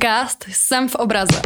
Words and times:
Podcast 0.00 0.44
Jsem 0.48 0.88
v 0.88 0.94
obraze. 0.94 1.42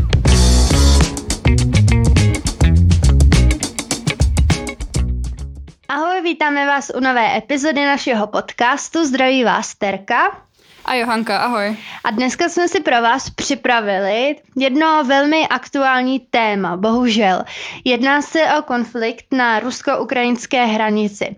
Ahoj, 5.89 6.23
vítáme 6.23 6.67
vás 6.67 6.91
u 6.97 7.01
nové 7.01 7.37
epizody 7.37 7.85
našeho 7.85 8.27
podcastu. 8.27 9.05
Zdraví 9.05 9.45
vás 9.45 9.75
Terka. 9.75 10.45
A 10.85 10.95
Johanka, 10.95 11.39
ahoj. 11.39 11.77
A 12.05 12.11
dneska 12.11 12.49
jsme 12.49 12.69
si 12.69 12.81
pro 12.81 13.03
vás 13.03 13.31
připravili 13.31 14.37
jedno 14.57 15.05
velmi 15.05 15.49
aktuální 15.49 16.21
téma, 16.21 16.77
bohužel. 16.77 17.45
Jedná 17.85 18.23
se 18.23 18.41
o 18.59 18.63
konflikt 18.63 19.25
na 19.33 19.61
rusko-ukrajinské 19.61 20.65
hranici. 20.65 21.37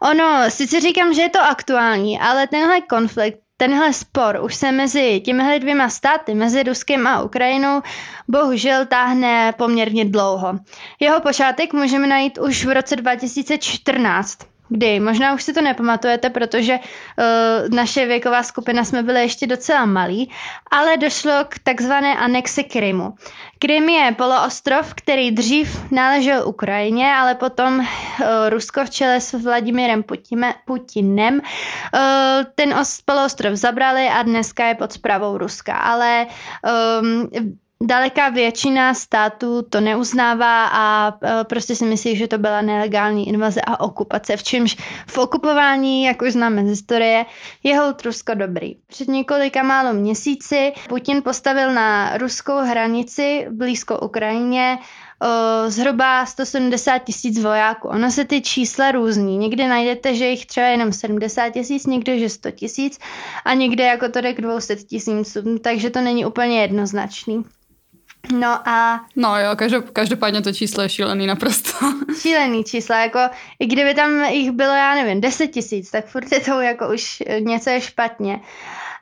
Ono, 0.00 0.50
sice 0.50 0.80
říkám, 0.80 1.14
že 1.14 1.22
je 1.22 1.30
to 1.30 1.40
aktuální, 1.40 2.20
ale 2.20 2.46
tenhle 2.46 2.80
konflikt 2.80 3.47
tenhle 3.60 3.92
spor 3.92 4.38
už 4.42 4.54
se 4.54 4.72
mezi 4.72 5.20
těmihle 5.20 5.58
dvěma 5.58 5.88
státy, 5.88 6.34
mezi 6.34 6.62
Ruskem 6.62 7.06
a 7.06 7.22
Ukrajinou, 7.22 7.82
bohužel 8.28 8.86
táhne 8.86 9.52
poměrně 9.52 10.04
dlouho. 10.04 10.58
Jeho 11.00 11.20
počátek 11.20 11.72
můžeme 11.72 12.06
najít 12.06 12.38
už 12.38 12.64
v 12.64 12.74
roce 12.74 12.96
2014 12.96 14.38
kdy. 14.68 15.00
Možná 15.00 15.34
už 15.34 15.42
si 15.42 15.52
to 15.52 15.60
nepamatujete, 15.60 16.30
protože 16.30 16.78
uh, 16.78 17.74
naše 17.74 18.06
věková 18.06 18.42
skupina 18.42 18.84
jsme 18.84 19.02
byli 19.02 19.20
ještě 19.20 19.46
docela 19.46 19.86
malí, 19.86 20.30
ale 20.70 20.96
došlo 20.96 21.32
k 21.48 21.58
takzvané 21.58 22.16
anexe 22.16 22.62
Krymu. 22.62 23.14
Krym 23.58 23.88
je 23.88 24.14
poloostrov, 24.14 24.94
který 24.94 25.30
dřív 25.30 25.92
náležel 25.92 26.48
Ukrajině, 26.48 27.14
ale 27.14 27.34
potom 27.34 27.78
uh, 27.78 27.86
Rusko 28.48 28.84
v 28.84 28.90
čele 28.90 29.20
s 29.20 29.32
Vladimirem 29.32 30.02
Putime, 30.02 30.54
Putinem 30.66 31.34
uh, 31.34 31.40
ten 32.54 32.74
poloostrov 33.04 33.54
zabrali 33.54 34.08
a 34.08 34.22
dneska 34.22 34.66
je 34.66 34.74
pod 34.74 34.92
zprávou 34.92 35.38
Ruska. 35.38 35.74
Ale 35.74 36.26
um, 37.00 37.28
Daleká 37.82 38.28
většina 38.28 38.94
států 38.94 39.62
to 39.62 39.80
neuznává 39.80 40.66
a 40.66 41.12
e, 41.22 41.44
prostě 41.44 41.76
si 41.76 41.84
myslí, 41.84 42.16
že 42.16 42.28
to 42.28 42.38
byla 42.38 42.60
nelegální 42.62 43.28
invaze 43.28 43.60
a 43.66 43.80
okupace, 43.80 44.36
v 44.36 44.42
čemž 44.42 44.76
v 45.06 45.18
okupování, 45.18 46.04
jak 46.04 46.22
už 46.22 46.32
známe 46.32 46.64
z 46.64 46.68
historie, 46.68 47.26
je 47.62 47.78
hold 47.78 48.02
Rusko 48.02 48.34
dobrý. 48.34 48.76
Před 48.86 49.08
několika 49.08 49.62
málo 49.62 49.92
měsíci 49.92 50.72
Putin 50.88 51.22
postavil 51.22 51.74
na 51.74 52.16
ruskou 52.16 52.58
hranici 52.58 53.46
blízko 53.50 53.98
Ukrajině 53.98 54.78
o, 55.22 55.70
zhruba 55.70 56.26
170 56.26 56.98
tisíc 56.98 57.42
vojáků. 57.42 57.88
Ono 57.88 58.10
se 58.10 58.24
ty 58.24 58.40
čísla 58.40 58.90
různí. 58.90 59.38
Někde 59.38 59.68
najdete, 59.68 60.14
že 60.14 60.26
jich 60.26 60.46
třeba 60.46 60.66
jenom 60.66 60.92
70 60.92 61.50
tisíc, 61.50 61.86
někde, 61.86 62.18
že 62.18 62.28
100 62.28 62.50
tisíc 62.50 62.98
a 63.44 63.54
někde 63.54 63.84
jako 63.84 64.08
to 64.08 64.20
jde 64.20 64.34
k 64.34 64.40
200 64.40 64.76
tisícům, 64.76 65.58
takže 65.58 65.90
to 65.90 66.00
není 66.00 66.26
úplně 66.26 66.60
jednoznačný. 66.60 67.44
No 68.32 68.68
a... 68.68 69.06
No 69.16 69.40
jo, 69.40 69.56
každop, 69.56 69.90
každopádně 69.90 70.42
to 70.42 70.52
číslo 70.52 70.82
je 70.82 70.88
šílený 70.88 71.26
naprosto. 71.26 71.70
Šílený 72.20 72.64
číslo, 72.64 72.94
jako 72.94 73.18
i 73.58 73.66
kdyby 73.66 73.94
tam 73.94 74.24
jich 74.24 74.50
bylo, 74.50 74.72
já 74.72 74.94
nevím, 74.94 75.20
10 75.20 75.46
tisíc, 75.46 75.90
tak 75.90 76.06
furt 76.06 76.32
je 76.32 76.40
to 76.40 76.60
jako 76.60 76.88
už 76.94 77.22
něco 77.40 77.70
je 77.70 77.80
špatně. 77.80 78.40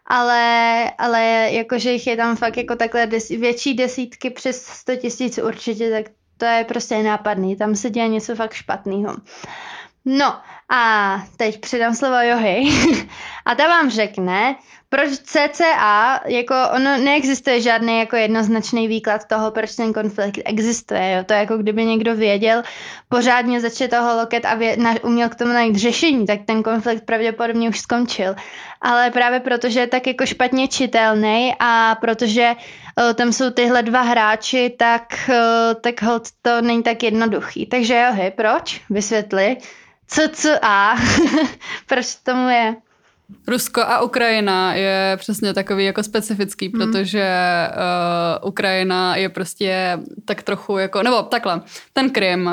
Ale, 0.07 0.85
ale 0.99 1.49
jakože 1.51 1.93
jich 1.93 2.07
je 2.07 2.17
tam 2.17 2.37
fakt 2.37 2.57
jako 2.57 2.77
takhle 2.77 3.07
des, 3.07 3.29
větší 3.29 3.75
desítky 3.75 4.31
přes 4.31 4.67
100 4.67 4.97
tisíc 4.97 5.39
určitě, 5.39 5.91
tak 5.91 6.13
to 6.37 6.45
je 6.45 6.65
prostě 6.65 7.03
nápadný, 7.03 7.57
tam 7.57 7.75
se 7.75 7.91
děje 7.91 8.09
něco 8.09 8.35
fakt 8.35 8.53
špatného. 8.53 9.17
No 10.05 10.41
a 10.69 11.17
teď 11.37 11.61
předám 11.61 11.95
slovo 11.95 12.17
Johy 12.21 12.63
a 13.47 13.55
ta 13.55 13.69
vám 13.69 13.91
řekne, 13.91 14.57
proč 14.89 15.11
CCA, 15.11 16.21
jako 16.27 16.55
ono 16.75 16.97
neexistuje 16.99 17.61
žádný 17.61 17.99
jako 17.99 18.17
jednoznačný 18.17 18.89
výklad 18.89 19.25
toho, 19.25 19.51
proč 19.51 19.75
ten 19.75 19.93
konflikt 19.93 20.39
existuje. 20.45 21.13
Jo? 21.13 21.25
To 21.25 21.33
je 21.33 21.39
jako 21.39 21.57
kdyby 21.57 21.85
někdo 21.85 22.17
věděl 22.17 22.63
pořádně 23.09 23.61
začít 23.61 23.91
toho 23.91 24.17
loket 24.17 24.45
a 24.45 24.55
vě, 24.55 24.77
na, 24.77 24.95
uměl 25.03 25.29
k 25.29 25.35
tomu 25.35 25.53
najít 25.53 25.77
řešení, 25.77 26.27
tak 26.27 26.41
ten 26.47 26.63
konflikt 26.63 27.07
pravděpodobně 27.07 27.69
už 27.69 27.79
skončil. 27.79 28.35
Ale 28.81 29.11
právě 29.11 29.41
protože 29.41 29.81
je 29.81 29.87
tak 29.87 30.07
jako 30.07 30.27
špatně 30.27 30.69
čitelný 30.69 31.55
a 31.59 31.97
protože 32.01 32.53
uh, 32.55 33.13
tam 33.13 33.33
jsou 33.33 33.51
tyhle 33.51 33.83
dva 33.83 34.03
hráči, 34.03 34.75
tak, 34.79 35.03
uh, 35.29 35.81
tak 35.81 36.03
hold 36.03 36.29
to 36.43 36.61
není 36.61 36.83
tak 36.83 37.03
jednoduchý. 37.03 37.67
Takže 37.67 37.95
jo, 37.95 38.13
hej, 38.13 38.31
proč? 38.31 38.81
Vysvětli. 38.91 39.57
Co, 40.09 40.23
co 40.33 40.49
a? 40.63 40.97
proč 41.87 42.15
tomu 42.15 42.49
je? 42.49 42.77
Rusko 43.49 43.81
a 43.81 44.03
Ukrajina 44.03 44.75
je 44.75 45.17
přesně 45.17 45.55
takový 45.55 45.85
jako 45.85 46.03
specifický, 46.03 46.69
hmm. 46.69 46.73
protože 46.73 47.29
uh, 48.43 48.49
Ukrajina 48.49 49.17
je 49.17 49.29
prostě 49.29 49.99
tak 50.25 50.43
trochu 50.43 50.79
jako, 50.79 51.03
nebo 51.03 51.23
takhle, 51.23 51.61
ten 51.93 52.11
Krym 52.11 52.47
uh, 52.47 52.53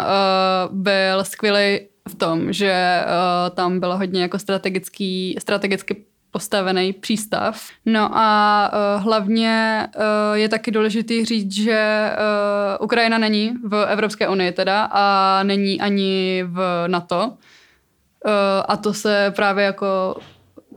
byl 0.71 1.23
skvělý 1.23 1.79
v 2.09 2.15
tom, 2.17 2.53
že 2.53 3.03
uh, 3.05 3.55
tam 3.55 3.79
bylo 3.79 3.97
hodně 3.97 4.21
jako 4.21 4.39
strategický, 4.39 5.35
strategicky 5.39 6.05
postavený 6.33 6.93
přístav. 6.93 7.61
No 7.85 8.09
a 8.13 8.71
uh, 8.73 9.03
hlavně 9.03 9.87
uh, 9.95 10.01
je 10.33 10.49
taky 10.49 10.71
důležitý 10.71 11.25
říct, 11.25 11.51
že 11.51 12.11
uh, 12.11 12.85
Ukrajina 12.85 13.17
není 13.17 13.53
v 13.63 13.85
Evropské 13.89 14.27
unii 14.27 14.51
teda 14.51 14.89
a 14.91 15.39
není 15.43 15.81
ani 15.81 16.43
v 16.47 16.85
NATO. 16.87 17.25
Uh, 17.25 18.31
a 18.67 18.77
to 18.77 18.93
se 18.93 19.33
právě 19.35 19.65
jako 19.65 20.15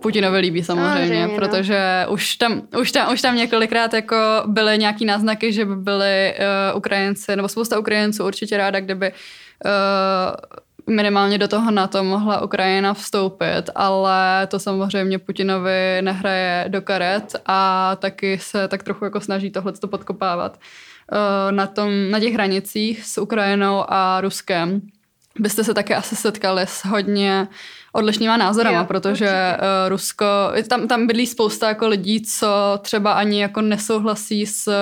Putinovi 0.03 0.39
líbí 0.39 0.65
samozřejmě, 0.65 1.27
no. 1.27 1.35
protože 1.35 2.07
už, 2.09 2.37
tam, 2.37 2.63
už, 2.81 2.93
tam, 2.93 3.13
už 3.13 3.23
tam 3.23 3.37
několikrát 3.37 3.95
jako 3.95 4.17
byly 4.47 4.79
nějaký 4.79 5.05
náznaky, 5.05 5.53
že 5.53 5.65
by 5.65 5.77
byli 5.77 6.35
uh, 6.39 6.77
Ukrajinci, 6.77 7.37
nebo 7.37 7.49
spousta 7.49 7.79
Ukrajinců 7.79 8.27
určitě 8.27 8.57
ráda, 8.57 8.81
kdyby 8.81 9.13
uh, 9.13 9.71
minimálně 10.87 11.39
do 11.39 11.49
toho 11.49 11.71
na 11.71 11.87
to 11.87 12.05
mohla 12.05 12.43
Ukrajina 12.43 12.95
vstoupit, 12.95 13.63
ale 13.75 14.47
to 14.47 14.59
samozřejmě 14.59 15.19
Putinovi 15.19 15.99
nehraje 16.01 16.65
do 16.69 16.83
karet 16.83 17.37
a 17.47 17.97
taky 17.97 18.39
se 18.39 18.69
tak 18.69 18.83
trochu 18.83 19.05
jako 19.05 19.21
snaží 19.21 19.51
tohle 19.51 19.73
podkopávat. 19.91 20.59
Uh, 21.13 21.53
na, 21.53 21.67
tom, 21.67 22.11
na 22.11 22.21
těch 22.21 22.35
hranicích 22.35 23.05
s 23.05 23.19
Ukrajinou 23.19 23.85
a 23.89 24.21
Ruskem 24.21 24.81
byste 25.39 25.65
se 25.65 25.75
také 25.75 25.95
asi 25.95 26.17
setkali 26.17 26.63
s 26.63 26.85
hodně 26.85 27.49
odlišnýma 27.93 28.37
názorama, 28.37 28.79
jo, 28.79 28.85
protože 28.85 29.57
uh, 29.57 29.89
Rusko, 29.89 30.27
tam, 30.69 30.89
tam 30.89 31.07
bydlí 31.07 31.27
spousta 31.27 31.69
jako 31.69 31.89
lidí, 31.89 32.23
co 32.23 32.79
třeba 32.83 33.13
ani 33.13 33.41
jako 33.41 33.61
nesouhlasí 33.61 34.47
s 34.47 34.73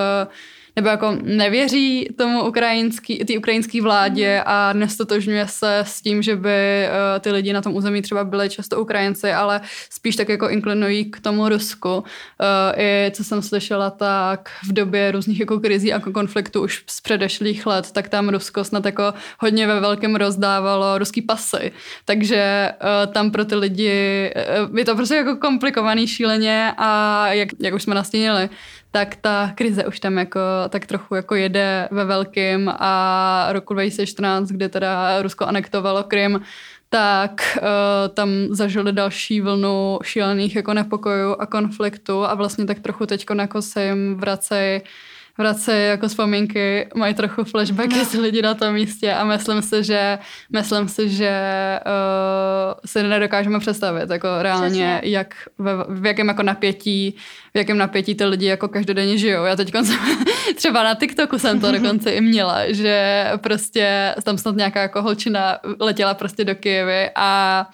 nebo 0.75 0.87
jako 0.87 1.17
nevěří 1.21 2.07
tomu 2.17 2.43
ukrajinský, 2.43 3.37
ukrajinský 3.37 3.81
vládě 3.81 4.43
a 4.45 4.73
nestotožňuje 4.73 5.47
se 5.47 5.79
s 5.79 6.01
tím, 6.01 6.21
že 6.21 6.35
by 6.35 6.87
uh, 6.87 7.19
ty 7.19 7.31
lidi 7.31 7.53
na 7.53 7.61
tom 7.61 7.75
území 7.75 8.01
třeba 8.01 8.23
byli 8.23 8.49
často 8.49 8.81
Ukrajinci, 8.81 9.31
ale 9.31 9.61
spíš 9.89 10.15
tak 10.15 10.29
jako 10.29 10.49
inklinují 10.49 11.11
k 11.11 11.19
tomu 11.19 11.49
Rusku. 11.49 11.97
Uh, 11.97 12.03
I 12.81 13.11
co 13.11 13.23
jsem 13.23 13.41
slyšela, 13.41 13.89
tak 13.89 14.49
v 14.67 14.73
době 14.73 15.11
různých 15.11 15.39
jako 15.39 15.59
krizí 15.59 15.93
a 15.93 15.99
konfliktů 15.99 16.63
už 16.63 16.83
z 16.87 17.01
předešlých 17.01 17.65
let, 17.65 17.91
tak 17.91 18.09
tam 18.09 18.29
Rusko 18.29 18.63
snad 18.63 18.85
jako 18.85 19.13
hodně 19.39 19.67
ve 19.67 19.79
velkém 19.79 20.15
rozdávalo 20.15 20.97
ruský 20.97 21.21
pasy. 21.21 21.71
Takže 22.05 22.71
uh, 22.81 23.13
tam 23.13 23.31
pro 23.31 23.45
ty 23.45 23.55
lidi 23.55 24.31
je 24.75 24.85
to 24.85 24.95
prostě 24.95 25.15
jako 25.15 25.35
komplikovaný 25.35 26.07
šíleně 26.07 26.71
a 26.77 27.27
jak, 27.27 27.49
jak 27.59 27.73
už 27.73 27.83
jsme 27.83 27.95
nastínili, 27.95 28.49
tak 28.95 29.15
ta 29.15 29.51
krize 29.55 29.85
už 29.85 29.99
tam 29.99 30.17
jako 30.17 30.39
tak 30.69 30.85
trochu 30.85 31.15
jako 31.15 31.35
jede 31.35 31.87
ve 31.91 32.05
velkým 32.05 32.71
a 32.79 33.47
roku 33.51 33.73
2014, 33.73 34.49
kdy 34.49 34.69
teda 34.69 35.21
Rusko 35.21 35.45
anektovalo 35.45 36.03
Krym, 36.03 36.41
tak 36.89 37.57
uh, 37.57 37.63
tam 38.13 38.29
zažili 38.49 38.93
další 38.93 39.41
vlnu 39.41 39.99
šílených 40.03 40.55
jako 40.55 40.73
nepokojů 40.73 41.35
a 41.39 41.45
konfliktu 41.45 42.25
a 42.25 42.33
vlastně 42.35 42.65
tak 42.65 42.79
trochu 42.79 43.05
teď 43.05 43.25
jako 43.39 43.61
se 43.61 43.85
jim 43.85 44.15
vracejí 44.15 44.81
vracejí 45.37 45.89
jako 45.89 46.07
vzpomínky, 46.07 46.87
mají 46.95 47.13
trochu 47.13 47.43
flashbacky 47.43 47.97
no. 47.97 48.05
z 48.05 48.13
lidi 48.13 48.41
na 48.41 48.53
tom 48.53 48.73
místě 48.73 49.13
a 49.13 49.23
myslím 49.23 49.61
si, 49.61 49.83
že 49.83 50.19
myslím 50.53 50.87
si, 50.87 51.09
že 51.09 51.39
uh, 51.85 52.73
si 52.85 53.03
nedokážeme 53.03 53.59
představit 53.59 54.09
jako 54.09 54.27
reálně, 54.41 54.67
Přesně. 54.67 55.01
jak 55.03 55.35
ve, 55.57 55.71
v 55.89 56.05
jakém 56.05 56.27
jako 56.27 56.43
napětí 56.43 57.15
v 57.53 57.57
jakém 57.57 57.77
napětí 57.77 58.15
ty 58.15 58.25
lidi 58.25 58.45
jako 58.45 58.67
každodenně 58.67 59.17
žijou. 59.17 59.43
Já 59.43 59.55
teď 59.55 59.73
třeba 60.55 60.83
na 60.83 60.95
TikToku 60.95 61.39
jsem 61.39 61.59
to 61.59 61.71
dokonce 61.71 62.11
i 62.11 62.21
měla, 62.21 62.71
že 62.71 63.25
prostě 63.37 64.15
tam 64.23 64.37
snad 64.37 64.55
nějaká 64.55 64.81
jako 64.81 65.01
holčina 65.01 65.57
letěla 65.79 66.13
prostě 66.13 66.45
do 66.45 66.55
Kijevy 66.55 67.09
a 67.15 67.65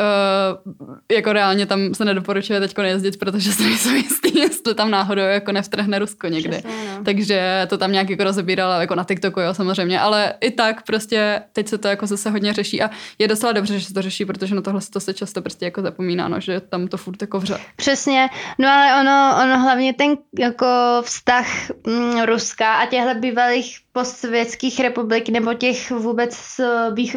Uh, 0.00 0.94
jako 1.12 1.32
reálně 1.32 1.66
tam 1.66 1.94
se 1.94 2.04
nedoporučuje 2.04 2.60
teď 2.60 2.78
nejezdit, 2.78 3.18
protože 3.18 3.52
se 3.52 3.62
nejsou 3.62 3.90
jistý, 3.90 4.38
jestli 4.38 4.74
tam 4.74 4.90
náhodou 4.90 5.22
jako 5.22 5.52
nevtrhne 5.52 5.98
Rusko 5.98 6.28
někdy. 6.28 6.58
Přesně, 6.58 6.70
no. 6.98 7.04
Takže 7.04 7.66
to 7.70 7.78
tam 7.78 7.92
nějak 7.92 8.10
jako 8.10 8.24
rozebírala 8.24 8.80
jako 8.80 8.94
na 8.94 9.04
TikToku, 9.04 9.40
jo, 9.40 9.54
samozřejmě. 9.54 10.00
Ale 10.00 10.34
i 10.40 10.50
tak 10.50 10.82
prostě 10.82 11.42
teď 11.52 11.68
se 11.68 11.78
to 11.78 11.88
jako 11.88 12.06
zase 12.06 12.30
hodně 12.30 12.52
řeší 12.52 12.82
a 12.82 12.90
je 13.18 13.28
docela 13.28 13.52
dobře, 13.52 13.78
že 13.78 13.86
se 13.86 13.94
to 13.94 14.02
řeší, 14.02 14.24
protože 14.24 14.54
na 14.54 14.62
tohle 14.62 14.80
to 14.92 15.00
se 15.00 15.14
často 15.14 15.42
prostě 15.42 15.64
jako 15.64 15.82
zapomíná, 15.82 16.28
no, 16.28 16.40
že 16.40 16.60
tam 16.60 16.88
to 16.88 16.96
furt 16.96 17.22
jako 17.22 17.38
vře. 17.38 17.58
Přesně, 17.76 18.28
no 18.58 18.68
ale 18.68 19.00
ono, 19.00 19.44
ono 19.44 19.62
hlavně 19.62 19.94
ten 19.94 20.16
jako 20.38 20.66
vztah 21.02 21.46
mm, 21.86 22.22
Ruska 22.22 22.74
a 22.74 22.86
těchto 22.86 23.14
bývalých 23.20 23.78
postsovětských 23.92 24.80
republik 24.80 25.28
nebo 25.28 25.54
těch 25.54 25.90
vůbec 25.90 26.34
z 26.34 26.60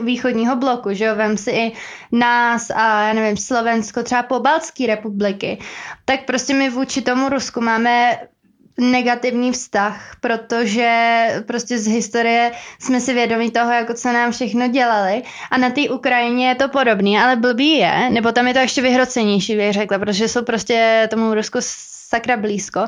východního 0.03 0.55
bloku, 0.55 0.93
že 0.93 1.05
jo, 1.05 1.15
vem 1.15 1.37
si 1.37 1.51
i 1.51 1.73
nás 2.11 2.66
a 2.75 3.07
já 3.07 3.13
nevím, 3.13 3.37
Slovensko, 3.37 4.03
třeba 4.03 4.23
pobaltské 4.23 4.87
republiky, 4.87 5.59
tak 6.05 6.25
prostě 6.25 6.53
my 6.53 6.69
vůči 6.69 7.01
tomu 7.01 7.29
Rusku 7.29 7.61
máme 7.61 8.17
negativní 8.79 9.51
vztah, 9.51 10.15
protože 10.21 11.27
prostě 11.47 11.79
z 11.79 11.87
historie 11.87 12.51
jsme 12.79 12.99
si 12.99 13.13
vědomi 13.13 13.51
toho, 13.51 13.71
jako 13.71 13.93
co 13.93 14.11
nám 14.11 14.31
všechno 14.31 14.67
dělali. 14.67 15.23
A 15.51 15.57
na 15.57 15.69
té 15.69 15.89
Ukrajině 15.89 16.47
je 16.49 16.55
to 16.55 16.69
podobný, 16.69 17.19
ale 17.19 17.35
blbý 17.35 17.77
je, 17.77 18.09
nebo 18.09 18.31
tam 18.31 18.47
je 18.47 18.53
to 18.53 18.59
ještě 18.59 18.81
vyhrocenější, 18.81 19.55
bych 19.55 19.73
řekla, 19.73 19.99
protože 19.99 20.27
jsou 20.27 20.43
prostě 20.43 21.07
tomu 21.11 21.33
Rusku 21.33 21.59
sakra 22.09 22.37
blízko. 22.37 22.87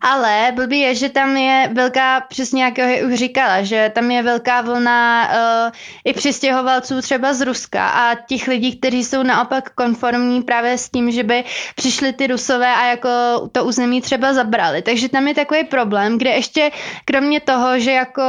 Ale 0.00 0.52
blbý 0.54 0.80
je, 0.80 0.94
že 0.94 1.08
tam 1.08 1.36
je 1.36 1.70
velká, 1.72 2.20
přesně 2.20 2.64
jak 2.64 2.74
už 3.06 3.14
říkala, 3.14 3.62
že 3.62 3.90
tam 3.94 4.10
je 4.10 4.22
velká 4.22 4.60
vlna 4.60 5.28
uh, 5.28 5.70
i 6.04 6.12
přistěhovalců 6.12 7.02
třeba 7.02 7.32
z 7.32 7.40
Ruska 7.40 7.88
a 7.88 8.14
těch 8.14 8.48
lidí, 8.48 8.76
kteří 8.76 9.04
jsou 9.04 9.22
naopak 9.22 9.70
konformní 9.74 10.42
právě 10.42 10.78
s 10.78 10.88
tím, 10.88 11.10
že 11.10 11.22
by 11.22 11.44
přišli 11.74 12.12
ty 12.12 12.26
Rusové 12.26 12.74
a 12.74 12.86
jako 12.86 13.08
to 13.52 13.64
území 13.64 14.00
třeba 14.00 14.32
zabrali. 14.32 14.82
Takže 14.82 15.08
tam 15.08 15.28
je 15.28 15.34
takový 15.34 15.64
problém, 15.64 16.18
kde 16.18 16.30
ještě 16.30 16.70
kromě 17.04 17.40
toho, 17.40 17.78
že 17.78 17.90
jako 17.92 18.22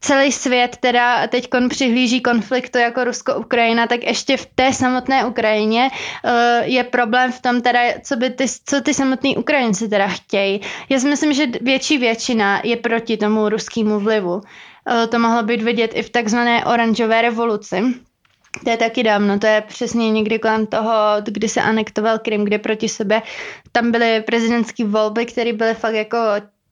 celý 0.00 0.32
svět 0.32 0.76
teda 0.80 1.26
teď 1.26 1.48
přihlíží 1.68 2.20
konfliktu 2.20 2.78
jako 2.78 3.04
Rusko-Ukrajina, 3.04 3.86
tak 3.86 4.02
ještě 4.02 4.36
v 4.36 4.46
té 4.54 4.72
samotné 4.72 5.24
Ukrajině 5.24 5.90
uh, 5.90 6.30
je 6.62 6.84
problém 6.84 7.32
v 7.32 7.40
tom 7.40 7.60
teda, 7.60 7.80
co 8.02 8.16
by 8.16 8.30
ty, 8.30 8.46
co 8.64 8.80
ty 8.80 8.94
samotné 8.94 9.30
Ukrajiny 9.36 9.63
Ukrajinci 9.64 9.88
teda 9.88 10.08
chtějí. 10.08 10.60
Já 10.88 11.00
si 11.00 11.08
myslím, 11.08 11.32
že 11.32 11.46
větší 11.60 11.98
většina 11.98 12.60
je 12.64 12.76
proti 12.76 13.16
tomu 13.16 13.48
ruskému 13.48 14.00
vlivu. 14.00 14.40
Eh, 14.88 15.06
to 15.06 15.18
mohlo 15.18 15.42
být 15.42 15.62
vidět 15.62 15.90
i 15.94 16.02
v 16.02 16.10
takzvané 16.10 16.64
oranžové 16.64 17.22
revoluci. 17.22 17.82
To 18.64 18.70
je 18.70 18.76
taky 18.76 19.02
dávno, 19.02 19.38
to 19.38 19.46
je 19.46 19.60
přesně 19.60 20.10
někdy 20.10 20.38
kolem 20.38 20.66
toho, 20.66 20.92
kdy 21.24 21.48
se 21.48 21.60
anektoval 21.60 22.18
Krym, 22.18 22.44
kde 22.44 22.58
proti 22.58 22.88
sebe 22.88 23.22
tam 23.72 23.90
byly 23.90 24.22
prezidentské 24.22 24.84
volby, 24.84 25.26
které 25.26 25.52
byly 25.52 25.74
fakt 25.74 25.94
jako 25.94 26.18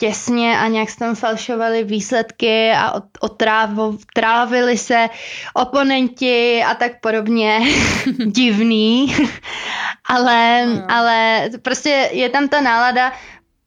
těsně 0.02 0.58
a 0.58 0.68
nějak 0.68 0.90
se 0.90 0.98
tam 0.98 1.14
falšovaly 1.14 1.84
výsledky 1.84 2.72
a 2.72 3.02
otrávili 4.10 4.78
se 4.78 5.08
oponenti 5.54 6.62
a 6.66 6.74
tak 6.74 7.00
podobně. 7.00 7.60
Divný. 8.26 9.16
ale, 10.08 10.66
no. 10.66 10.84
ale 10.88 11.48
prostě 11.62 12.10
je 12.12 12.28
tam 12.28 12.48
ta 12.48 12.60
nálada 12.60 13.12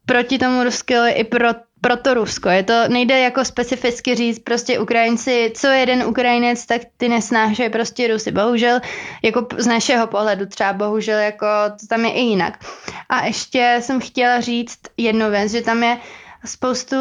proti 0.06 0.38
tomu 0.38 0.64
Rusku 0.64 0.92
i 1.08 1.24
pro, 1.24 1.48
pro 1.80 1.96
to 1.96 2.14
Rusko. 2.14 2.48
Je 2.48 2.62
to, 2.62 2.88
nejde 2.88 3.18
jako 3.18 3.44
specificky 3.44 4.14
říct 4.14 4.38
prostě 4.38 4.78
Ukrajinci, 4.78 5.52
co 5.56 5.66
jeden 5.66 6.02
Ukrajinec, 6.02 6.66
tak 6.66 6.82
ty 6.96 7.08
nesnášejí 7.08 7.70
prostě 7.70 8.08
Rusy. 8.08 8.30
Bohužel, 8.30 8.80
jako 9.24 9.46
z 9.56 9.66
našeho 9.66 10.06
pohledu 10.06 10.46
třeba, 10.46 10.72
bohužel 10.72 11.18
jako 11.18 11.46
to 11.80 11.86
tam 11.86 12.04
je 12.04 12.12
i 12.12 12.20
jinak. 12.20 12.64
A 13.08 13.26
ještě 13.26 13.78
jsem 13.80 14.00
chtěla 14.00 14.40
říct 14.40 14.78
jednu 14.96 15.30
věc, 15.30 15.52
že 15.52 15.62
tam 15.62 15.82
je 15.82 15.98
spoustu, 16.46 16.96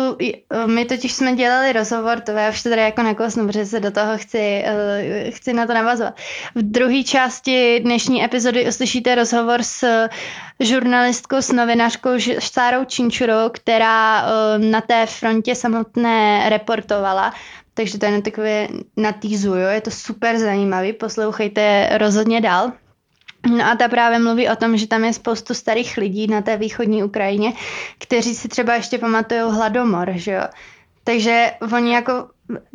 my 0.66 0.86
totiž 0.86 1.14
jsme 1.14 1.34
dělali 1.36 1.74
rozhovor, 1.74 2.20
to 2.20 2.32
já 2.32 2.50
už 2.50 2.64
to 2.64 2.70
tady 2.70 2.82
jako 2.82 3.04
nakosnu, 3.04 3.48
protože 3.48 3.66
se 3.66 3.80
do 3.80 3.92
toho 3.92 4.18
chci, 4.18 4.64
eh, 4.66 5.32
chci 5.32 5.54
na 5.54 5.68
to 5.68 5.74
navazovat. 5.74 6.18
V 6.56 6.62
druhé 6.62 7.04
části 7.04 7.80
dnešní 7.80 8.24
epizody 8.24 8.68
uslyšíte 8.68 9.16
rozhovor 9.16 9.64
s 9.64 10.08
žurnalistkou, 10.60 11.38
s 11.38 11.52
novinářkou 11.52 12.10
Sárou 12.40 12.86
Činčurou, 12.86 13.50
která 13.52 14.26
eh, 14.26 14.58
na 14.58 14.82
té 14.82 15.06
frontě 15.06 15.56
samotné 15.56 16.50
reportovala. 16.50 17.34
Takže 17.74 18.00
to 18.00 18.06
je 18.06 18.22
takové 18.22 18.68
natýzuju, 18.98 19.68
je 19.68 19.82
to 19.82 19.92
super 19.92 20.38
zajímavý, 20.38 20.94
poslouchejte 20.94 21.90
rozhodně 21.98 22.42
dál. 22.42 22.72
No 23.50 23.66
a 23.66 23.76
ta 23.76 23.88
právě 23.88 24.20
mluví 24.20 24.50
o 24.50 24.56
tom, 24.56 24.78
že 24.78 24.88
tam 24.88 25.04
je 25.04 25.14
spoustu 25.14 25.54
starých 25.54 25.98
lidí 25.98 26.28
na 26.28 26.42
té 26.42 26.58
východní 26.58 27.04
Ukrajině, 27.04 27.54
kteří 28.00 28.36
si 28.36 28.48
třeba 28.48 28.76
ještě 28.76 28.98
pamatují 28.98 29.42
hladomor, 29.42 30.12
že 30.16 30.32
jo. 30.32 30.44
Takže 31.04 31.52
oni 31.74 31.94
jako, 31.94 32.28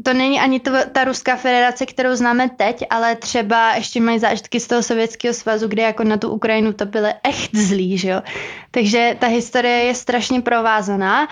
to 0.02 0.14
není 0.14 0.40
ani 0.40 0.60
to, 0.60 0.72
ta 0.92 1.04
Ruská 1.04 1.36
federace, 1.36 1.86
kterou 1.86 2.16
známe 2.16 2.50
teď, 2.56 2.84
ale 2.90 3.16
třeba 3.16 3.74
ještě 3.74 4.00
mají 4.00 4.18
zážitky 4.18 4.60
z 4.60 4.66
toho 4.66 4.82
Sovětského 4.82 5.34
svazu, 5.34 5.68
kde 5.68 5.82
jako 5.82 6.04
na 6.04 6.16
tu 6.16 6.30
Ukrajinu 6.30 6.72
to 6.72 6.86
byly 6.86 7.14
echt 7.22 7.56
zlí, 7.56 7.98
že 7.98 8.08
jo. 8.08 8.22
Takže 8.70 9.16
ta 9.20 9.26
historie 9.26 9.76
je 9.76 9.94
strašně 9.94 10.40
provázaná 10.40 11.28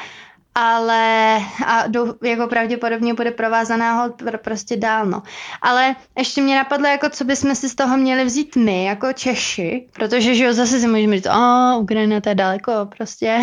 ale 0.58 1.36
a 1.66 1.86
do, 1.86 2.14
jako 2.24 2.46
pravděpodobně 2.46 3.14
bude 3.14 3.30
provázaná 3.30 4.02
hod 4.02 4.22
prostě 4.42 4.76
dál, 4.76 5.06
no. 5.06 5.22
Ale 5.62 5.96
ještě 6.18 6.42
mě 6.42 6.56
napadlo, 6.56 6.86
jako 6.86 7.08
co 7.10 7.24
bychom 7.24 7.54
si 7.54 7.68
z 7.68 7.74
toho 7.74 7.96
měli 7.96 8.24
vzít 8.24 8.56
my, 8.56 8.84
jako 8.84 9.12
Češi, 9.12 9.88
protože, 9.92 10.34
že 10.34 10.44
jo, 10.44 10.52
zase 10.52 10.80
si 10.80 10.88
můžeme 10.88 11.16
říct, 11.16 11.26
o, 11.26 11.78
Ukrajina 11.78 12.20
to 12.20 12.28
je 12.28 12.34
daleko, 12.34 12.72
prostě. 12.96 13.40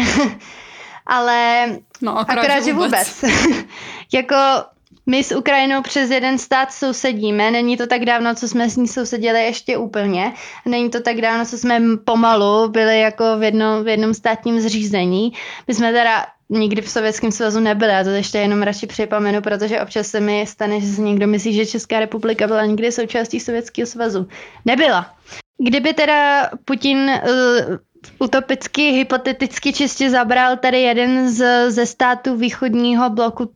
ale 1.06 1.66
no, 2.02 2.20
akorát, 2.20 2.40
akorát 2.40 2.64
že 2.64 2.74
vůbec. 2.74 3.22
vůbec. 3.22 3.66
jako 4.14 4.36
my 5.06 5.24
s 5.24 5.32
Ukrajinou 5.32 5.82
přes 5.82 6.10
jeden 6.10 6.38
stát 6.38 6.72
sousedíme, 6.72 7.52
není 7.52 7.78
to 7.78 7.88
tak 7.88 8.06
dávno, 8.06 8.36
co 8.36 8.48
jsme 8.48 8.70
s 8.70 8.78
ní 8.78 8.88
sousedili 8.88 9.44
ještě 9.44 9.78
úplně, 9.78 10.34
není 10.66 10.90
to 10.90 11.02
tak 11.02 11.22
dávno, 11.22 11.46
co 11.46 11.58
jsme 11.58 11.82
pomalu 12.06 12.70
byli 12.70 13.00
jako 13.00 13.38
v, 13.38 13.44
jedno, 13.44 13.84
v 13.84 13.88
jednom 13.88 14.14
státním 14.14 14.60
zřízení. 14.60 15.34
My 15.68 15.74
jsme 15.74 15.92
teda 15.92 16.26
nikdy 16.50 16.82
v 16.82 16.90
Sovětském 16.90 17.32
svazu 17.32 17.60
nebyli, 17.60 17.92
já 17.92 18.04
to 18.04 18.10
ještě 18.10 18.38
jenom 18.38 18.62
radši 18.62 18.88
připomenu, 18.88 19.42
protože 19.42 19.82
občas 19.82 20.08
se 20.08 20.20
mi 20.20 20.46
stane, 20.48 20.82
že 20.82 21.02
někdo 21.02 21.28
myslí, 21.28 21.54
že 21.54 21.66
Česká 21.66 22.00
republika 22.00 22.48
byla 22.48 22.66
nikdy 22.66 22.92
součástí 22.92 23.40
Sovětského 23.40 23.88
svazu. 23.88 24.28
Nebyla. 24.66 25.16
Kdyby 25.58 25.94
teda 25.94 26.50
Putin 26.66 26.98
uh, 26.98 27.78
utopicky, 28.20 28.92
hypoteticky 28.92 29.74
čistě 29.74 30.10
zabral 30.10 30.58
tady 30.58 30.82
jeden 30.82 31.30
z, 31.30 31.72
ze 31.72 31.86
států 31.86 32.36
východního 32.36 33.10
bloku, 33.10 33.52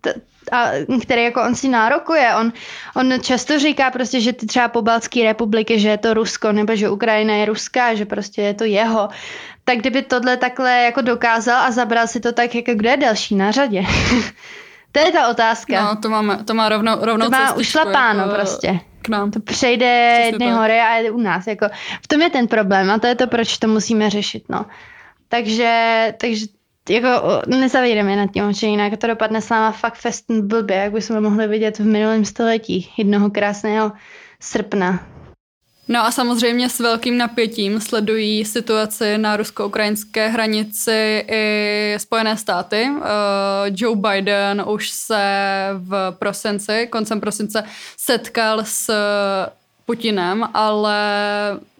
a, 0.51 0.72
který 1.01 1.24
jako 1.24 1.42
on 1.44 1.56
si 1.56 1.69
nárokuje. 1.69 2.36
On, 2.40 2.54
on 2.96 3.13
často 3.22 3.60
říká 3.60 3.92
prostě, 3.92 4.22
že 4.22 4.34
ty 4.34 4.46
třeba 4.46 4.68
pobaltské 4.68 5.24
republiky, 5.24 5.80
že 5.80 5.90
je 5.90 5.98
to 5.98 6.13
Rusko, 6.13 6.51
nebo 6.51 6.75
že 6.75 6.90
Ukrajina 6.90 7.34
je 7.34 7.46
ruská, 7.46 7.96
že 7.96 8.06
prostě 8.06 8.42
je 8.42 8.54
to 8.54 8.63
jeho. 8.63 9.10
Tak 9.63 9.78
kdyby 9.78 10.01
tohle 10.01 10.38
takhle 10.38 10.82
jako 10.82 11.01
dokázal 11.01 11.62
a 11.62 11.72
zabral 11.72 12.08
si 12.08 12.20
to 12.20 12.32
tak, 12.32 12.56
jako 12.56 12.72
kdo 12.74 12.89
je 12.89 12.98
další 12.98 13.36
na 13.36 13.51
řadě? 13.51 13.84
to 14.91 15.00
je 15.00 15.12
ta 15.12 15.27
otázka. 15.27 15.84
No, 15.84 15.96
to, 16.01 16.10
máme, 16.10 16.44
to 16.44 16.53
má 16.53 16.70
rovnou, 16.70 16.96
rovnou 17.01 17.25
To 17.25 17.32
má 17.32 17.53
ušlapáno 17.53 18.20
jako, 18.20 18.36
prostě. 18.36 18.79
K 19.01 19.10
nám. 19.10 19.32
To 19.32 19.39
přejde 19.39 19.86
jedny 20.25 20.51
hory 20.51 20.79
a 20.79 20.96
je 20.96 21.12
u 21.12 21.20
nás. 21.20 21.48
Jako, 21.48 21.65
v 22.01 22.08
tom 22.08 22.22
je 22.22 22.29
ten 22.29 22.48
problém 22.48 22.91
a 22.91 23.00
to 23.00 23.08
je 23.08 23.15
to, 23.15 23.27
proč 23.27 23.58
to 23.58 23.68
musíme 23.68 24.10
řešit. 24.10 24.44
No. 24.50 24.65
Takže, 25.29 26.13
takže 26.18 26.46
jako 26.89 27.41
nezavídeme 27.48 28.15
nad 28.15 28.31
tím 28.31 28.53
že 28.53 28.67
jinak 28.67 28.98
to 28.98 29.08
dopadne 29.08 29.41
s 29.41 29.50
náma 29.50 29.72
fakt 29.72 29.96
fest 29.96 30.25
blbě, 30.31 30.77
jak 30.77 30.91
bychom 30.91 31.22
mohli 31.22 31.48
vidět 31.48 31.79
v 31.79 31.86
minulém 31.86 32.25
století, 32.25 32.91
jednoho 32.98 33.29
krásného 33.29 33.91
srpna. 34.39 35.00
No 35.91 36.05
a 36.05 36.12
samozřejmě 36.12 36.69
s 36.69 36.79
velkým 36.79 37.17
napětím 37.17 37.81
sledují 37.81 38.46
situaci 38.46 39.17
na 39.17 39.38
rusko-ukrajinské 39.38 40.27
hranici 40.27 41.25
i 41.31 41.96
Spojené 41.98 42.38
státy. 42.38 42.89
Uh, 42.89 43.01
Joe 43.69 43.96
Biden 43.96 44.63
už 44.67 44.89
se 44.89 45.24
v 45.74 46.15
prosinci, 46.19 46.88
koncem 46.91 47.19
prosince 47.22 47.63
setkal 47.98 48.62
s 48.63 48.93
Putinem, 49.89 50.50
ale 50.53 50.98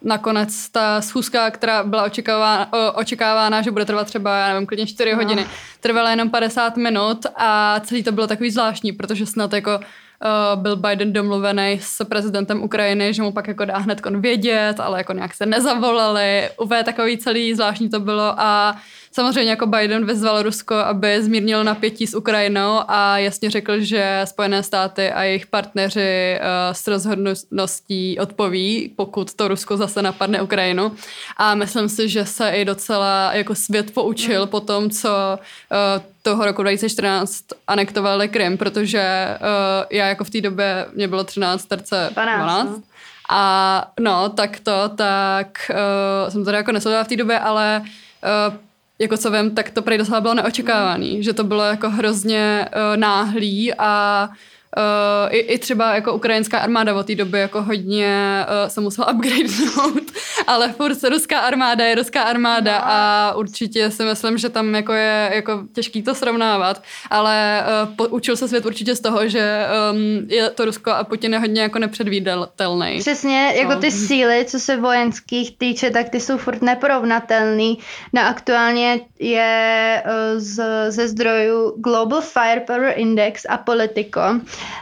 nakonec 0.02 0.70
ta 0.70 1.02
schůzka, 1.02 1.52
která 1.52 1.84
byla 1.84 2.04
očekávána, 2.04 2.70
očekávána, 2.96 3.62
že 3.62 3.72
bude 3.72 3.86
trvat 3.86 4.08
třeba, 4.08 4.38
já 4.38 4.54
nevím, 4.54 4.68
klidně 4.68 4.88
4 4.88 5.12
no. 5.12 5.18
hodiny, 5.18 5.46
trvala 5.80 6.10
jenom 6.10 6.30
50 6.30 6.78
minut 6.78 7.26
a 7.36 7.80
celý 7.80 8.04
to 8.04 8.12
bylo 8.12 8.28
takový 8.28 8.52
zvláštní, 8.52 8.92
protože 8.92 9.26
snad 9.26 9.54
jako 9.54 9.78
uh, 9.78 10.62
byl 10.62 10.76
Biden 10.76 11.14
domluvený 11.14 11.80
s 11.82 12.06
prezidentem 12.06 12.64
Ukrajiny, 12.64 13.14
že 13.14 13.22
mu 13.22 13.32
pak 13.32 13.48
jako 13.48 13.66
dá 13.66 13.78
hned 13.78 14.02
vědět, 14.06 14.80
ale 14.80 14.98
jako 14.98 15.14
nějak 15.14 15.34
se 15.34 15.46
nezavolali, 15.46 16.50
úplně 16.62 16.84
takový 16.84 17.18
celý 17.18 17.54
zvláštní 17.54 17.90
to 17.90 18.00
bylo 18.00 18.34
a 18.38 18.78
samozřejmě 19.20 19.50
jako 19.50 19.66
Biden 19.66 20.06
vyzval 20.06 20.44
Rusko, 20.44 20.76
aby 20.76 21.24
zmírnilo 21.24 21.64
napětí 21.64 22.08
s 22.08 22.16
Ukrajinou 22.16 22.80
a 22.88 23.18
jasně 23.18 23.50
řekl, 23.50 23.80
že 23.80 24.22
Spojené 24.24 24.64
státy 24.64 25.12
a 25.12 25.24
jejich 25.24 25.48
partneři 25.48 26.40
uh, 26.40 26.74
s 26.74 26.88
rozhodností 26.88 28.20
odpoví, 28.20 28.94
pokud 28.96 29.34
to 29.34 29.48
Rusko 29.48 29.78
zase 29.78 30.02
napadne 30.02 30.42
Ukrajinu. 30.42 30.92
A 31.38 31.56
myslím 31.56 31.90
si, 31.90 32.10
že 32.10 32.26
se 32.26 32.50
i 32.50 32.66
docela 32.66 33.34
jako 33.34 33.56
svět 33.56 33.94
poučil 33.94 34.42
mm. 34.42 34.48
po 34.48 34.60
tom, 34.60 34.90
co 34.90 35.10
uh, 35.40 36.04
toho 36.22 36.46
roku 36.46 36.62
2014 36.62 37.44
anektovali 37.68 38.30
Krym, 38.30 38.58
protože 38.58 39.28
uh, 39.42 39.86
já 39.90 40.08
jako 40.08 40.24
v 40.24 40.30
té 40.30 40.42
době, 40.42 40.86
mě 40.94 41.08
bylo 41.08 41.24
13, 41.24 41.66
terce 41.66 42.10
12, 42.14 42.44
12 42.44 42.70
no. 42.70 42.82
a 43.30 43.92
no, 44.00 44.30
tak 44.30 44.60
to, 44.60 44.90
tak 44.96 45.72
uh, 45.72 46.30
jsem 46.32 46.46
to 46.46 46.52
jako 46.52 46.72
nesledovala 46.72 47.04
v 47.04 47.08
té 47.08 47.16
době, 47.16 47.40
ale 47.40 47.82
uh, 47.82 48.69
jako 49.00 49.18
co 49.18 49.32
vím, 49.32 49.56
tak 49.56 49.70
to 49.70 49.82
prej 49.82 49.98
docela 49.98 50.22
bylo 50.22 50.34
neočekávaný, 50.34 51.24
že 51.24 51.34
to 51.34 51.44
bylo 51.44 51.64
jako 51.64 51.90
hrozně 51.90 52.70
uh, 52.76 52.98
náhlý 52.98 53.74
a 53.78 54.30
Uh, 54.78 55.34
i, 55.36 55.38
I 55.38 55.58
třeba 55.58 55.96
jako 55.96 56.14
ukrajinská 56.14 56.60
armáda 56.60 56.96
od 56.96 57.08
té 57.08 57.16
doby 57.16 57.40
jako 57.40 57.62
hodně 57.62 58.46
uh, 58.46 58.70
se 58.70 58.82
musela 58.82 59.12
upgradenout, 59.14 60.12
ale 60.48 60.74
furt 60.74 61.04
ruská 61.04 61.40
armáda 61.40 61.86
je 61.86 61.96
ruská 61.96 62.24
armáda 62.24 62.78
no. 62.78 62.86
a 62.86 63.34
určitě 63.36 63.92
si 63.92 64.04
myslím, 64.04 64.38
že 64.38 64.50
tam 64.50 64.76
jako 64.76 64.94
je 64.94 65.32
jako 65.34 65.64
těžký 65.74 66.04
to 66.04 66.16
srovnávat, 66.16 66.84
ale 67.10 67.64
uh, 67.88 67.96
poučil 67.96 68.38
se 68.38 68.48
svět 68.48 68.66
určitě 68.66 68.96
z 68.96 69.00
toho, 69.00 69.28
že 69.28 69.66
um, 69.92 70.30
je 70.30 70.50
to 70.50 70.66
Rusko 70.66 70.92
a 70.92 71.04
Putin 71.04 71.34
je 71.34 71.40
hodně 71.40 71.62
jako 71.62 71.80
nepředvídatelný. 71.80 73.00
Přesně, 73.00 73.54
jako 73.56 73.76
ty 73.76 73.90
no. 73.90 74.08
síly, 74.08 74.46
co 74.46 74.60
se 74.60 74.78
vojenských 74.78 75.58
týče, 75.58 75.90
tak 75.90 76.10
ty 76.10 76.20
jsou 76.20 76.38
furt 76.38 76.62
neporovnatelný. 76.62 77.80
Na 78.14 78.28
aktuálně 78.28 79.02
je 79.20 80.04
uh, 80.06 80.40
z, 80.40 80.64
ze 80.92 81.08
zdrojů 81.08 81.74
Global 81.78 82.22
Firepower 82.22 82.94
Index 82.96 83.46
a 83.50 83.58
Politico, 83.58 84.22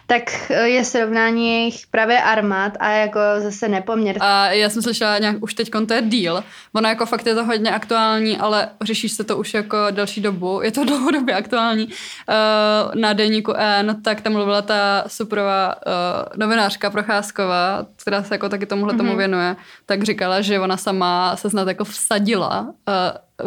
tak 0.08 0.52
eh, 0.52 0.68
je 0.68 0.86
srovnání 0.86 1.54
jejich 1.54 1.88
právě 1.92 2.22
armád 2.22 2.74
a 2.80 2.92
jako 2.92 3.20
zase 3.38 3.68
nepoměr. 3.68 4.18
A 4.20 4.52
já 4.52 4.70
jsem 4.70 4.82
slyšela 4.82 5.18
nějak 5.18 5.36
už 5.40 5.54
teď 5.54 5.72
to 5.88 5.94
je 5.94 6.02
deal. 6.02 6.44
Ono 6.74 6.90
jako 6.90 7.06
fakt 7.06 7.28
je 7.28 7.36
to 7.36 7.46
hodně 7.46 7.72
aktuální, 7.72 8.38
ale 8.38 8.70
řešíš 8.82 9.12
se 9.12 9.24
to 9.24 9.38
už 9.38 9.54
jako 9.54 9.78
delší 9.92 10.22
dobu. 10.22 10.62
Je 10.62 10.72
to 10.72 10.84
dlouhodobě 10.86 11.36
aktuální. 11.36 11.86
Uh, 11.86 13.02
na 13.02 13.14
deníku 13.14 13.54
N, 13.58 14.02
tak 14.04 14.22
tam 14.22 14.34
mluvila 14.34 14.62
ta 14.62 15.04
superová 15.08 15.76
uh, 15.76 16.40
novinářka 16.40 16.90
Procházková, 16.90 17.86
která 18.02 18.24
se 18.24 18.34
jako 18.34 18.50
taky 18.50 18.66
tomuhle 18.66 18.94
tomu 18.94 19.10
mhm. 19.10 19.18
věnuje, 19.18 19.56
tak 19.86 20.04
říkala, 20.04 20.42
že 20.42 20.60
ona 20.60 20.78
sama 20.78 21.36
se 21.36 21.50
snad 21.50 21.68
jako 21.68 21.84
vsadila, 21.84 22.74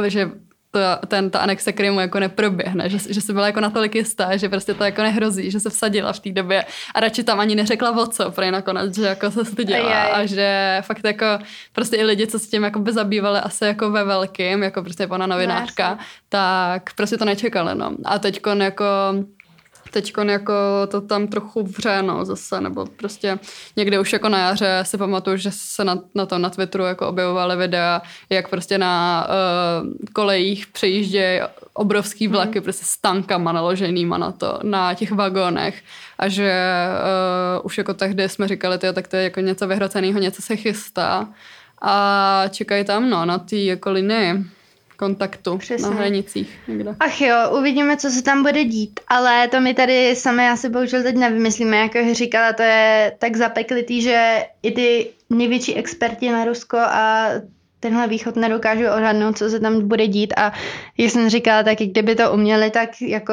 že 0.07 0.31
to, 0.71 1.07
ten, 1.07 1.31
ta 1.31 1.39
anexe 1.39 1.73
Krymu 1.73 2.01
jako 2.01 2.21
neproběhne, 2.21 2.89
že, 2.89 2.99
že 3.09 3.21
se 3.21 3.33
byla 3.33 3.47
jako 3.47 3.61
natolik 3.61 3.95
jistá, 3.95 4.37
že 4.37 4.49
prostě 4.49 4.75
to 4.75 4.85
jako 4.85 5.03
nehrozí, 5.03 5.51
že 5.51 5.61
se 5.61 5.71
vsadila 5.71 6.13
v 6.13 6.21
té 6.21 6.31
době 6.33 6.65
a 6.95 7.01
radši 7.01 7.25
tam 7.25 7.41
ani 7.41 7.55
neřekla 7.55 7.91
o 7.91 8.07
co, 8.07 8.31
prej 8.31 8.51
nakonec, 8.51 8.97
že 8.97 9.07
jako 9.07 9.31
se 9.31 9.45
styděla 9.45 10.03
a 10.03 10.27
že 10.27 10.79
fakt 10.81 11.05
jako 11.05 11.27
prostě 11.73 11.97
i 11.97 12.05
lidi, 12.05 12.27
co 12.27 12.39
s 12.39 12.49
tím 12.49 12.65
jako 12.65 12.79
by 12.79 12.93
zabývali 12.93 13.39
asi 13.39 13.65
jako 13.65 13.91
ve 13.91 14.05
velkým, 14.05 14.63
jako 14.63 14.83
prostě 14.83 15.07
ona 15.07 15.27
novinářka, 15.27 15.91
no, 15.91 15.99
tak 16.29 16.95
prostě 16.95 17.17
to 17.17 17.25
nečekali, 17.25 17.75
no. 17.75 17.91
A 18.05 18.19
teďkon 18.19 18.63
jako 18.63 18.85
teď 19.91 20.13
jako 20.25 20.53
to 20.89 21.01
tam 21.01 21.27
trochu 21.27 21.63
vře, 21.63 22.03
no, 22.03 22.25
zase, 22.25 22.61
nebo 22.61 22.87
prostě 22.87 23.39
někde 23.77 24.01
už 24.01 24.13
jako 24.13 24.29
na 24.29 24.39
jaře 24.39 24.79
si 24.83 24.99
pamatuju, 24.99 25.37
že 25.37 25.51
se 25.53 25.85
na, 25.85 25.99
na 26.15 26.27
to 26.27 26.39
na 26.39 26.51
Twitteru 26.51 26.85
jako 26.85 27.09
objevovaly 27.09 27.57
videa, 27.57 28.03
jak 28.31 28.49
prostě 28.49 28.79
na 28.79 29.27
uh, 29.29 29.89
kolejích 30.13 30.67
přejíždějí 30.67 31.41
obrovský 31.73 32.29
mhm. 32.29 32.37
vlaky 32.37 32.59
mm. 32.59 32.63
prostě 32.63 32.85
s 32.85 33.01
tankama 33.01 33.53
naloženýma 33.53 34.19
na 34.19 34.33
to, 34.33 34.59
na 34.63 34.95
těch 34.95 35.13
vagónech 35.13 35.83
a 36.19 36.29
že 36.29 36.53
uh, 37.59 37.67
už 37.67 37.79
jako 37.79 37.95
tehdy 37.95 38.29
jsme 38.29 38.49
říkali, 38.49 38.79
tyjo, 38.79 38.93
tak 38.93 39.09
to 39.09 39.17
je 39.17 39.23
jako 39.23 39.41
něco 39.41 39.67
vyhroceného, 39.67 40.19
něco 40.19 40.43
se 40.43 40.57
chystá 40.57 41.29
a 41.83 42.45
čekají 42.51 42.85
tam, 42.85 43.11
no, 43.11 43.25
na 43.25 43.39
ty 43.39 43.67
jako 43.67 43.91
linii 43.91 44.45
kontaktu 45.01 45.59
Přesně. 45.59 45.89
na 45.89 45.95
hranicích 45.95 46.59
někde. 46.69 46.95
Ach 47.01 47.21
jo, 47.21 47.37
uvidíme, 47.59 47.97
co 47.97 48.11
se 48.11 48.23
tam 48.23 48.43
bude 48.43 48.65
dít, 48.65 49.01
ale 49.09 49.49
to 49.49 49.61
my 49.61 49.75
tady 49.75 50.17
sami 50.17 50.49
asi 50.49 50.69
bohužel 50.69 51.03
teď 51.03 51.17
nevymyslíme, 51.17 51.77
jak 51.77 51.93
říkala, 52.13 52.53
to 52.53 52.63
je 52.63 53.13
tak 53.19 53.37
zapeklitý, 53.37 54.03
že 54.03 54.45
i 54.63 54.71
ty 54.71 55.11
největší 55.31 55.75
experti 55.75 56.31
na 56.31 56.45
Rusko 56.45 56.77
a 56.79 57.29
tenhle 57.81 58.09
východ 58.09 58.37
nedokážu 58.37 58.85
odhadnout, 58.97 59.39
co 59.39 59.51
se 59.51 59.61
tam 59.61 59.89
bude 59.89 60.07
dít 60.07 60.35
a 60.37 60.53
jak 60.99 61.11
jsem 61.11 61.29
říkala, 61.29 61.63
tak 61.63 61.81
i 61.81 61.87
kdyby 61.87 62.15
to 62.15 62.33
uměli, 62.33 62.71
tak 62.71 63.03
jako 63.03 63.33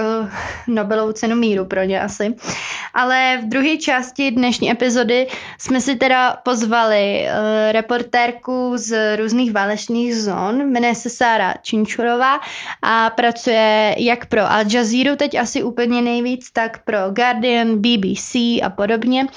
Nobelovou 0.67 1.11
cenu 1.11 1.35
míru 1.35 1.65
pro 1.65 1.83
ně 1.83 2.01
asi. 2.01 2.35
Ale 2.93 3.39
v 3.41 3.49
druhé 3.49 3.77
části 3.77 4.31
dnešní 4.31 4.71
epizody 4.71 5.27
jsme 5.57 5.81
si 5.81 5.95
teda 5.95 6.35
pozvali 6.35 7.25
uh, 7.25 7.71
reportérku 7.71 8.73
z 8.75 9.17
různých 9.17 9.51
válečných 9.51 10.15
zón, 10.15 10.71
jmenuje 10.71 10.95
se 10.95 11.09
Sára 11.09 11.53
Činčurová 11.61 12.39
a 12.81 13.09
pracuje 13.09 13.95
jak 13.97 14.25
pro 14.25 14.51
Al 14.51 14.63
Jazeera 14.71 15.15
teď 15.15 15.39
asi 15.39 15.63
úplně 15.63 16.01
nejvíc, 16.01 16.51
tak 16.51 16.83
pro 16.83 16.97
Guardian, 17.11 17.77
BBC 17.77 18.35
a 18.35 18.69
podobně. 18.75 19.27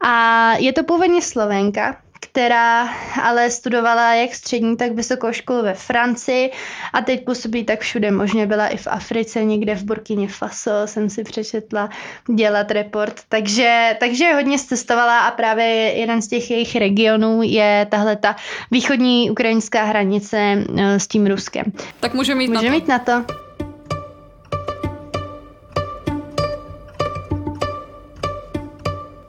A 0.00 0.52
je 0.58 0.72
to 0.72 0.84
původně 0.84 1.22
Slovenka, 1.22 1.96
která 2.32 2.88
ale 3.22 3.50
studovala 3.50 4.14
jak 4.14 4.34
střední, 4.34 4.76
tak 4.76 4.92
vysokou 4.92 5.32
školu 5.32 5.62
ve 5.62 5.74
Francii 5.74 6.50
a 6.92 7.00
teď 7.00 7.24
působí 7.24 7.64
tak 7.64 7.80
všude. 7.80 8.10
Možně 8.10 8.46
byla 8.46 8.68
i 8.68 8.76
v 8.76 8.86
Africe, 8.86 9.44
někde 9.44 9.74
v 9.74 9.84
Burkině 9.84 10.28
Faso 10.28 10.70
jsem 10.84 11.10
si 11.10 11.24
přečetla 11.24 11.88
dělat 12.34 12.70
report. 12.70 13.20
Takže, 13.28 13.96
takže 14.00 14.34
hodně 14.34 14.58
cestovala 14.58 15.18
a 15.18 15.30
právě 15.30 15.66
jeden 15.98 16.22
z 16.22 16.28
těch 16.28 16.50
jejich 16.50 16.76
regionů 16.76 17.40
je 17.42 17.86
tahle 17.90 18.16
ta 18.16 18.36
východní 18.70 19.30
ukrajinská 19.30 19.84
hranice 19.84 20.38
eh, 20.78 21.00
s 21.00 21.06
tím 21.06 21.26
Ruskem. 21.26 21.64
Tak 22.00 22.14
můžeme 22.14 22.38
mít 22.38 22.48
může 22.48 22.62
na 22.62 22.70
to. 22.70 22.70
mít 22.70 22.88
na 22.88 22.98
to. 22.98 23.47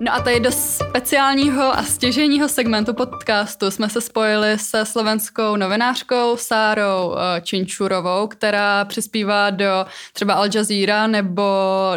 No 0.02 0.14
a 0.14 0.20
tady 0.20 0.40
do 0.40 0.52
speciálního 0.52 1.64
a 1.78 1.84
stěžejního 1.84 2.50
segmentu 2.50 2.94
podcastu. 2.94 3.72
Jsme 3.72 3.90
se 3.90 4.02
spojili 4.02 4.58
se 4.60 4.86
slovenskou 4.86 5.56
novinářkou 5.56 6.38
Sárou 6.38 7.16
eh, 7.18 7.42
Činčurovou, 7.42 8.28
která 8.28 8.86
přispívá 8.86 9.50
do 9.50 9.86
třeba 10.14 10.34
Al 10.34 10.48
Jazeera 10.56 11.08
nebo 11.08 11.44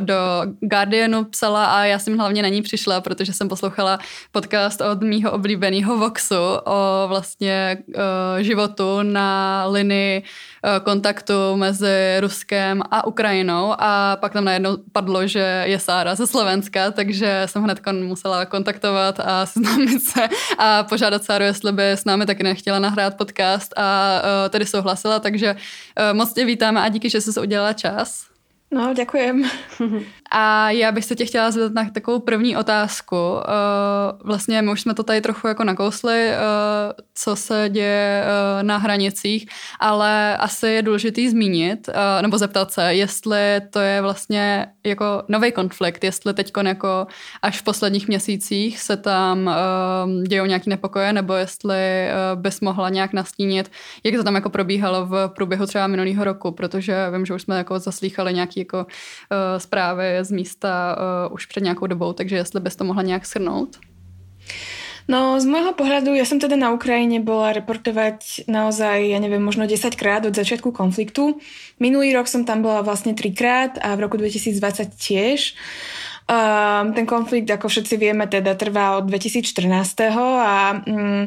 do 0.01 0.17
Guardianu 0.61 1.25
psala 1.25 1.65
a 1.65 1.85
já 1.85 1.99
jsem 1.99 2.19
hlavně 2.19 2.43
na 2.43 2.49
ní 2.49 2.63
přišla, 2.63 3.01
protože 3.01 3.33
jsem 3.33 3.49
poslouchala 3.49 3.99
podcast 4.33 4.81
od 4.81 5.03
mýho 5.03 5.33
oblíbeného 5.33 5.99
Voxu 5.99 6.35
o 6.65 7.09
vlastně 7.09 7.79
uh, 7.89 8.03
životu 8.41 9.03
na 9.03 9.65
linii 9.67 10.23
kontaktu 10.85 11.57
mezi 11.57 12.21
Ruskem 12.21 12.83
a 12.91 13.07
Ukrajinou 13.07 13.75
a 13.79 14.17
pak 14.17 14.33
tam 14.33 14.45
najednou 14.45 14.77
padlo, 14.93 15.27
že 15.27 15.65
je 15.67 15.79
Sára 15.79 16.15
ze 16.15 16.27
Slovenska, 16.27 16.91
takže 16.91 17.43
jsem 17.47 17.63
hned 17.63 17.81
musela 17.93 18.47
kontaktovat 18.47 19.21
a 19.21 19.47
seznámit 19.53 20.03
se 20.03 20.29
a 20.59 20.83
požádat 20.83 21.25
Sáru, 21.25 21.45
jestli 21.45 21.73
by 21.73 21.91
s 21.91 22.05
námi 22.05 22.27
taky 22.27 22.43
nechtěla 22.43 22.79
nahrát 22.79 23.17
podcast 23.17 23.73
a 23.77 24.21
uh, 24.23 24.51
tedy 24.51 24.67
souhlasila, 24.67 25.19
takže 25.19 25.55
uh, 25.55 26.17
moc 26.17 26.33
tě 26.33 26.45
vítáme 26.45 26.83
a 26.83 26.89
díky, 26.89 27.11
že 27.11 27.21
jsi 27.21 27.41
udělala 27.41 27.73
čas. 27.73 28.32
No, 28.73 28.95
děkujem. 28.95 29.43
A 30.35 30.71
já 30.71 30.93
bych 30.93 31.05
se 31.05 31.15
tě 31.17 31.25
chtěla 31.25 31.51
zeptat 31.51 31.73
na 31.73 31.91
takovou 31.91 32.19
první 32.19 32.57
otázku. 32.57 33.17
Uh, 33.17 33.41
vlastně 34.25 34.63
my 34.63 34.71
už 34.71 34.81
jsme 34.81 34.95
to 34.95 35.03
tady 35.03 35.21
trochu 35.21 35.47
jako 35.47 35.65
nakousli, 35.65 36.29
uh, 36.29 36.93
co 37.15 37.37
se 37.37 37.69
děje 37.69 38.25
uh, 38.25 38.63
na 38.63 38.77
hranicích, 38.77 39.47
ale 39.81 40.37
asi 40.37 40.67
je 40.67 40.83
důležitý 40.83 41.29
zmínit, 41.29 41.89
nebo 42.23 42.39
zeptat 42.39 42.73
se, 42.73 42.95
jestli 42.95 43.61
to 43.71 43.81
je 43.81 44.03
vlastně 44.03 44.67
jako 44.85 45.23
nový 45.29 45.53
konflikt, 45.53 46.05
jestli 46.05 46.35
teď 46.35 46.53
až 47.43 47.61
v 47.61 47.63
posledních 47.63 48.09
měsících 48.09 48.81
se 48.81 48.97
tam 48.97 49.51
dějou 50.29 50.45
nějaké 50.47 50.71
nepokoje, 50.71 51.13
nebo 51.13 51.35
jestli 51.35 52.09
bys 52.35 52.61
mohla 52.61 52.89
nějak 52.89 53.13
nastínit, 53.13 53.71
jak 54.05 54.15
to 54.15 54.25
tam 54.25 54.35
jako 54.35 54.51
probíhalo 54.51 55.07
v 55.07 55.29
průběhu 55.29 55.67
třeba 55.67 55.87
minulého 55.87 56.25
roku, 56.25 56.51
protože 56.51 57.11
vím, 57.13 57.27
že 57.27 57.35
už 57.35 57.43
jsme 57.43 57.57
jako 57.57 57.79
zaslýchali 57.79 58.35
nějaké 58.35 58.62
jako 58.63 58.87
zprávy 59.59 60.19
z 60.23 60.31
místa 60.31 60.97
uh, 61.27 61.35
už 61.35 61.47
před 61.47 61.63
nějakou 61.63 61.87
dobou, 61.87 62.13
takže 62.13 62.37
jestli 62.37 62.61
bys 62.61 62.77
to 62.77 62.85
mohla 62.85 63.03
nějak 63.03 63.27
shrnout. 63.27 63.77
No 65.11 65.35
z 65.43 65.47
môjho 65.51 65.75
pohľadu, 65.75 66.15
ja 66.15 66.23
som 66.23 66.39
teda 66.39 66.55
na 66.55 66.71
Ukrajine 66.71 67.19
bola 67.19 67.51
reportovať 67.51 68.47
naozaj, 68.47 69.11
ja 69.11 69.19
neviem, 69.19 69.43
možno 69.43 69.67
10 69.67 69.99
krát 69.99 70.23
od 70.23 70.35
začiatku 70.35 70.71
konfliktu. 70.71 71.43
Minulý 71.83 72.15
rok 72.15 72.31
som 72.31 72.47
tam 72.47 72.63
bola 72.63 72.87
vlastne 72.87 73.11
trikrát 73.11 73.83
a 73.83 73.99
v 73.99 74.07
roku 74.07 74.15
2020 74.15 74.95
tiež. 74.95 75.59
Um, 76.31 76.95
ten 76.95 77.03
konflikt, 77.03 77.51
ako 77.51 77.67
všetci 77.67 77.99
vieme, 77.99 78.31
teda 78.31 78.55
trvá 78.55 79.03
od 79.03 79.11
2014. 79.11 79.43
a 80.15 80.87
um, 80.87 81.27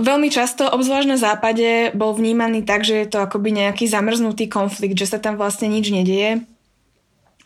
veľmi 0.00 0.28
často, 0.32 0.66
obzvlášť 0.68 1.08
na 1.08 1.18
západe, 1.18 1.92
bol 1.92 2.16
vnímaný 2.16 2.64
tak, 2.66 2.82
že 2.82 3.04
je 3.04 3.08
to 3.08 3.18
akoby 3.22 3.52
nejaký 3.52 3.88
zamrznutý 3.88 4.48
konflikt, 4.50 4.96
že 4.98 5.10
sa 5.10 5.18
tam 5.20 5.36
vlastne 5.40 5.68
nič 5.68 5.92
nedieje. 5.92 6.44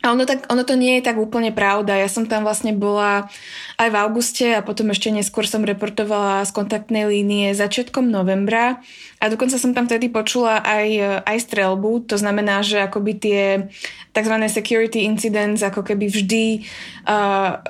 A 0.01 0.17
ono, 0.17 0.25
tak, 0.25 0.49
ono 0.49 0.65
to 0.65 0.73
nie 0.73 0.97
je 0.97 1.05
tak 1.05 1.21
úplne 1.21 1.53
pravda. 1.53 1.93
Ja 1.93 2.09
som 2.09 2.25
tam 2.25 2.41
vlastne 2.41 2.73
bola 2.73 3.29
aj 3.77 3.89
v 3.93 3.99
auguste 4.01 4.47
a 4.57 4.65
potom 4.65 4.89
ešte 4.89 5.13
neskôr 5.13 5.45
som 5.45 5.61
reportovala 5.61 6.41
z 6.41 6.51
kontaktnej 6.57 7.05
línie 7.05 7.53
začiatkom 7.53 8.09
novembra 8.09 8.81
a 9.21 9.29
dokonca 9.29 9.61
som 9.61 9.77
tam 9.77 9.85
vtedy 9.85 10.09
počula 10.09 10.65
aj, 10.65 11.21
aj 11.29 11.37
strelbu. 11.45 12.09
To 12.09 12.17
znamená, 12.17 12.65
že 12.65 12.81
akoby 12.81 13.11
tie 13.21 13.41
tzv. 14.11 14.35
security 14.49 15.05
incidents 15.05 15.61
ako 15.61 15.85
keby 15.85 16.09
vždy 16.09 16.67
uh, 17.07 17.61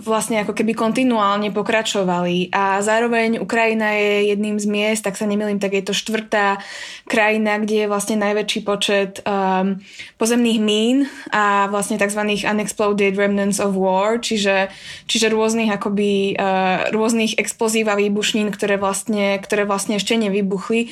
vlastne 0.00 0.40
ako 0.40 0.54
keby 0.54 0.72
kontinuálne 0.72 1.50
pokračovali. 1.50 2.54
A 2.54 2.78
zároveň 2.80 3.42
Ukrajina 3.42 3.92
je 3.98 4.32
jedným 4.32 4.56
z 4.56 4.66
miest, 4.70 5.02
tak 5.02 5.18
sa 5.18 5.26
nemýlim, 5.26 5.58
tak 5.58 5.76
je 5.76 5.84
to 5.84 5.92
štvrtá 5.92 6.62
krajina, 7.10 7.58
kde 7.58 7.84
je 7.84 7.90
vlastne 7.90 8.16
najväčší 8.16 8.60
počet 8.62 9.20
um, 9.26 9.82
pozemných 10.16 10.60
mín 10.62 11.10
a 11.34 11.68
vlastne 11.68 11.98
tzv. 11.98 12.22
unexploded 12.46 13.18
remnants 13.18 13.58
of 13.58 13.74
war, 13.76 14.22
čiže, 14.22 14.70
čiže 15.10 15.28
rôznych 15.28 15.68
akoby 15.74 16.38
uh, 16.38 16.88
rôznych 16.94 17.36
explozív 17.36 17.92
a 17.92 17.98
výbušnín, 17.98 18.48
ktoré 18.54 18.80
vlastne, 18.80 19.36
ktoré 19.42 19.68
vlastne 19.68 20.00
ešte 20.00 20.16
nevybuchli. 20.16 20.88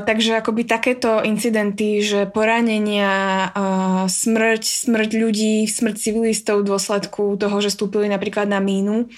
Takže 0.00 0.40
akoby 0.40 0.64
takéto 0.64 1.20
incidenty, 1.20 2.00
že 2.00 2.24
poranenia, 2.24 3.44
uh, 3.52 4.08
smrť, 4.08 4.64
smrť 4.64 5.10
ľudí, 5.20 5.68
smrť 5.68 5.96
civilistov 6.00 6.64
v 6.64 6.72
dôsledku 6.72 7.36
toho, 7.36 7.56
že 7.60 7.68
stúpili 7.68 8.08
napríklad 8.08 8.48
na 8.48 8.56
mínu, 8.56 9.12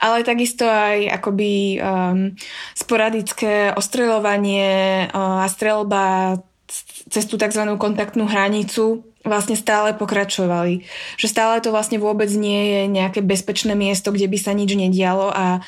ale 0.00 0.24
takisto 0.24 0.64
aj 0.64 1.20
akoby 1.20 1.76
um, 1.76 2.32
sporadické 2.72 3.76
ostreľovanie 3.76 5.12
uh, 5.12 5.44
a 5.44 5.46
strelba 5.52 6.40
cez 7.12 7.28
tú 7.28 7.36
tzv. 7.36 7.60
kontaktnú 7.76 8.24
hranicu 8.24 9.04
vlastne 9.28 9.60
stále 9.60 9.92
pokračovali. 9.94 10.88
Že 11.20 11.26
stále 11.28 11.54
to 11.60 11.68
vlastne 11.68 12.00
vôbec 12.00 12.32
nie 12.32 12.58
je 12.72 12.80
nejaké 12.88 13.20
bezpečné 13.20 13.76
miesto, 13.76 14.08
kde 14.10 14.26
by 14.26 14.38
sa 14.40 14.56
nič 14.56 14.72
nedialo 14.72 15.30
a 15.30 15.60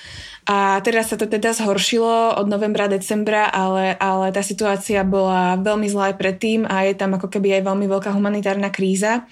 a 0.45 0.77
teraz 0.85 1.09
sa 1.09 1.17
to 1.17 1.25
teda 1.25 1.57
zhoršilo 1.57 2.37
od 2.37 2.47
novembra, 2.53 2.85
decembra, 2.85 3.49
ale, 3.49 3.97
ale 3.97 4.29
tá 4.29 4.45
situácia 4.45 5.01
bola 5.01 5.57
veľmi 5.57 5.89
zlá 5.89 6.13
aj 6.13 6.21
predtým 6.21 6.69
a 6.69 6.85
je 6.85 6.93
tam 6.93 7.17
ako 7.17 7.33
keby 7.33 7.61
aj 7.61 7.63
veľmi 7.65 7.87
veľká 7.89 8.13
humanitárna 8.13 8.69
kríza. 8.69 9.25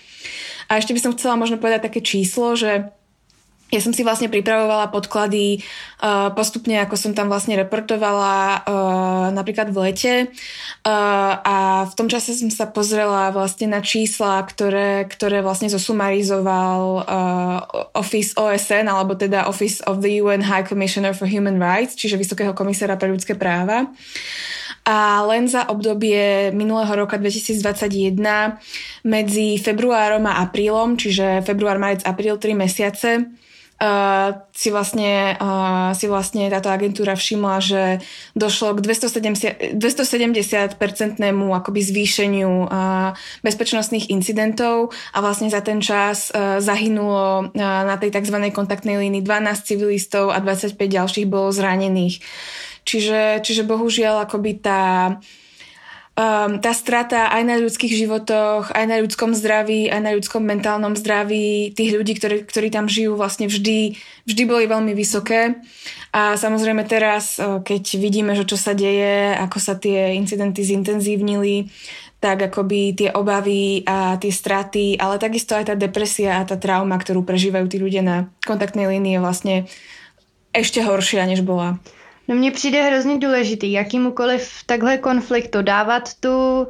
A 0.72 0.80
ešte 0.80 0.96
by 0.96 1.00
som 1.04 1.12
chcela 1.12 1.36
možno 1.36 1.60
povedať 1.60 1.92
také 1.92 2.00
číslo, 2.00 2.56
že 2.56 2.96
ja 3.72 3.80
som 3.80 3.96
si 3.96 4.04
vlastne 4.04 4.28
pripravovala 4.28 4.92
podklady 4.92 5.64
uh, 6.04 6.28
postupne, 6.36 6.76
ako 6.84 7.00
som 7.00 7.16
tam 7.16 7.32
vlastne 7.32 7.56
reportovala 7.56 8.60
uh, 8.60 9.26
napríklad 9.32 9.72
v 9.72 9.76
lete 9.88 10.14
uh, 10.28 11.32
a 11.40 11.88
v 11.88 11.94
tom 11.96 12.12
čase 12.12 12.36
som 12.36 12.52
sa 12.52 12.68
pozrela 12.68 13.32
vlastne 13.32 13.72
na 13.72 13.80
čísla, 13.80 14.44
ktoré, 14.44 15.08
ktoré 15.08 15.40
vlastne 15.40 15.72
zosumarizoval 15.72 17.08
Office 17.96 18.36
OSN 18.36 18.92
alebo 18.92 19.16
teda 19.16 19.48
Office 19.48 19.80
of 19.88 20.04
the 20.04 20.20
UN 20.20 20.44
High 20.44 20.68
Commissioner 20.68 21.16
for 21.16 21.24
Human 21.24 21.56
Rights, 21.56 21.96
čiže 21.96 22.20
Vysokého 22.20 22.52
komisára 22.52 23.00
pre 23.00 23.08
ľudské 23.08 23.32
práva. 23.32 23.88
A 24.82 25.22
len 25.30 25.46
za 25.46 25.70
obdobie 25.70 26.50
minulého 26.50 26.90
roka 27.06 27.14
2021 27.14 28.18
medzi 29.06 29.54
februárom 29.62 30.26
a 30.26 30.42
aprílom, 30.42 30.98
čiže 30.98 31.46
február, 31.46 31.78
marec, 31.78 32.02
apríl, 32.02 32.34
3 32.34 32.52
mesiace, 32.58 33.30
uh, 33.82 34.46
si, 34.54 34.70
vlastne, 34.70 35.34
uh, 35.36 35.90
si 35.98 36.06
vlastne 36.06 36.46
táto 36.46 36.70
agentúra 36.70 37.18
všimla, 37.18 37.56
že 37.58 37.82
došlo 38.38 38.78
k 38.78 38.86
270, 38.86 39.74
270-percentnému 39.74 41.50
akoby 41.50 41.80
zvýšeniu 41.82 42.70
uh, 42.70 43.10
bezpečnostných 43.42 44.14
incidentov 44.14 44.94
a 45.10 45.18
vlastne 45.18 45.50
za 45.50 45.60
ten 45.60 45.82
čas 45.82 46.30
uh, 46.30 46.62
zahynulo 46.62 47.50
uh, 47.50 47.82
na 47.82 47.98
tej 47.98 48.14
tzv. 48.14 48.38
kontaktnej 48.54 49.02
línii 49.02 49.26
12 49.26 49.66
civilistov 49.66 50.30
a 50.30 50.38
25 50.38 50.78
ďalších 50.78 51.26
bolo 51.26 51.50
zranených. 51.50 52.22
Čiže, 52.82 53.42
čiže 53.46 53.62
bohužiaľ 53.62 54.26
akoby 54.26 54.58
tá 54.58 54.82
um, 56.16 56.60
tá 56.60 56.72
strata 56.76 57.32
aj 57.32 57.42
na 57.44 57.56
ľudských 57.60 57.92
životoch, 58.04 58.72
aj 58.72 58.84
na 58.88 59.00
ľudskom 59.00 59.32
zdraví, 59.32 59.88
aj 59.88 60.00
na 60.00 60.10
ľudskom 60.12 60.44
mentálnom 60.44 60.92
zdraví 60.96 61.72
tých 61.72 61.90
ľudí, 61.96 62.12
ktorí, 62.16 62.36
ktorí 62.44 62.68
tam 62.68 62.86
žijú, 62.88 63.16
vlastne 63.16 63.48
vždy, 63.48 63.96
vždy 64.28 64.42
boli 64.44 64.64
veľmi 64.68 64.92
vysoké. 64.92 65.60
A 66.12 66.36
samozrejme 66.36 66.84
teraz, 66.84 67.40
keď 67.40 67.84
vidíme, 67.96 68.36
že 68.36 68.44
čo 68.44 68.60
sa 68.60 68.76
deje, 68.76 69.32
ako 69.32 69.56
sa 69.56 69.80
tie 69.80 70.12
incidenty 70.12 70.60
zintenzívnili, 70.60 71.72
tak 72.22 72.38
akoby 72.52 72.94
tie 72.94 73.10
obavy 73.10 73.82
a 73.82 74.14
tie 74.20 74.30
straty, 74.30 74.94
ale 74.94 75.18
takisto 75.18 75.58
aj 75.58 75.72
tá 75.72 75.74
depresia 75.74 76.38
a 76.38 76.46
tá 76.46 76.54
trauma, 76.54 76.94
ktorú 76.94 77.26
prežívajú 77.26 77.66
tí 77.66 77.82
ľudia 77.82 78.04
na 78.04 78.30
kontaktnej 78.46 78.86
línii 78.86 79.18
je 79.18 79.24
vlastne 79.24 79.56
ešte 80.54 80.84
horšia, 80.84 81.26
než 81.26 81.42
bola. 81.42 81.82
No 82.28 82.34
mně 82.34 82.50
přijde 82.50 82.82
hrozně 82.82 83.18
důležitý, 83.18 83.72
jakýmukoliv 83.72 84.50
takhle 84.66 84.98
konfliktu 84.98 85.62
dávat 85.62 86.14
tu 86.20 86.66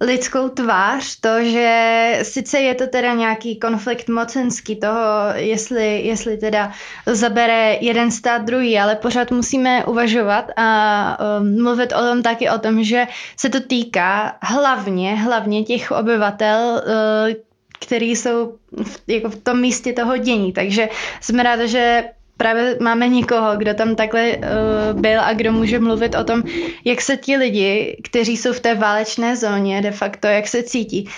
lidskou 0.00 0.48
tvář, 0.48 1.20
to, 1.20 1.44
že 1.44 2.18
sice 2.22 2.58
je 2.58 2.74
to 2.74 2.86
teda 2.86 3.14
nějaký 3.14 3.58
konflikt 3.58 4.08
mocenský 4.08 4.76
toho, 4.76 5.00
jestli, 5.34 6.00
jestli 6.00 6.36
teda 6.36 6.72
zabere 7.06 7.78
jeden 7.80 8.10
stát 8.10 8.42
druhý, 8.42 8.78
ale 8.78 8.96
pořád 8.96 9.30
musíme 9.30 9.84
uvažovat 9.84 10.44
a 10.56 11.18
um, 11.40 11.62
mluvit 11.62 11.92
o 11.92 12.00
tom 12.00 12.22
taky 12.22 12.50
o 12.50 12.58
tom, 12.58 12.84
že 12.84 13.06
se 13.36 13.48
to 13.48 13.60
týká 13.60 14.36
hlavně, 14.42 15.14
hlavně 15.14 15.64
těch 15.64 15.90
obyvatel, 15.90 16.82
uh, 16.86 17.34
který 17.80 18.16
jsou 18.16 18.54
v, 18.84 19.00
jako 19.06 19.28
v 19.28 19.36
tom 19.36 19.60
místě 19.60 19.92
toho 19.92 20.16
dění. 20.16 20.52
Takže 20.52 20.88
jsme 21.20 21.42
ráda, 21.42 21.66
že 21.66 22.04
právě 22.40 22.76
máme 22.80 23.08
někoho, 23.08 23.56
kdo 23.56 23.74
tam 23.74 23.94
takhle 23.96 24.36
uh, 24.36 25.00
byl 25.00 25.20
a 25.20 25.32
kdo 25.32 25.52
může 25.52 25.78
mluvit 25.78 26.14
o 26.14 26.24
tom, 26.24 26.42
jak 26.84 27.00
se 27.00 27.16
ti 27.16 27.36
lidi, 27.36 28.00
kteří 28.04 28.36
jsou 28.36 28.52
v 28.52 28.60
té 28.60 28.74
válečné 28.74 29.36
zóně 29.36 29.82
de 29.82 29.90
facto, 29.90 30.26
jak 30.26 30.48
se 30.48 30.62
cítí. 30.62 31.08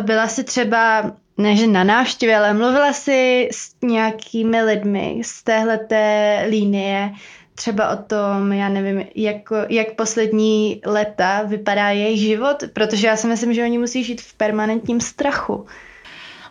Byla 0.00 0.28
si 0.28 0.44
třeba, 0.44 1.12
ne 1.38 1.56
že 1.56 1.66
na 1.66 1.84
návštěvě, 1.84 2.36
ale 2.36 2.54
mluvila 2.54 2.92
si 2.92 3.48
s 3.52 3.74
nějakými 3.82 4.62
lidmi 4.62 5.22
z 5.24 5.42
téhleté 5.42 6.44
línie, 6.50 7.10
třeba 7.54 7.90
o 7.90 7.96
tom, 7.96 8.52
já 8.52 8.68
nevím, 8.68 9.06
jak, 9.14 9.36
jak 9.68 9.94
poslední 9.94 10.80
leta 10.86 11.42
vypadá 11.42 11.90
jejich 11.90 12.20
život, 12.20 12.64
protože 12.72 13.06
já 13.06 13.16
si 13.16 13.26
myslím, 13.26 13.54
že 13.54 13.64
oni 13.64 13.78
musí 13.78 14.04
žít 14.04 14.20
v 14.20 14.34
permanentním 14.34 15.00
strachu. 15.00 15.66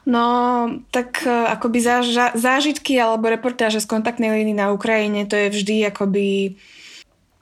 No, 0.02 0.26
tak 0.90 1.22
e, 1.26 1.30
akoby 1.30 1.78
zážitky 2.34 2.98
alebo 2.98 3.30
reportáže 3.30 3.78
z 3.78 3.86
kontaktnej 3.86 4.34
líny 4.34 4.58
na 4.58 4.74
Ukrajine, 4.74 5.30
to 5.30 5.38
je 5.38 5.54
vždy 5.54 5.76
akoby 5.94 6.58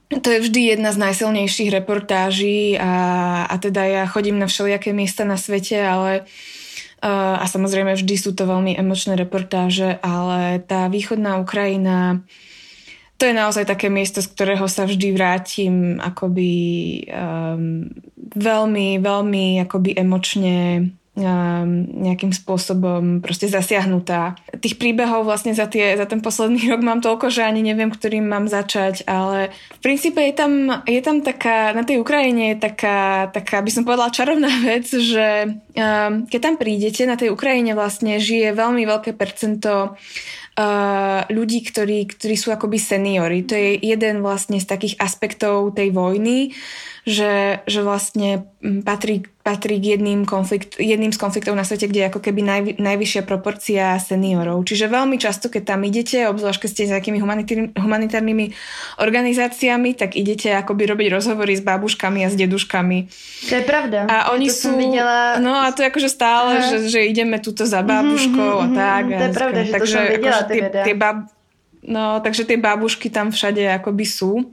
to 0.10 0.26
je 0.26 0.40
vždy 0.42 0.74
jedna 0.74 0.90
z 0.90 0.98
najsilnejších 1.06 1.70
reportáží 1.70 2.74
a, 2.82 3.46
a 3.46 3.56
teda 3.62 3.86
ja 3.86 4.04
chodím 4.10 4.42
na 4.42 4.50
všelijaké 4.50 4.90
miesta 4.90 5.22
na 5.22 5.38
svete, 5.38 5.78
ale 5.78 6.26
uh, 6.26 7.38
a 7.38 7.46
samozrejme 7.46 7.94
vždy 7.94 8.18
sú 8.18 8.34
to 8.34 8.50
veľmi 8.50 8.74
emočné 8.74 9.14
reportáže, 9.14 10.02
ale 10.02 10.66
tá 10.66 10.90
východná 10.90 11.38
Ukrajina 11.38 12.26
to 13.20 13.28
je 13.28 13.36
naozaj 13.36 13.68
také 13.68 13.92
miesto, 13.92 14.24
z 14.24 14.32
ktorého 14.32 14.64
sa 14.72 14.88
vždy 14.88 15.12
vrátim 15.12 16.00
akoby 16.00 16.52
um, 17.12 17.92
veľmi, 18.32 18.96
veľmi 19.04 19.60
akoby 19.68 19.92
emočne 20.00 20.88
nejakým 21.20 22.32
spôsobom 22.32 23.20
proste 23.20 23.52
zasiahnutá. 23.52 24.40
Tých 24.64 24.80
príbehov 24.80 25.28
vlastne 25.28 25.52
za, 25.52 25.68
tie, 25.68 26.00
za 26.00 26.08
ten 26.08 26.24
posledný 26.24 26.72
rok 26.72 26.82
mám 26.82 27.04
toľko, 27.04 27.28
že 27.28 27.44
ani 27.44 27.62
neviem, 27.62 27.92
ktorým 27.92 28.26
mám 28.26 28.48
začať, 28.48 29.04
ale 29.06 29.52
v 29.76 29.80
princípe 29.84 30.20
je 30.24 30.34
tam, 30.34 30.84
je 30.88 31.02
tam 31.04 31.20
taká, 31.20 31.76
na 31.76 31.84
tej 31.84 32.00
Ukrajine 32.00 32.56
je 32.56 32.58
taká, 32.64 33.30
taká, 33.30 33.60
by 33.60 33.72
som 33.72 33.84
povedala, 33.84 34.16
čarovná 34.16 34.52
vec, 34.70 34.88
že 34.88 35.60
um, 35.76 36.26
keď 36.26 36.40
tam 36.40 36.56
prídete, 36.56 37.04
na 37.04 37.20
tej 37.20 37.36
Ukrajine 37.36 37.76
vlastne 37.76 38.18
žije 38.18 38.56
veľmi 38.56 38.84
veľké 38.88 39.14
percento 39.16 40.00
uh, 40.60 41.24
ľudí, 41.32 41.64
ktorí, 41.64 42.12
ktorí 42.12 42.36
sú 42.36 42.52
akoby 42.52 42.76
seniory. 42.76 43.48
To 43.48 43.56
je 43.56 43.80
jeden 43.80 44.20
vlastne 44.20 44.60
z 44.60 44.68
takých 44.68 45.00
aspektov 45.00 45.72
tej 45.72 45.96
vojny, 45.96 46.52
že, 47.08 47.64
že 47.64 47.80
vlastne 47.80 48.44
patrí 48.84 49.24
patrí 49.50 49.82
k 49.82 49.98
jedným, 49.98 50.30
konflikt, 50.30 50.78
jedným 50.78 51.10
z 51.10 51.18
konfliktov 51.18 51.58
na 51.58 51.66
svete, 51.66 51.90
kde 51.90 52.06
je 52.06 52.10
ako 52.14 52.22
keby 52.22 52.42
naj, 52.46 52.62
najvyššia 52.78 53.24
proporcia 53.26 53.98
seniorov. 53.98 54.62
Čiže 54.62 54.86
veľmi 54.92 55.18
často, 55.18 55.50
keď 55.50 55.74
tam 55.74 55.82
idete, 55.88 56.30
obzvlášť 56.30 56.60
keď 56.62 56.70
ste 56.70 56.84
s 56.86 56.94
nejakými 56.94 57.20
humanitárnymi 57.74 58.46
organizáciami, 59.02 59.98
tak 59.98 60.14
idete 60.14 60.54
akoby 60.54 60.92
robiť 60.92 61.08
rozhovory 61.10 61.58
s 61.58 61.66
babuškami 61.66 62.28
a 62.28 62.30
s 62.30 62.36
deduškami. 62.38 62.98
To 63.50 63.54
je 63.58 63.64
pravda. 63.66 64.06
A 64.06 64.36
oni 64.38 64.54
to 64.54 64.60
sú... 64.60 64.70
Videla... 64.78 65.42
No 65.42 65.56
a 65.56 65.74
to 65.74 65.82
je 65.82 65.88
akože 65.90 66.10
stále, 66.14 66.52
že, 66.70 66.78
že 66.92 67.00
ideme 67.10 67.42
tuto 67.42 67.66
za 67.66 67.82
babuškou 67.82 68.54
mm-hmm, 68.60 68.76
a 68.76 68.78
tak. 68.78 69.04
To 69.10 69.24
je 69.24 69.34
pravda, 69.34 69.60
že 69.66 69.72
Takže 69.74 69.88
to 69.88 69.98
som 69.98 70.04
videla, 70.06 70.40
akože 70.46 70.49
tie, 70.50 70.62
tie 70.68 70.96
bab, 70.98 71.30
No, 71.80 72.20
takže 72.20 72.44
tie 72.44 72.60
babušky 72.60 73.08
tam 73.08 73.32
všade 73.32 73.64
akoby 73.80 74.04
sú. 74.04 74.52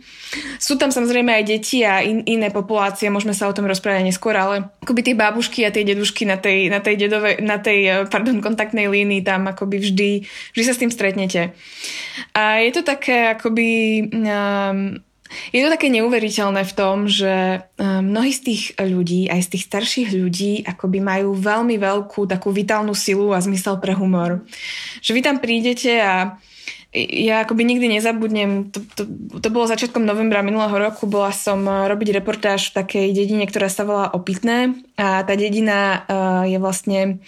Sú 0.63 0.79
tam 0.79 0.95
samozrejme 0.95 1.35
aj 1.35 1.45
deti 1.51 1.83
a 1.83 1.99
in, 1.99 2.23
iné 2.23 2.55
populácie, 2.55 3.11
môžeme 3.11 3.35
sa 3.35 3.51
o 3.51 3.57
tom 3.57 3.67
rozprávať 3.67 4.07
neskôr, 4.07 4.39
ale 4.39 4.71
akoby 4.79 5.03
tie 5.03 5.19
babušky 5.19 5.67
a 5.67 5.75
tie 5.75 5.83
dedušky 5.83 6.23
na 6.23 6.39
tej, 6.39 6.71
na 6.71 6.79
tej, 6.79 6.95
dedove, 6.95 7.43
na 7.43 7.59
tej 7.59 7.81
eh, 7.83 7.95
pardon, 8.07 8.39
kontaktnej 8.39 8.87
línii 8.87 9.27
tam 9.27 9.51
akoby 9.51 9.83
vždy, 9.83 10.11
vždy 10.55 10.63
sa 10.63 10.75
s 10.79 10.81
tým 10.87 10.95
stretnete. 10.95 11.51
A 12.31 12.63
je 12.63 12.71
to 12.71 12.87
také 12.87 13.35
akoby... 13.35 13.69
Um, 14.15 15.03
je 15.51 15.61
to 15.61 15.69
také 15.69 15.93
neuveriteľné 15.93 16.62
v 16.67 16.77
tom, 16.77 17.07
že 17.11 17.65
mnohí 17.81 18.33
z 18.33 18.41
tých 18.43 18.62
ľudí, 18.79 19.29
aj 19.31 19.41
z 19.47 19.49
tých 19.57 19.65
starších 19.69 20.09
ľudí, 20.15 20.65
akoby 20.65 20.99
majú 21.03 21.37
veľmi 21.37 21.77
veľkú 21.77 22.27
takú 22.31 22.51
vitálnu 22.55 22.97
silu 22.97 23.35
a 23.35 23.43
zmysel 23.43 23.79
pre 23.79 23.93
humor. 23.93 24.43
Že 25.05 25.11
vy 25.12 25.21
tam 25.21 25.37
prídete 25.39 25.99
a 26.01 26.39
ja 26.97 27.45
akoby 27.45 27.69
nikdy 27.69 27.93
nezabudnem, 27.93 28.73
to, 28.73 28.81
to, 28.97 29.05
to 29.37 29.49
bolo 29.53 29.69
začiatkom 29.69 30.01
novembra 30.01 30.41
minulého 30.41 30.73
roku, 30.73 31.05
bola 31.05 31.29
som 31.29 31.61
eh, 31.69 31.85
robiť 31.93 32.09
reportáž 32.17 32.73
v 32.73 32.77
takej 32.81 33.07
dedine, 33.13 33.45
ktorá 33.45 33.69
sa 33.69 33.85
volá 33.85 34.09
Opitné. 34.17 34.73
A 34.97 35.21
tá 35.29 35.37
dedina 35.37 36.09
uh, 36.09 36.49
je 36.49 36.57
vlastne 36.57 37.21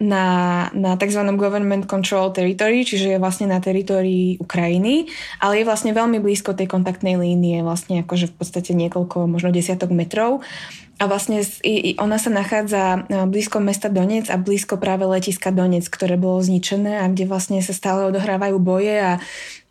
na, 0.00 0.24
na 0.72 0.96
tzv. 0.96 1.20
government 1.36 1.84
control 1.84 2.32
territory, 2.32 2.80
čiže 2.80 3.12
je 3.12 3.18
vlastne 3.20 3.44
na 3.44 3.60
teritórii 3.60 4.40
Ukrajiny, 4.40 5.04
ale 5.36 5.60
je 5.60 5.68
vlastne 5.68 5.92
veľmi 5.92 6.16
blízko 6.16 6.56
tej 6.56 6.72
kontaktnej 6.72 7.20
línie, 7.20 7.60
vlastne 7.60 8.00
akože 8.00 8.32
v 8.32 8.34
podstate 8.40 8.72
niekoľko, 8.72 9.28
možno 9.28 9.52
desiatok 9.52 9.92
metrov 9.92 10.40
a 11.00 11.08
vlastne 11.08 11.40
ona 11.96 12.20
sa 12.20 12.28
nachádza 12.28 13.08
e, 13.08 13.24
blízko 13.24 13.56
mesta 13.64 13.88
Donec 13.88 14.28
a 14.28 14.36
blízko 14.36 14.76
práve 14.76 15.08
letiska 15.08 15.48
Donec, 15.48 15.88
ktoré 15.88 16.20
bolo 16.20 16.44
zničené 16.44 17.00
a 17.00 17.08
kde 17.08 17.24
vlastne 17.24 17.64
sa 17.64 17.72
stále 17.72 18.04
odohrávajú 18.12 18.60
boje 18.60 19.00
a 19.00 19.12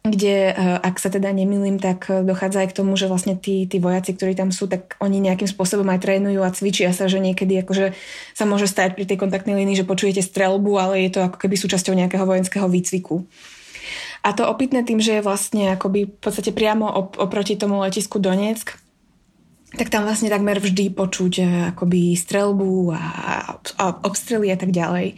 kde, 0.01 0.49
e, 0.49 0.53
ak 0.57 0.97
sa 0.97 1.13
teda 1.13 1.29
nemýlim, 1.29 1.77
tak 1.77 2.09
dochádza 2.09 2.65
aj 2.65 2.73
k 2.73 2.77
tomu, 2.81 2.97
že 2.97 3.05
vlastne 3.05 3.37
tí, 3.37 3.69
tí 3.69 3.77
vojaci, 3.77 4.17
ktorí 4.17 4.33
tam 4.33 4.49
sú, 4.49 4.65
tak 4.65 4.97
oni 4.97 5.21
nejakým 5.21 5.45
spôsobom 5.45 5.85
aj 5.93 6.01
trénujú 6.01 6.41
a 6.41 6.49
cvičia 6.49 6.89
sa, 6.97 7.05
že 7.05 7.21
niekedy 7.21 7.61
akože 7.61 7.93
sa 8.33 8.49
môže 8.49 8.65
stať 8.65 8.97
pri 8.97 9.05
tej 9.05 9.21
kontaktnej 9.21 9.53
línii, 9.53 9.77
že 9.77 9.85
počujete 9.85 10.25
strelbu, 10.25 10.81
ale 10.81 11.05
je 11.05 11.13
to 11.13 11.29
ako 11.29 11.37
keby 11.45 11.61
súčasťou 11.61 11.93
nejakého 11.93 12.25
vojenského 12.25 12.65
výcviku. 12.65 13.21
A 14.25 14.33
to 14.33 14.49
opitné 14.49 14.81
tým, 14.81 14.97
že 14.97 15.21
je 15.21 15.25
vlastne 15.25 15.77
akoby 15.77 16.09
v 16.09 16.19
podstate 16.19 16.57
priamo 16.57 16.89
op- 16.89 17.21
oproti 17.21 17.53
tomu 17.53 17.79
letisku 17.85 18.17
Donetsk, 18.17 18.88
tak 19.69 19.93
tam 19.93 20.01
vlastne 20.01 20.33
takmer 20.33 20.57
vždy 20.57 20.89
počuť 20.89 21.33
eh, 21.41 21.47
akoby 21.75 22.17
strelbu 22.17 22.89
a, 22.97 23.03
a 23.77 23.83
obstrely 24.01 24.49
a 24.49 24.57
tak 24.57 24.73
ďalej. 24.73 25.13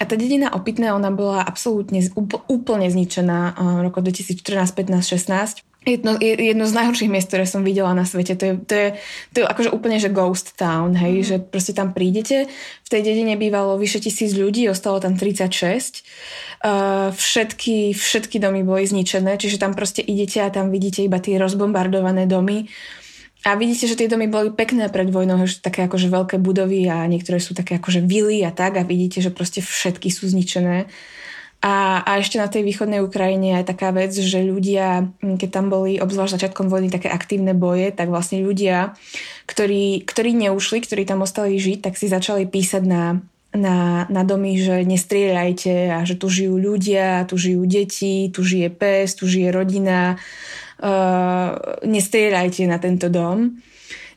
A 0.00 0.08
tá 0.08 0.14
dedina 0.16 0.48
Opitné, 0.54 0.94
ona 0.94 1.12
bola 1.12 1.44
absolútne 1.44 2.00
úplne 2.48 2.86
zničená 2.86 3.58
v 3.58 3.58
eh, 3.58 3.82
roku 3.82 3.98
2014, 3.98 4.46
15, 4.46 5.66
16. 5.66 5.66
Jedno, 5.80 6.20
jedno 6.20 6.68
z 6.68 6.76
najhorších 6.76 7.08
miest, 7.08 7.32
ktoré 7.32 7.48
som 7.48 7.64
videla 7.64 7.96
na 7.96 8.04
svete. 8.04 8.36
To 8.36 8.44
je, 8.44 8.54
to 8.68 8.74
je, 8.76 8.88
to 9.32 9.36
je 9.40 9.44
akože 9.48 9.72
úplne, 9.72 9.96
že 9.96 10.12
ghost 10.12 10.52
town, 10.60 10.92
hej, 10.92 11.24
mm. 11.24 11.24
že 11.24 11.36
proste 11.40 11.72
tam 11.72 11.96
prídete. 11.96 12.52
V 12.84 12.88
tej 12.92 13.00
dedine 13.00 13.40
bývalo 13.40 13.80
vyše 13.80 13.96
tisíc 14.04 14.36
ľudí, 14.36 14.68
ostalo 14.68 15.00
tam 15.00 15.16
36. 15.16 15.40
Uh, 15.40 15.48
eh, 15.48 17.08
všetky, 17.16 17.96
všetky 17.96 18.36
domy 18.36 18.60
boli 18.60 18.84
zničené, 18.84 19.40
čiže 19.40 19.56
tam 19.56 19.72
proste 19.72 20.04
idete 20.04 20.44
a 20.44 20.52
tam 20.52 20.68
vidíte 20.68 21.00
iba 21.00 21.16
tie 21.16 21.40
rozbombardované 21.40 22.28
domy 22.28 22.68
a 23.40 23.56
vidíte, 23.56 23.88
že 23.88 23.96
tie 23.96 24.10
domy 24.10 24.28
boli 24.28 24.52
pekné 24.52 24.92
pred 24.92 25.08
vojnou, 25.08 25.40
že 25.48 25.64
také 25.64 25.88
akože 25.88 26.12
veľké 26.12 26.36
budovy 26.36 26.84
a 26.92 27.08
niektoré 27.08 27.40
sú 27.40 27.56
také 27.56 27.80
akože 27.80 28.04
vily 28.04 28.44
a 28.44 28.52
tak 28.52 28.76
a 28.76 28.84
vidíte, 28.84 29.24
že 29.24 29.32
proste 29.32 29.64
všetky 29.64 30.12
sú 30.12 30.28
zničené. 30.28 30.92
A, 31.60 32.00
a 32.04 32.16
ešte 32.16 32.40
na 32.40 32.48
tej 32.48 32.64
východnej 32.64 33.04
Ukrajine 33.04 33.60
je 33.60 33.68
taká 33.68 33.92
vec, 33.92 34.16
že 34.16 34.40
ľudia, 34.40 35.12
keď 35.20 35.48
tam 35.52 35.68
boli 35.68 36.00
obzvlášť 36.00 36.40
začiatkom 36.40 36.72
vojny 36.72 36.88
také 36.88 37.12
aktívne 37.12 37.52
boje, 37.52 37.92
tak 37.92 38.08
vlastne 38.08 38.40
ľudia, 38.40 38.96
ktorí, 39.44 40.04
ktorí 40.08 40.32
neušli, 40.36 40.80
ktorí 40.80 41.04
tam 41.04 41.20
ostali 41.20 41.60
žiť, 41.60 41.84
tak 41.84 42.00
si 42.00 42.08
začali 42.08 42.48
písať 42.48 42.80
na, 42.84 43.20
na, 43.52 44.08
na 44.08 44.22
domy, 44.24 44.56
že 44.56 44.88
nestrieľajte 44.88 45.74
a 45.90 45.98
že 46.08 46.16
tu 46.16 46.32
žijú 46.32 46.56
ľudia, 46.56 47.28
tu 47.28 47.36
žijú 47.36 47.68
deti, 47.68 48.32
tu 48.32 48.40
žije 48.40 48.72
pes, 48.72 49.12
tu 49.12 49.28
žije 49.28 49.52
rodina 49.52 50.16
uh, 50.80 52.66
na 52.66 52.78
tento 52.78 53.06
dom. 53.08 53.60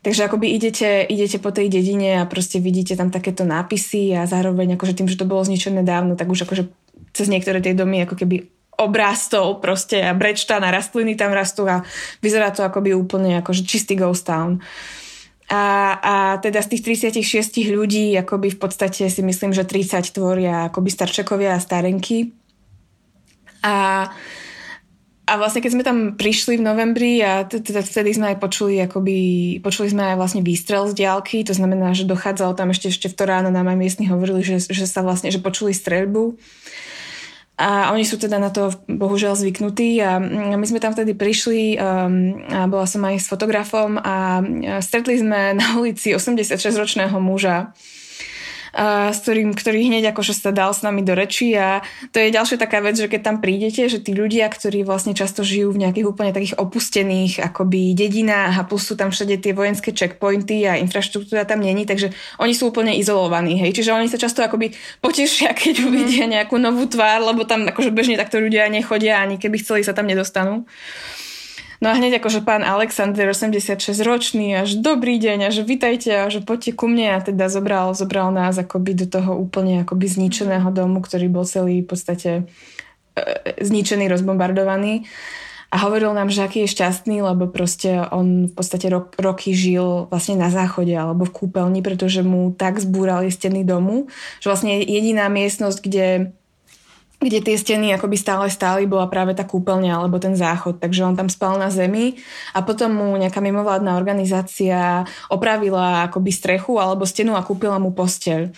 Takže 0.04 0.28
akoby 0.28 0.52
idete, 0.52 1.08
idete 1.08 1.40
po 1.40 1.56
tej 1.56 1.72
dedine 1.72 2.20
a 2.20 2.28
proste 2.28 2.60
vidíte 2.60 3.00
tam 3.00 3.08
takéto 3.08 3.48
nápisy 3.48 4.12
a 4.12 4.28
zároveň 4.28 4.76
akože 4.76 5.00
tým, 5.00 5.08
že 5.08 5.16
to 5.16 5.24
bolo 5.24 5.48
zničené 5.48 5.80
dávno, 5.80 6.20
tak 6.20 6.28
už 6.28 6.44
akože 6.44 6.68
cez 7.16 7.32
niektoré 7.32 7.64
tie 7.64 7.72
domy 7.72 8.04
ako 8.04 8.20
keby 8.20 8.52
obrástol 8.76 9.64
proste 9.64 10.04
a 10.04 10.12
brečta 10.12 10.60
na 10.60 10.76
rastliny 10.76 11.16
tam 11.16 11.32
rastú 11.32 11.64
a 11.72 11.88
vyzerá 12.20 12.52
to 12.52 12.68
akoby 12.68 12.92
úplne 12.92 13.40
akože 13.40 13.64
čistý 13.64 13.96
ghost 13.96 14.28
town. 14.28 14.60
A, 15.48 15.64
a 16.00 16.16
teda 16.42 16.60
z 16.60 16.76
tých 16.76 17.14
36 17.14 17.72
ľudí 17.72 18.12
akoby 18.20 18.52
v 18.52 18.60
podstate 18.60 19.08
si 19.08 19.22
myslím, 19.22 19.56
že 19.56 19.64
30 19.64 20.04
tvoria 20.12 20.68
akoby 20.68 20.90
starčekovia 20.90 21.56
a 21.56 21.64
starenky. 21.64 22.34
A 23.64 24.10
a 25.34 25.38
vlastne 25.42 25.66
keď 25.66 25.72
sme 25.74 25.82
tam 25.82 25.98
prišli 26.14 26.62
v 26.62 26.66
novembri 26.70 27.18
a 27.26 27.42
teda 27.42 27.82
vtedy 27.82 28.14
sme 28.14 28.34
aj 28.34 28.38
počuli, 28.38 28.78
akoby, 28.86 29.18
počuli 29.66 29.90
sme 29.90 30.14
aj 30.14 30.16
vlastne 30.22 30.46
výstrel 30.46 30.86
z 30.86 30.94
diálky, 30.94 31.42
to 31.42 31.58
znamená, 31.58 31.98
že 31.98 32.06
dochádzalo 32.06 32.54
tam 32.54 32.70
ešte, 32.70 32.94
ešte 32.94 33.10
v 33.10 33.18
to 33.18 33.24
ráno 33.26 33.50
nám 33.50 33.66
aj 33.66 33.78
miestni 33.82 34.06
hovorili, 34.06 34.46
že, 34.46 34.62
že 34.62 34.86
sa 34.86 35.02
vlastne, 35.02 35.34
že 35.34 35.42
počuli 35.42 35.74
streľbu. 35.74 36.38
A 37.58 37.90
oni 37.98 38.06
sú 38.06 38.22
teda 38.22 38.38
na 38.38 38.54
to 38.54 38.78
bohužiaľ 38.86 39.34
zvyknutí 39.34 39.98
a 40.06 40.22
my 40.54 40.66
sme 40.70 40.78
tam 40.78 40.94
vtedy 40.94 41.18
prišli 41.18 41.82
um, 41.82 42.38
a 42.54 42.70
bola 42.70 42.86
som 42.86 43.02
aj 43.02 43.18
s 43.18 43.26
fotografom 43.26 43.98
a 43.98 44.38
stretli 44.86 45.18
sme 45.18 45.58
na 45.58 45.82
ulici 45.82 46.14
86-ročného 46.14 47.18
muža, 47.18 47.74
s 49.14 49.18
ktorým, 49.22 49.54
ktorý 49.54 49.86
hneď 49.86 50.18
akože 50.18 50.34
sa 50.34 50.50
dal 50.50 50.74
s 50.74 50.82
nami 50.82 51.06
do 51.06 51.14
reči 51.14 51.54
a 51.54 51.86
to 52.10 52.18
je 52.18 52.34
ďalšia 52.34 52.58
taká 52.58 52.82
vec, 52.82 52.98
že 52.98 53.06
keď 53.06 53.22
tam 53.22 53.38
prídete, 53.38 53.86
že 53.86 54.02
tí 54.02 54.18
ľudia, 54.18 54.50
ktorí 54.50 54.82
vlastne 54.82 55.14
často 55.14 55.46
žijú 55.46 55.78
v 55.78 55.86
nejakých 55.86 56.10
úplne 56.10 56.34
takých 56.34 56.58
opustených 56.58 57.38
akoby 57.54 57.94
dedinách 57.94 58.58
a 58.58 58.66
plus 58.66 58.90
sú 58.90 58.98
tam 58.98 59.14
všade 59.14 59.38
tie 59.46 59.54
vojenské 59.54 59.94
checkpointy 59.94 60.66
a 60.66 60.82
infraštruktúra 60.82 61.46
tam 61.46 61.62
není, 61.62 61.86
takže 61.86 62.18
oni 62.42 62.58
sú 62.58 62.74
úplne 62.74 62.98
izolovaní, 62.98 63.62
hej, 63.62 63.78
čiže 63.78 63.94
oni 63.94 64.10
sa 64.10 64.18
často 64.18 64.42
akoby 64.42 64.74
potešia, 65.06 65.54
keď 65.62 65.76
mhm. 65.78 65.86
uvidia 65.86 66.26
nejakú 66.26 66.58
novú 66.58 66.90
tvár, 66.90 67.22
lebo 67.22 67.46
tam 67.46 67.70
akože 67.70 67.94
bežne 67.94 68.18
takto 68.18 68.42
ľudia 68.42 68.66
nechodia 68.74 69.22
ani 69.22 69.38
keby 69.38 69.62
chceli 69.62 69.86
sa 69.86 69.94
tam 69.94 70.10
nedostanú. 70.10 70.66
No 71.84 71.92
a 71.92 72.00
hneď 72.00 72.24
akože 72.24 72.48
pán 72.48 72.64
Alexander, 72.64 73.28
86 73.28 73.76
ročný, 74.08 74.56
až 74.56 74.80
dobrý 74.80 75.20
deň, 75.20 75.52
až 75.52 75.68
vitajte, 75.68 76.16
a 76.16 76.32
že 76.32 76.40
poďte 76.40 76.80
ku 76.80 76.88
mne 76.88 77.12
a 77.12 77.20
teda 77.20 77.52
zobral, 77.52 77.92
zobral 77.92 78.32
nás 78.32 78.56
akoby 78.56 79.04
do 79.04 79.12
toho 79.12 79.36
úplne 79.36 79.84
akoby 79.84 80.08
zničeného 80.08 80.72
domu, 80.72 81.04
ktorý 81.04 81.28
bol 81.28 81.44
celý 81.44 81.84
v 81.84 81.92
podstate 81.92 82.48
e, 83.20 83.24
zničený, 83.60 84.08
rozbombardovaný. 84.08 85.12
A 85.76 85.84
hovoril 85.84 86.16
nám, 86.16 86.32
že 86.32 86.48
aký 86.48 86.64
je 86.64 86.72
šťastný, 86.72 87.20
lebo 87.20 87.52
proste 87.52 88.00
on 88.16 88.48
v 88.48 88.54
podstate 88.56 88.88
rok, 88.88 89.20
roky 89.20 89.52
žil 89.52 90.08
vlastne 90.08 90.40
na 90.40 90.48
záchode 90.48 90.96
alebo 90.96 91.28
v 91.28 91.36
kúpeľni, 91.36 91.84
pretože 91.84 92.24
mu 92.24 92.56
tak 92.56 92.80
zbúrali 92.80 93.28
steny 93.28 93.68
domu, 93.68 94.08
že 94.40 94.48
vlastne 94.48 94.80
jediná 94.80 95.28
miestnosť, 95.28 95.78
kde 95.84 96.32
kde 97.24 97.40
tie 97.40 97.56
steny 97.56 97.96
akoby 97.96 98.20
stále 98.20 98.52
stáli, 98.52 98.84
bola 98.86 99.08
práve 99.08 99.32
tá 99.34 99.48
kúpeľňa 99.48 99.98
alebo 99.98 100.20
ten 100.20 100.36
záchod. 100.36 100.84
Takže 100.84 101.08
on 101.08 101.16
tam 101.16 101.32
spal 101.32 101.56
na 101.56 101.72
zemi 101.72 102.20
a 102.52 102.62
potom 102.62 102.92
mu 102.94 103.16
nejaká 103.16 103.40
mimovládna 103.40 103.96
organizácia 103.96 105.08
opravila 105.32 106.06
akoby 106.12 106.32
strechu 106.36 106.78
alebo 106.78 107.08
stenu 107.08 107.34
a 107.34 107.46
kúpila 107.46 107.80
mu 107.80 107.96
posteľ. 107.96 108.52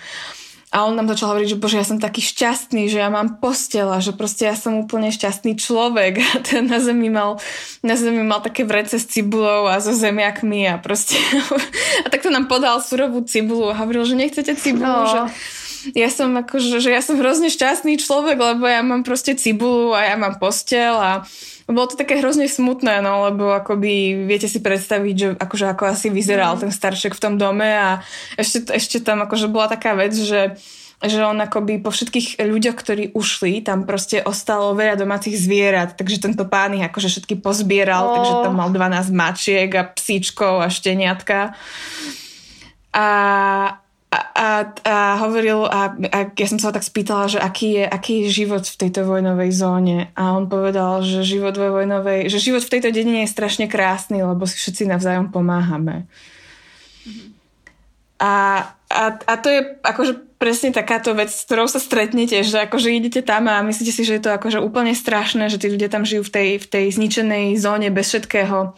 A 0.76 0.84
on 0.84 0.92
nám 0.92 1.08
začal 1.08 1.32
hovoriť, 1.32 1.56
že 1.56 1.62
bože, 1.62 1.80
ja 1.80 1.88
som 1.88 2.04
taký 2.04 2.20
šťastný, 2.20 2.92
že 2.92 3.00
ja 3.00 3.08
mám 3.08 3.40
postel 3.40 3.88
a 3.88 4.04
že 4.04 4.12
proste 4.12 4.44
ja 4.44 4.60
som 4.60 4.76
úplne 4.84 5.08
šťastný 5.08 5.56
človek. 5.56 6.20
A 6.36 6.44
ten 6.44 6.68
na 6.68 6.84
zemi 6.84 7.08
mal, 7.08 7.40
na 7.80 7.96
zemi 7.96 8.20
mal 8.28 8.44
také 8.44 8.68
vrece 8.68 9.00
s 9.00 9.08
cibulou 9.08 9.72
a 9.72 9.80
so 9.80 9.96
zemiakmi 9.96 10.68
a 10.68 10.76
proste... 10.76 11.16
A 12.04 12.12
takto 12.12 12.28
nám 12.28 12.52
podal 12.52 12.84
surovú 12.84 13.24
cibulu 13.24 13.72
a 13.72 13.80
hovoril, 13.80 14.04
že 14.04 14.20
nechcete 14.20 14.52
cibulu, 14.60 14.84
oh. 14.84 15.08
že 15.08 15.20
ja 15.94 16.10
som 16.10 16.34
akože, 16.34 16.82
že 16.82 16.90
ja 16.90 17.04
som 17.04 17.20
hrozne 17.22 17.54
šťastný 17.54 18.02
človek, 18.02 18.40
lebo 18.40 18.66
ja 18.66 18.82
mám 18.82 19.06
proste 19.06 19.38
cibulu 19.38 19.94
a 19.94 20.10
ja 20.10 20.16
mám 20.18 20.42
postel 20.42 20.96
a 20.98 21.28
bolo 21.66 21.90
to 21.90 21.98
také 21.98 22.22
hrozne 22.22 22.46
smutné, 22.46 23.02
no, 23.02 23.26
lebo 23.30 23.50
akoby 23.54 24.26
viete 24.30 24.46
si 24.46 24.62
predstaviť, 24.62 25.16
že 25.18 25.28
akože 25.38 25.66
ako 25.74 25.84
asi 25.90 26.14
vyzeral 26.14 26.58
mm. 26.58 26.62
ten 26.66 26.72
starček 26.72 27.18
v 27.18 27.22
tom 27.22 27.36
dome 27.42 27.66
a 27.66 28.06
ešte, 28.38 28.70
ešte 28.70 29.02
tam 29.02 29.26
akože 29.26 29.50
bola 29.50 29.70
taká 29.70 29.98
vec, 29.98 30.14
že 30.14 30.58
že 31.04 31.20
on 31.28 31.36
akoby 31.44 31.84
po 31.84 31.92
všetkých 31.92 32.40
ľuďoch, 32.40 32.76
ktorí 32.80 33.04
ušli, 33.12 33.60
tam 33.62 33.84
proste 33.84 34.24
ostalo 34.24 34.72
veľa 34.74 34.96
domácich 34.96 35.36
zvierat, 35.36 36.00
takže 36.00 36.24
tento 36.24 36.48
pán 36.48 36.72
ich 36.72 36.88
akože 36.88 37.12
všetky 37.12 37.36
pozbieral, 37.44 38.08
oh. 38.08 38.14
takže 38.16 38.34
tam 38.48 38.54
mal 38.56 38.72
12 38.72 39.12
mačiek 39.12 39.70
a 39.76 39.92
psíčkov 39.92 40.64
a 40.64 40.72
šteniatka. 40.72 41.54
A, 42.96 43.08
a 44.16 44.56
a, 44.72 45.20
hovoril, 45.20 45.68
a, 45.68 45.92
a 45.92 46.18
ja 46.32 46.48
som 46.48 46.58
sa 46.58 46.72
ho 46.72 46.78
tak 46.78 46.88
spýtala, 46.88 47.28
že 47.28 47.40
aký 47.40 47.82
je, 47.82 47.86
aký 47.86 48.14
je 48.26 48.46
život 48.46 48.64
v 48.64 48.80
tejto 48.88 49.04
vojnovej 49.04 49.52
zóne. 49.52 50.10
A 50.16 50.34
on 50.36 50.48
povedal, 50.48 51.04
že 51.04 51.28
život 51.28 51.54
vo 51.60 51.82
vojnovej, 51.82 52.32
že 52.32 52.40
život 52.40 52.64
v 52.64 52.74
tejto 52.78 52.90
dedine 52.96 53.28
je 53.28 53.34
strašne 53.34 53.68
krásny, 53.68 54.24
lebo 54.24 54.48
si 54.48 54.56
všetci 54.58 54.88
navzájom 54.88 55.30
pomáhame. 55.30 56.08
A, 58.16 58.64
a, 58.88 59.04
a 59.12 59.34
to 59.38 59.48
je 59.52 59.60
akože 59.84 60.40
presne 60.40 60.72
takáto 60.72 61.12
vec, 61.16 61.32
s 61.32 61.44
ktorou 61.44 61.68
sa 61.68 61.84
stretnete, 61.84 62.40
že 62.44 62.64
akože 62.64 62.92
idete 62.92 63.20
tam 63.24 63.52
a 63.52 63.60
myslíte 63.64 63.92
si, 63.92 64.04
že 64.08 64.20
je 64.20 64.24
to 64.24 64.32
akože 64.32 64.64
úplne 64.64 64.96
strašné, 64.96 65.52
že 65.52 65.60
tí 65.60 65.68
ľudia 65.68 65.92
tam 65.92 66.08
žijú 66.08 66.24
v 66.28 66.32
tej, 66.32 66.50
v 66.64 66.68
tej 66.68 66.86
zničenej 66.96 67.60
zóne 67.60 67.92
bez 67.92 68.12
všetkého 68.12 68.76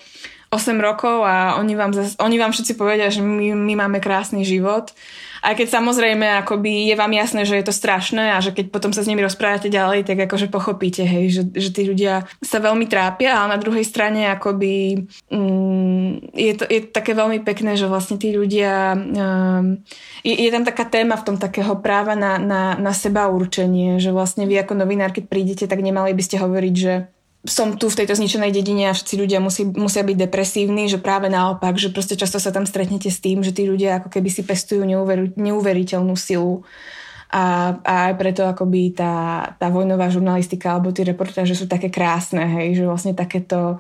8 0.48 0.80
rokov 0.80 1.28
a 1.28 1.60
oni 1.60 1.76
vám, 1.76 1.92
zas, 1.92 2.16
oni 2.24 2.40
vám 2.40 2.56
všetci 2.56 2.80
povedia, 2.80 3.12
že 3.12 3.20
my, 3.20 3.52
my 3.52 3.74
máme 3.76 4.00
krásny 4.00 4.48
život. 4.48 4.96
Aj 5.44 5.54
keď 5.54 5.70
samozrejme 5.70 6.24
akoby 6.44 6.88
je 6.88 6.96
vám 6.98 7.14
jasné, 7.14 7.44
že 7.44 7.60
je 7.60 7.66
to 7.68 7.76
strašné 7.76 8.34
a 8.34 8.42
že 8.42 8.56
keď 8.56 8.72
potom 8.72 8.92
sa 8.96 9.04
s 9.04 9.10
nimi 9.12 9.22
rozprávate 9.22 9.68
ďalej, 9.68 10.08
tak 10.08 10.18
akože 10.24 10.48
pochopíte, 10.48 11.04
hej, 11.04 11.26
že, 11.30 11.44
že 11.52 11.70
tí 11.76 11.84
ľudia 11.86 12.26
sa 12.42 12.58
veľmi 12.64 12.88
trápia, 12.88 13.38
ale 13.38 13.54
na 13.54 13.60
druhej 13.62 13.84
strane 13.84 14.32
akoby 14.34 15.06
mm, 15.30 16.32
je, 16.32 16.54
to, 16.58 16.64
je 16.66 16.80
také 16.90 17.12
veľmi 17.14 17.44
pekné, 17.44 17.76
že 17.76 17.92
vlastne 17.92 18.16
tí 18.16 18.34
ľudia 18.34 18.96
um, 18.98 19.84
je, 20.24 20.36
je 20.36 20.50
tam 20.50 20.64
taká 20.64 20.88
téma 20.88 21.20
v 21.20 21.26
tom 21.28 21.38
takého 21.38 21.76
práva 21.84 22.16
na, 22.16 22.40
na, 22.40 22.80
na 22.80 22.94
seba 22.96 23.28
určenie, 23.28 24.00
že 24.00 24.16
vlastne 24.16 24.48
vy 24.48 24.64
ako 24.64 24.80
novinár, 24.80 25.12
keď 25.12 25.28
prídete, 25.28 25.66
tak 25.68 25.84
nemali 25.84 26.16
by 26.16 26.24
ste 26.24 26.40
hovoriť, 26.40 26.76
že 26.76 26.94
som 27.48 27.80
tu 27.80 27.88
v 27.88 28.04
tejto 28.04 28.20
zničenej 28.20 28.52
dedine 28.52 28.92
a 28.92 28.94
všetci 28.94 29.16
ľudia 29.16 29.40
musí, 29.40 29.64
musia 29.64 30.04
byť 30.04 30.18
depresívni, 30.20 30.92
že 30.92 31.00
práve 31.00 31.32
naopak, 31.32 31.80
že 31.80 31.96
proste 31.96 32.20
často 32.20 32.44
sa 32.44 32.52
tam 32.52 32.68
stretnete 32.68 33.08
s 33.08 33.24
tým, 33.24 33.40
že 33.40 33.56
tí 33.56 33.64
ľudia 33.64 34.04
ako 34.04 34.12
keby 34.12 34.28
si 34.28 34.44
pestujú 34.44 34.84
neuver, 34.84 35.32
neuveriteľnú 35.40 36.14
silu 36.20 36.68
a, 37.32 37.76
a 37.82 37.94
aj 38.12 38.14
preto 38.20 38.44
akoby 38.44 38.92
tá, 38.92 39.16
tá 39.56 39.68
vojnová 39.72 40.12
žurnalistika 40.12 40.76
alebo 40.76 40.92
tie 40.92 41.08
reportáže 41.08 41.56
sú 41.56 41.72
také 41.72 41.88
krásne, 41.88 42.44
hej, 42.60 42.80
že 42.80 42.84
vlastne 42.84 43.16
takéto 43.16 43.80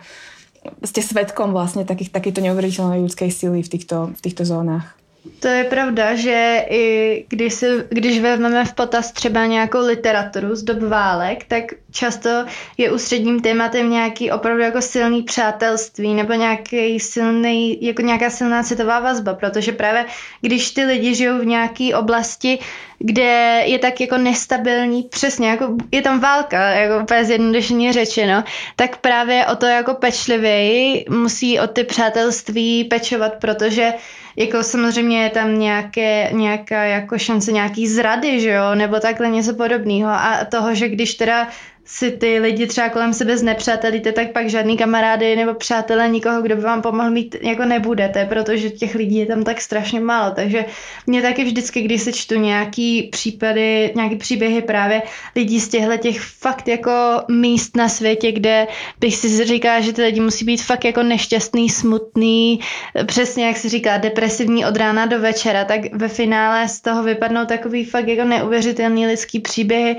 ste 0.83 0.99
svetkom 0.99 1.55
vlastne 1.55 1.87
takých, 1.87 2.11
takéto 2.11 2.43
neuveriteľnej 2.43 2.99
ľudskej 3.03 3.29
sily 3.31 3.63
v 3.63 3.71
týchto, 3.71 4.11
v 4.11 4.19
týchto 4.19 4.43
zónach. 4.43 4.95
To 5.39 5.47
je 5.47 5.63
pravda, 5.63 6.15
že 6.15 6.65
i 6.69 7.25
když, 7.29 7.53
si, 7.53 7.65
když 7.89 8.19
vezmeme 8.19 8.65
v 8.65 8.73
potaz 8.73 9.11
třeba 9.11 9.45
nějakou 9.45 9.85
literaturu 9.85 10.55
z 10.55 10.63
dob 10.63 10.79
válek, 10.79 11.43
tak 11.47 11.63
často 11.91 12.29
je 12.77 12.91
ústředním 12.91 13.39
tématem 13.39 13.89
nějaký 13.89 14.31
opravdu 14.31 14.61
jako 14.63 14.81
silný 14.81 15.23
přátelství 15.23 16.13
nebo 16.13 16.33
nějaký 16.33 16.99
silný, 16.99 17.85
jako 17.85 18.01
nějaká 18.01 18.29
silná 18.29 18.63
citová 18.63 18.99
vazba, 18.99 19.33
protože 19.33 19.71
právě 19.71 20.05
když 20.41 20.71
ty 20.71 20.85
lidi 20.85 21.15
žijou 21.15 21.39
v 21.39 21.45
nějaké 21.45 21.95
oblasti, 21.95 22.59
kde 22.99 23.61
je 23.65 23.79
tak 23.79 24.01
jako 24.01 24.17
nestabilní, 24.17 25.03
přesně, 25.03 25.49
jako 25.49 25.75
je 25.91 26.01
tam 26.01 26.19
válka, 26.19 26.69
jako 26.69 27.03
úplně 27.03 27.25
zjednodušeně 27.25 27.93
řečeno, 27.93 28.43
tak 28.75 28.97
právě 28.97 29.45
o 29.45 29.55
to 29.55 29.65
jako 29.65 29.93
pečlivěji 29.93 31.05
musí 31.09 31.59
o 31.59 31.67
ty 31.67 31.83
přátelství 31.83 32.83
pečovat, 32.83 33.33
protože 33.41 33.93
jako 34.37 34.63
samozřejmě 34.63 35.23
je 35.23 35.29
tam 35.29 35.59
nějaké, 35.59 36.29
nějaká 36.33 36.83
jako 36.83 37.17
šance 37.17 37.51
nějaký 37.51 37.87
zrady, 37.87 38.41
že 38.41 38.49
jo, 38.49 38.75
nebo 38.75 38.99
takhle 38.99 39.29
něco 39.29 39.53
podobného. 39.53 40.09
A 40.09 40.45
toho, 40.51 40.75
že 40.75 40.89
když 40.89 41.13
teda 41.13 41.47
si 41.89 42.11
ty 42.11 42.39
lidi 42.39 42.67
třeba 42.67 42.89
kolem 42.89 43.13
sebe 43.13 43.37
znepřátelíte, 43.37 44.11
tak 44.11 44.31
pak 44.31 44.49
žádný 44.49 44.77
kamarády 44.77 45.35
nebo 45.35 45.53
přátelé 45.53 46.09
nikoho, 46.09 46.41
kdo 46.41 46.55
by 46.55 46.61
vám 46.61 46.81
pomohl 46.81 47.11
mít, 47.11 47.35
jako 47.41 47.65
nebudete, 47.65 48.25
protože 48.25 48.69
těch 48.69 48.95
lidí 48.95 49.15
je 49.15 49.25
tam 49.25 49.43
tak 49.43 49.61
strašně 49.61 49.99
málo. 49.99 50.33
Takže 50.35 50.65
mě 51.07 51.21
taky 51.21 51.43
vždycky, 51.43 51.81
když 51.81 52.01
se 52.01 52.13
čtu 52.13 52.35
nějaký 52.35 53.03
případy, 53.03 53.91
nějaký 53.95 54.15
příběhy 54.15 54.61
právě 54.61 55.01
lidí 55.35 55.59
z 55.59 55.67
těchto 55.67 55.97
těch 55.97 56.21
fakt 56.21 56.67
jako 56.67 56.91
míst 57.27 57.75
na 57.75 57.89
světě, 57.89 58.31
kde 58.31 58.67
bych 58.99 59.15
si 59.15 59.45
říká, 59.45 59.81
že 59.81 59.93
ty 59.93 60.01
lidi 60.01 60.19
musí 60.19 60.45
být 60.45 60.61
fakt 60.61 60.85
jako 60.85 61.03
nešťastný, 61.03 61.69
smutný, 61.69 62.59
přesně 63.05 63.47
jak 63.47 63.57
se 63.57 63.69
říká, 63.69 63.97
depresivní 63.97 64.65
od 64.65 64.77
rána 64.77 65.05
do 65.05 65.19
večera, 65.19 65.65
tak 65.65 65.81
ve 65.93 66.07
finále 66.07 66.67
z 66.67 66.81
toho 66.81 67.03
vypadnou 67.03 67.45
takový 67.45 67.85
fakt 67.85 68.07
jako 68.07 68.23
neuvěřitelný 68.23 69.07
lidský 69.07 69.39
příběhy 69.39 69.97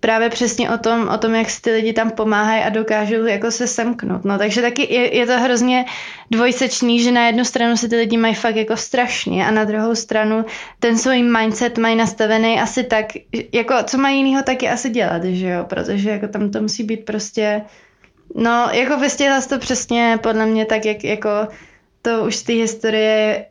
právě 0.00 0.28
přesně 0.28 0.70
o 0.70 0.78
tom, 0.78 1.08
o 1.08 1.18
tom, 1.18 1.34
jak 1.34 1.50
si 1.50 1.62
ty 1.62 1.72
lidi 1.72 1.92
tam 1.92 2.10
pomáhají 2.10 2.62
a 2.62 2.68
dokážou 2.68 3.24
jako 3.24 3.50
se 3.50 3.66
semknout. 3.66 4.24
No, 4.24 4.38
takže 4.38 4.62
taky 4.62 4.94
je, 4.94 5.16
je 5.16 5.26
to 5.26 5.40
hrozně 5.40 5.84
dvojsečný, 6.30 7.02
že 7.02 7.12
na 7.12 7.26
jednu 7.26 7.44
stranu 7.44 7.76
se 7.76 7.88
ty 7.88 7.96
lidi 7.96 8.16
mají 8.16 8.34
fakt 8.34 8.56
jako 8.56 8.76
strašně 8.76 9.46
a 9.46 9.50
na 9.50 9.64
druhou 9.64 9.94
stranu 9.94 10.44
ten 10.78 10.98
svůj 10.98 11.22
mindset 11.22 11.78
mají 11.78 11.96
nastavený 11.96 12.60
asi 12.60 12.84
tak, 12.84 13.06
jako 13.52 13.74
co 13.84 13.98
mají 13.98 14.16
jinýho 14.16 14.42
taky 14.42 14.68
asi 14.68 14.90
dělat, 14.90 15.24
že 15.24 15.48
jo, 15.48 15.64
protože 15.68 16.10
jako 16.10 16.28
tam 16.28 16.50
to 16.50 16.60
musí 16.60 16.84
být 16.84 17.04
prostě, 17.04 17.62
no 18.34 18.68
jako 18.72 18.96
vystěhla 18.96 19.40
to 19.40 19.58
přesně 19.58 20.18
podle 20.22 20.46
mě 20.46 20.64
tak, 20.64 20.84
jak 20.84 21.04
jako 21.04 21.30
to 22.02 22.24
už 22.26 22.36
z 22.36 22.42
té 22.42 22.52
historie 22.52 23.46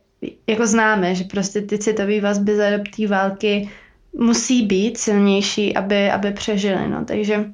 jako 0.47 0.67
známe, 0.67 1.15
že 1.15 1.23
prostě 1.23 1.61
ty 1.61 1.77
citové 1.77 2.21
vazby 2.21 2.55
za 2.55 2.69
dob 2.69 3.09
války 3.09 3.69
musí 4.19 4.65
být 4.65 4.97
silnější, 4.97 5.75
aby, 5.75 6.11
aby 6.11 6.31
přežili. 6.31 6.87
No. 6.87 7.05
Takže 7.05 7.45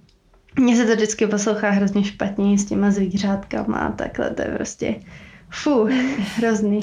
mně 0.60 0.76
se 0.76 0.86
to 0.86 0.96
vždycky 0.96 1.28
poslouchá 1.28 1.70
hrozně 1.70 2.04
špatně 2.04 2.58
s 2.58 2.66
těma 2.66 2.92
zvířátkama 2.92 3.78
a 3.78 3.92
takhle, 3.92 4.30
to 4.30 4.42
je 4.42 4.48
prostě 4.48 4.96
fú, 5.50 5.88
hrozný. 6.38 6.82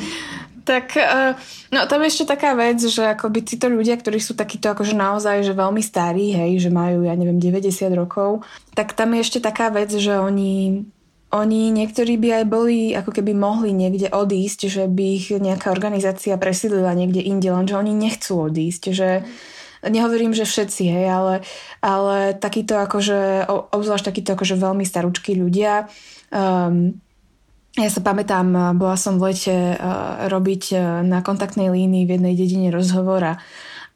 Tak 0.65 0.95
uh, 0.95 1.35
no 1.75 1.91
tam 1.91 2.07
je 2.07 2.15
ešte 2.15 2.39
taká 2.39 2.55
vec, 2.55 2.79
že 2.79 3.03
akoby 3.03 3.43
títo 3.43 3.67
ľudia, 3.67 3.99
ktorí 3.99 4.23
sú 4.23 4.39
takíto 4.39 4.71
akože 4.71 4.95
naozaj 4.95 5.43
že 5.43 5.59
veľmi 5.59 5.83
starí, 5.83 6.31
hej, 6.31 6.63
že 6.63 6.71
majú, 6.71 7.03
ja 7.03 7.19
neviem, 7.19 7.43
90 7.43 7.67
rokov, 7.99 8.47
tak 8.79 8.95
tam 8.95 9.11
je 9.19 9.27
ešte 9.27 9.43
taká 9.43 9.75
vec, 9.75 9.91
že 9.91 10.15
oni 10.15 10.87
oni 11.35 11.75
niektorí 11.75 12.15
by 12.15 12.29
aj 12.39 12.45
boli, 12.47 12.95
ako 12.95 13.11
keby 13.11 13.35
mohli 13.35 13.75
niekde 13.75 14.15
odísť, 14.15 14.71
že 14.71 14.85
by 14.87 15.05
ich 15.19 15.35
nejaká 15.35 15.75
organizácia 15.75 16.39
presídlila 16.39 16.95
niekde 16.95 17.27
inde, 17.27 17.51
lenže 17.51 17.75
oni 17.75 17.91
nechcú 17.91 18.47
odísť, 18.47 18.83
že 18.95 19.27
mm 19.27 19.53
nehovorím, 19.83 20.35
že 20.35 20.47
všetci, 20.47 20.83
hej, 20.87 21.07
ale, 21.11 21.35
ale 21.83 22.39
takýto 22.39 22.79
akože, 22.79 23.51
obzvlášť 23.51 24.07
takýto 24.07 24.31
akože 24.39 24.55
veľmi 24.59 24.87
starúčkí 24.87 25.35
ľudia, 25.35 25.91
um, 26.31 26.95
ja 27.73 27.89
sa 27.89 28.05
pamätám, 28.05 28.77
bola 28.77 29.01
som 29.01 29.17
v 29.17 29.33
lete 29.33 29.57
uh, 29.57 30.29
robiť 30.29 30.63
uh, 30.77 31.01
na 31.01 31.25
kontaktnej 31.25 31.73
línii 31.73 32.05
v 32.05 32.21
jednej 32.21 32.35
dedine 32.37 32.69
rozhovor 32.69 33.41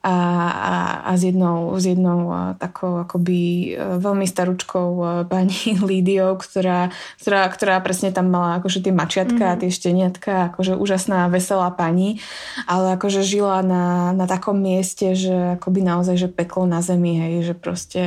a 0.05 0.37
a, 0.57 1.01
a, 1.09 1.11
s 1.17 1.23
jednou, 1.23 1.73
s 1.79 1.85
jednou 1.85 2.31
takou 2.57 3.01
akoby 3.01 3.73
e, 3.73 3.97
veľmi 3.97 4.25
staručkou 4.27 4.89
e, 4.97 5.05
pani 5.25 5.75
Lídiou, 5.89 6.37
ktorá, 6.37 6.93
ktorá, 7.19 7.47
ktorá 7.49 7.75
presne 7.81 8.13
tam 8.13 8.29
mala 8.29 8.61
akože 8.61 8.85
tie 8.85 8.93
mačiatka 8.93 9.35
mm-hmm. 9.35 9.53
a 9.53 9.57
mhm. 9.57 9.61
tie 9.61 9.71
šteniatka, 9.71 10.33
akože 10.53 10.73
úžasná, 10.77 11.27
veselá 11.31 11.69
pani, 11.73 12.21
ale 12.69 12.95
akože 12.95 13.25
žila 13.25 13.61
na, 13.65 14.13
na 14.13 14.25
takom 14.29 14.59
mieste, 14.59 15.17
že 15.17 15.59
akoby 15.59 15.81
naozaj, 15.83 16.15
že 16.15 16.29
peklo 16.29 16.69
na 16.69 16.79
zemi, 16.85 17.17
hej, 17.17 17.51
že 17.51 17.53
proste 17.57 18.01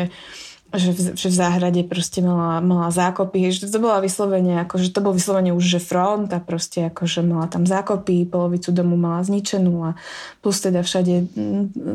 že 0.70 0.94
v, 0.94 1.00
že 1.18 1.28
v 1.30 1.38
záhrade 1.38 1.82
proste 1.82 2.22
mala, 2.22 2.62
mala 2.62 2.94
zákopy, 2.94 3.50
že 3.50 3.66
to 3.66 3.82
bola 3.82 3.98
vyslovene, 3.98 4.62
akože 4.62 4.94
to 4.94 5.02
bol 5.02 5.10
vyslovene 5.10 5.50
už, 5.50 5.64
že 5.78 5.80
front 5.82 6.30
a 6.30 6.38
proste 6.38 6.86
akože 6.86 7.26
mala 7.26 7.50
tam 7.50 7.66
zákopy, 7.66 8.30
polovicu 8.30 8.70
domu 8.70 8.94
mala 8.94 9.26
zničenú 9.26 9.74
a 9.82 9.90
plus 10.38 10.62
teda 10.62 10.86
všade, 10.86 11.26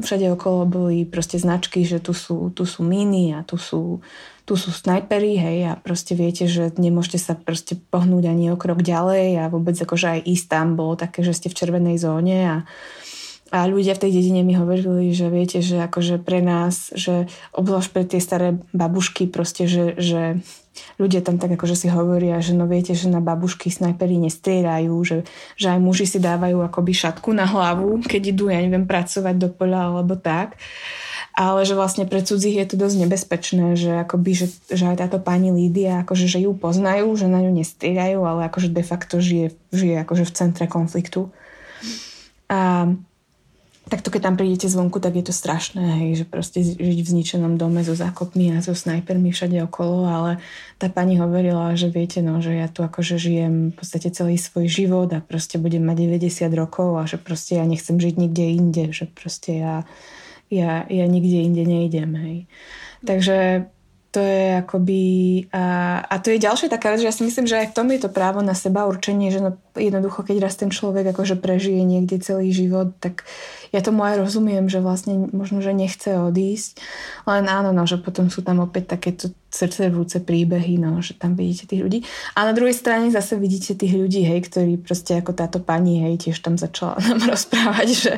všade 0.04 0.26
okolo 0.36 0.68
boli 0.68 1.08
proste 1.08 1.40
značky, 1.40 1.88
že 1.88 2.04
tu 2.04 2.12
sú, 2.12 2.52
tu 2.52 2.68
sú 2.68 2.84
míny 2.84 3.32
a 3.32 3.48
tu 3.48 3.56
sú, 3.56 4.04
tu 4.44 4.54
sú 4.60 4.70
snajpery, 4.70 5.40
hej, 5.40 5.58
a 5.72 5.72
proste 5.80 6.14
viete, 6.14 6.46
že 6.46 6.70
nemôžete 6.76 7.18
sa 7.18 7.34
proste 7.34 7.80
pohnúť 7.80 8.28
ani 8.28 8.52
o 8.52 8.60
krok 8.60 8.84
ďalej 8.84 9.42
a 9.42 9.50
vôbec 9.50 9.74
akože 9.74 10.20
aj 10.20 10.22
ísť 10.28 10.46
tam 10.52 10.68
bolo 10.76 10.94
také, 11.00 11.24
že 11.24 11.34
ste 11.34 11.48
v 11.48 11.58
červenej 11.58 11.98
zóne 11.98 12.40
a 12.46 12.58
a 13.56 13.64
ľudia 13.72 13.96
v 13.96 14.04
tej 14.04 14.12
dedine 14.20 14.44
mi 14.44 14.52
hovorili, 14.52 15.16
že 15.16 15.32
viete, 15.32 15.64
že 15.64 15.80
akože 15.88 16.20
pre 16.20 16.44
nás, 16.44 16.92
že 16.92 17.32
obzvlášť 17.56 17.90
pre 17.96 18.04
tie 18.04 18.20
staré 18.20 18.60
babušky 18.76 19.32
proste, 19.32 19.64
že, 19.64 19.96
že 19.96 20.44
ľudia 21.00 21.24
tam 21.24 21.40
tak 21.40 21.56
akože 21.56 21.76
si 21.76 21.88
hovoria, 21.88 22.44
že 22.44 22.52
no 22.52 22.68
viete, 22.68 22.92
že 22.92 23.08
na 23.08 23.24
babušky 23.24 23.72
snajpery 23.72 24.20
nestrieľajú, 24.28 24.96
že, 25.08 25.18
že 25.56 25.68
aj 25.72 25.80
muži 25.80 26.04
si 26.04 26.20
dávajú 26.20 26.68
akoby 26.68 26.92
šatku 26.92 27.32
na 27.32 27.48
hlavu, 27.48 28.04
keď 28.04 28.36
idú, 28.36 28.52
ja 28.52 28.60
neviem, 28.60 28.84
pracovať 28.84 29.36
do 29.40 29.48
poľa 29.48 29.96
alebo 29.96 30.20
tak. 30.20 30.60
Ale 31.36 31.68
že 31.68 31.76
vlastne 31.76 32.08
pre 32.08 32.24
cudzích 32.24 32.60
je 32.60 32.68
to 32.68 32.76
dosť 32.76 33.08
nebezpečné, 33.08 33.76
že 33.76 34.04
akoby, 34.04 34.32
že, 34.36 34.48
že 34.72 34.88
aj 34.88 35.00
táto 35.04 35.20
pani 35.20 35.52
Lídia, 35.52 36.04
akože, 36.04 36.28
že 36.28 36.44
ju 36.44 36.56
poznajú, 36.56 37.12
že 37.16 37.28
na 37.32 37.44
ňu 37.44 37.56
nestrieľajú, 37.56 38.20
ale 38.24 38.48
akože 38.48 38.72
de 38.72 38.84
facto 38.84 39.20
žije, 39.20 39.56
žije 39.76 39.96
akože 40.04 40.24
v 40.28 40.36
centre 40.36 40.66
konfliktu. 40.68 41.32
A 42.52 42.92
takto 43.86 44.10
keď 44.10 44.22
tam 44.32 44.36
prídete 44.36 44.66
zvonku, 44.66 44.98
tak 44.98 45.14
je 45.14 45.30
to 45.30 45.34
strašné, 45.34 46.02
hej, 46.02 46.24
že 46.24 46.26
proste 46.26 46.66
žiť 46.66 47.00
v 47.06 47.12
zničenom 47.12 47.54
dome 47.58 47.86
so 47.86 47.94
zákopmi 47.94 48.58
a 48.58 48.66
so 48.66 48.74
snajpermi 48.74 49.30
všade 49.30 49.62
okolo, 49.62 50.10
ale 50.10 50.32
tá 50.82 50.90
pani 50.90 51.22
hovorila, 51.22 51.78
že 51.78 51.94
viete, 51.94 52.26
no, 52.26 52.42
že 52.42 52.58
ja 52.58 52.66
tu 52.66 52.82
akože 52.82 53.22
žijem 53.22 53.70
v 53.72 53.76
podstate 53.78 54.10
celý 54.10 54.42
svoj 54.42 54.66
život 54.66 55.10
a 55.14 55.22
proste 55.22 55.62
budem 55.62 55.86
mať 55.86 56.18
90 56.18 56.50
rokov 56.58 56.98
a 56.98 57.06
že 57.06 57.22
proste 57.22 57.62
ja 57.62 57.66
nechcem 57.66 58.02
žiť 58.02 58.16
nikde 58.18 58.46
inde, 58.50 58.86
že 58.90 59.06
proste 59.06 59.62
ja, 59.62 59.76
ja, 60.50 60.90
ja 60.90 61.06
nikde 61.06 61.46
inde 61.46 61.64
nejdem, 61.70 62.12
hej. 62.18 62.38
Takže 63.06 63.70
to 64.16 64.24
je 64.24 64.64
akoby... 64.64 65.02
A, 65.52 66.00
a 66.08 66.16
to 66.24 66.32
je 66.32 66.40
ďalšia 66.40 66.72
taká 66.72 66.96
vec, 66.96 67.04
že 67.04 67.12
ja 67.12 67.16
si 67.16 67.28
myslím, 67.28 67.44
že 67.44 67.60
aj 67.60 67.76
v 67.76 67.76
tom 67.76 67.92
je 67.92 68.00
to 68.00 68.08
právo 68.08 68.40
na 68.40 68.56
seba 68.56 68.88
určenie, 68.88 69.28
že 69.28 69.44
no, 69.44 69.60
jednoducho, 69.76 70.24
keď 70.24 70.48
raz 70.48 70.56
ten 70.56 70.72
človek 70.72 71.12
akože 71.12 71.36
prežije 71.36 71.84
niekde 71.84 72.24
celý 72.24 72.56
život, 72.56 72.96
tak 73.04 73.28
ja 73.76 73.84
tomu 73.84 74.08
aj 74.08 74.24
rozumiem, 74.24 74.72
že 74.72 74.80
vlastne 74.80 75.28
možno, 75.36 75.60
že 75.60 75.76
nechce 75.76 76.16
odísť, 76.16 76.80
len 77.28 77.52
áno, 77.52 77.76
no, 77.76 77.84
že 77.84 78.00
potom 78.00 78.32
sú 78.32 78.40
tam 78.40 78.64
opäť 78.64 78.96
takéto 78.96 79.36
srdcervúce 79.56 80.20
príbehy, 80.20 80.76
no, 80.76 81.00
že 81.00 81.16
tam 81.16 81.40
vidíte 81.40 81.72
tých 81.72 81.82
ľudí. 81.82 82.00
A 82.36 82.44
na 82.44 82.52
druhej 82.52 82.76
strane 82.76 83.08
zase 83.08 83.40
vidíte 83.40 83.80
tých 83.80 83.96
ľudí, 83.96 84.28
hej, 84.28 84.44
ktorí 84.52 84.76
proste 84.76 85.16
ako 85.16 85.32
táto 85.32 85.64
pani, 85.64 86.04
hej, 86.04 86.28
tiež 86.28 86.44
tam 86.44 86.60
začala 86.60 87.00
nám 87.08 87.24
rozprávať, 87.32 87.88
že, 87.88 88.14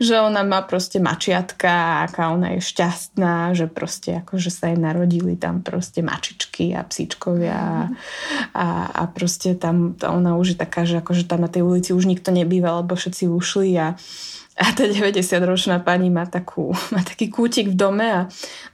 že 0.00 0.14
ona 0.16 0.40
má 0.40 0.64
proste 0.64 0.96
mačiatka, 0.96 2.08
aká 2.08 2.32
ona 2.32 2.56
je 2.56 2.64
šťastná, 2.64 3.52
že 3.52 3.68
proste 3.68 4.24
ako, 4.24 4.40
že 4.40 4.48
sa 4.48 4.72
jej 4.72 4.80
narodili 4.80 5.36
tam 5.36 5.60
proste 5.60 6.00
mačičky 6.00 6.72
a 6.72 6.80
psíčkovia 6.88 7.92
a, 8.56 8.66
a 8.88 9.02
proste 9.12 9.52
tam 9.52 9.92
ona 10.00 10.40
už 10.40 10.56
je 10.56 10.58
taká, 10.58 10.88
že 10.88 11.04
akože 11.04 11.28
tam 11.28 11.44
na 11.44 11.50
tej 11.52 11.68
ulici 11.68 11.92
už 11.92 12.08
nikto 12.08 12.32
nebýva, 12.32 12.80
lebo 12.80 12.96
všetci 12.96 13.28
ušli 13.28 13.76
a 13.76 14.00
a 14.58 14.74
tá 14.74 14.90
90-ročná 14.90 15.78
pani 15.86 16.10
má, 16.10 16.26
takú, 16.26 16.74
má 16.94 17.06
taký 17.06 17.30
kútik 17.30 17.70
v 17.70 17.76
dome 17.78 18.06
a 18.06 18.20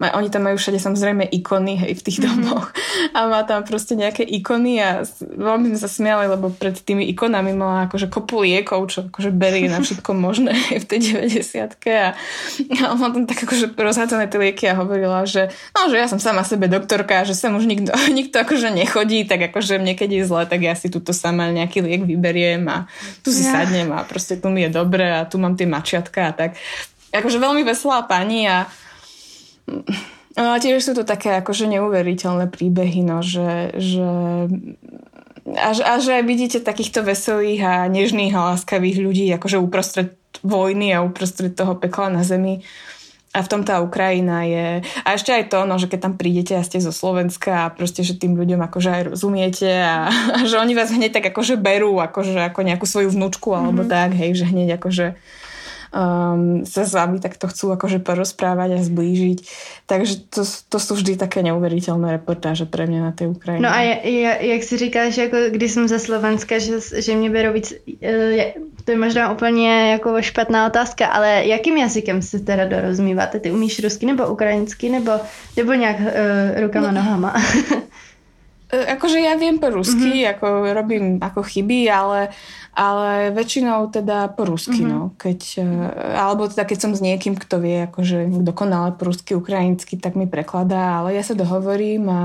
má, 0.00 0.16
oni 0.16 0.32
tam 0.32 0.48
majú 0.48 0.56
všade 0.56 0.80
samozrejme 0.80 1.28
ikony 1.28 1.76
hej, 1.76 2.00
v 2.00 2.02
tých 2.02 2.18
mhm. 2.20 2.24
domoch. 2.24 2.72
Mm-hmm. 2.72 3.12
A 3.12 3.18
má 3.28 3.40
tam 3.44 3.60
proste 3.68 3.92
nejaké 3.92 4.24
ikony 4.24 4.80
a 4.80 5.04
veľmi 5.20 5.76
sme 5.76 5.78
sa 5.78 5.90
smiali, 5.90 6.24
lebo 6.32 6.48
pred 6.48 6.72
tými 6.80 7.04
ikonami 7.12 7.52
mala 7.52 7.84
akože 7.86 8.08
kopu 8.08 8.48
liekov, 8.48 8.88
čo 8.88 8.98
akože 9.12 9.28
berie 9.28 9.68
na 9.68 9.84
všetko 9.84 10.16
možné 10.16 10.56
v 10.82 10.84
tej 10.88 11.20
90 11.20 11.76
a, 11.84 12.16
a 12.80 12.82
ona 12.96 13.12
tam 13.12 13.24
tak 13.28 13.44
akože 13.44 13.76
rozhádzané 13.76 14.32
tie 14.32 14.40
lieky 14.40 14.64
a 14.72 14.78
hovorila, 14.80 15.28
že 15.28 15.52
no, 15.76 15.92
že 15.92 16.00
ja 16.00 16.08
som 16.08 16.16
sama 16.16 16.46
sebe 16.48 16.64
doktorka, 16.64 17.28
že 17.28 17.36
sem 17.36 17.52
už 17.52 17.68
nikto, 17.68 17.92
nikto 18.18 18.40
akože 18.40 18.72
nechodí, 18.72 19.28
tak 19.28 19.52
akože 19.52 19.76
mne 19.76 19.92
keď 19.92 20.10
je 20.16 20.22
zle, 20.24 20.42
tak 20.48 20.64
ja 20.64 20.72
si 20.72 20.88
túto 20.88 21.12
sama 21.12 21.52
nejaký 21.52 21.84
liek 21.84 22.02
vyberiem 22.08 22.64
a 22.72 22.88
tu 23.20 23.28
si 23.28 23.44
ja. 23.44 23.60
sadnem 23.60 23.92
a 23.92 24.00
proste 24.08 24.40
tu 24.40 24.48
mi 24.48 24.64
je 24.64 24.70
dobre 24.72 25.04
a 25.04 25.28
tu 25.28 25.36
mám 25.36 25.58
tie 25.58 25.73
mačiatka 25.74 26.30
a 26.30 26.32
tak. 26.32 26.50
Akože 27.10 27.42
veľmi 27.42 27.66
veselá 27.66 28.06
pani 28.06 28.46
a 28.46 28.70
No 30.34 30.50
a 30.50 30.58
tiež 30.58 30.82
sú 30.82 30.92
to 30.98 31.06
také 31.06 31.38
akože 31.38 31.70
neuveriteľné 31.70 32.50
príbehy, 32.50 33.06
no, 33.06 33.22
že, 33.22 33.70
že 33.78 34.10
a, 35.46 35.70
a 35.70 35.94
že 36.02 36.26
vidíte 36.26 36.58
takýchto 36.58 37.06
veselých 37.06 37.62
a 37.62 37.74
nežných 37.86 38.34
a 38.34 38.54
láskavých 38.54 38.98
ľudí 38.98 39.30
akože 39.30 39.62
uprostred 39.62 40.18
vojny 40.42 40.90
a 40.90 41.06
uprostred 41.06 41.54
toho 41.54 41.78
pekla 41.78 42.10
na 42.10 42.26
zemi. 42.26 42.66
A 43.34 43.42
v 43.42 43.50
tom 43.50 43.66
tá 43.66 43.82
Ukrajina 43.82 44.46
je... 44.46 44.82
A 45.02 45.18
ešte 45.18 45.34
aj 45.34 45.50
to, 45.50 45.66
no, 45.66 45.74
že 45.74 45.90
keď 45.90 46.06
tam 46.06 46.14
prídete 46.14 46.54
a 46.54 46.62
ste 46.62 46.78
zo 46.78 46.94
Slovenska 46.94 47.66
a 47.66 47.72
proste, 47.74 48.06
že 48.06 48.14
tým 48.14 48.38
ľuďom 48.38 48.62
akože 48.62 48.90
aj 48.90 49.02
rozumiete 49.10 49.70
a, 49.70 50.10
a 50.10 50.38
že 50.50 50.58
oni 50.58 50.74
vás 50.74 50.90
hneď 50.90 51.18
tak 51.18 51.30
akože 51.30 51.58
berú 51.58 51.98
akože 52.02 52.34
ako 52.50 52.60
nejakú 52.62 52.86
svoju 52.90 53.14
vnúčku 53.14 53.54
alebo 53.54 53.86
mm-hmm. 53.86 53.94
tak, 53.94 54.10
hej, 54.18 54.34
že 54.38 54.50
hneď 54.50 54.82
akože 54.82 55.14
um, 55.94 56.66
sa 56.66 56.82
s 56.82 56.92
vami 56.92 57.22
takto 57.22 57.46
chcú 57.46 57.70
akože 57.78 58.02
porozprávať 58.02 58.76
a 58.76 58.82
zblížiť. 58.82 59.38
Takže 59.86 60.26
to, 60.28 60.42
to 60.42 60.78
sú 60.82 60.98
vždy 60.98 61.14
také 61.14 61.46
neuveriteľné 61.46 62.18
reportáže 62.18 62.66
pre 62.66 62.90
mňa 62.90 63.00
na 63.00 63.12
tej 63.14 63.30
Ukrajině. 63.30 63.62
No 63.62 63.70
a 63.70 63.80
ja, 63.80 63.96
ja, 64.02 64.32
jak 64.42 64.62
si 64.62 64.76
říkáš, 64.76 65.16
jako 65.16 65.36
když 65.50 65.72
jsem 65.72 65.88
ze 65.88 65.98
Slovenska, 65.98 66.58
že, 66.58 66.80
že 66.98 67.16
mě 67.16 67.30
berou 67.30 67.52
víc, 67.52 67.72
e, 68.02 68.54
to 68.84 68.90
je 68.90 68.98
možná 68.98 69.32
úplně 69.32 69.90
jako 69.90 70.22
špatná 70.22 70.66
otázka, 70.66 71.06
ale 71.06 71.46
jakým 71.46 71.76
jazykem 71.76 72.22
se 72.22 72.40
teda 72.40 72.64
dorozumíváte? 72.64 73.40
Ty 73.40 73.50
umíš 73.52 73.82
rusky 73.82 74.06
nebo 74.06 74.26
ukrajinsky 74.26 74.88
nebo, 74.88 75.12
nebo 75.56 75.72
nějak 75.72 75.96
uh, 76.00 76.60
rukama, 76.60 76.90
no. 76.90 76.92
nohama? 76.92 77.34
E, 78.74 78.96
akože 78.96 79.20
ja 79.20 79.36
viem 79.36 79.60
po 79.60 79.70
rusky, 79.70 80.24
mm-hmm. 80.24 80.32
ako 80.34 80.46
robím 80.74 81.04
ako 81.20 81.40
chyby, 81.44 81.86
ale, 81.86 82.32
ale 82.74 83.30
väčšinou 83.30 83.88
teda 83.94 84.34
po 84.34 84.44
rusky, 84.50 84.82
mm-hmm. 84.82 84.92
no. 84.92 85.14
Keď, 85.14 85.40
e, 85.62 85.66
alebo 86.18 86.50
teda 86.50 86.66
keď 86.66 86.78
som 86.78 86.92
s 86.92 87.00
niekým, 87.00 87.38
kto 87.38 87.62
vie 87.62 87.86
akože 87.86 88.42
dokonale 88.42 88.98
po 88.98 89.08
rusky, 89.08 89.38
ukrajinsky, 89.38 89.96
tak 89.96 90.18
mi 90.18 90.26
prekladá, 90.26 91.00
ale 91.00 91.14
ja 91.14 91.22
sa 91.22 91.38
dohovorím 91.38 92.04
a 92.10 92.22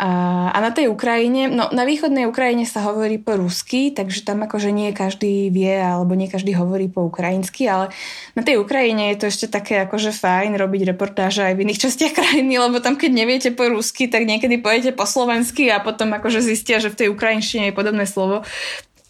a, 0.00 0.48
a 0.48 0.58
na 0.64 0.72
tej 0.72 0.88
Ukrajine, 0.88 1.52
no 1.52 1.68
na 1.76 1.84
východnej 1.84 2.24
Ukrajine 2.24 2.64
sa 2.64 2.80
hovorí 2.88 3.20
po 3.20 3.36
rusky, 3.36 3.92
takže 3.92 4.24
tam 4.24 4.40
akože 4.48 4.72
nie 4.72 4.96
každý 4.96 5.52
vie 5.52 5.76
alebo 5.76 6.16
nie 6.16 6.24
každý 6.24 6.56
hovorí 6.56 6.88
po 6.88 7.04
ukrajinsky, 7.04 7.68
ale 7.68 7.92
na 8.32 8.40
tej 8.40 8.56
Ukrajine 8.64 9.12
je 9.12 9.20
to 9.20 9.26
ešte 9.28 9.46
také 9.52 9.84
akože 9.84 10.16
fajn 10.16 10.56
robiť 10.56 10.96
reportáže 10.96 11.44
aj 11.44 11.52
v 11.52 11.68
iných 11.68 11.82
častiach 11.84 12.16
krajiny, 12.16 12.56
lebo 12.56 12.80
tam 12.80 12.96
keď 12.96 13.12
neviete 13.12 13.50
po 13.52 13.68
rusky, 13.68 14.08
tak 14.08 14.24
niekedy 14.24 14.56
pojete 14.56 14.96
po 14.96 15.04
slovensky 15.04 15.68
a 15.68 15.84
potom 15.84 16.16
akože 16.16 16.40
zistia, 16.40 16.80
že 16.80 16.88
v 16.88 17.04
tej 17.04 17.08
ukrajinštine 17.12 17.68
je 17.68 17.76
podobné 17.76 18.08
slovo. 18.08 18.40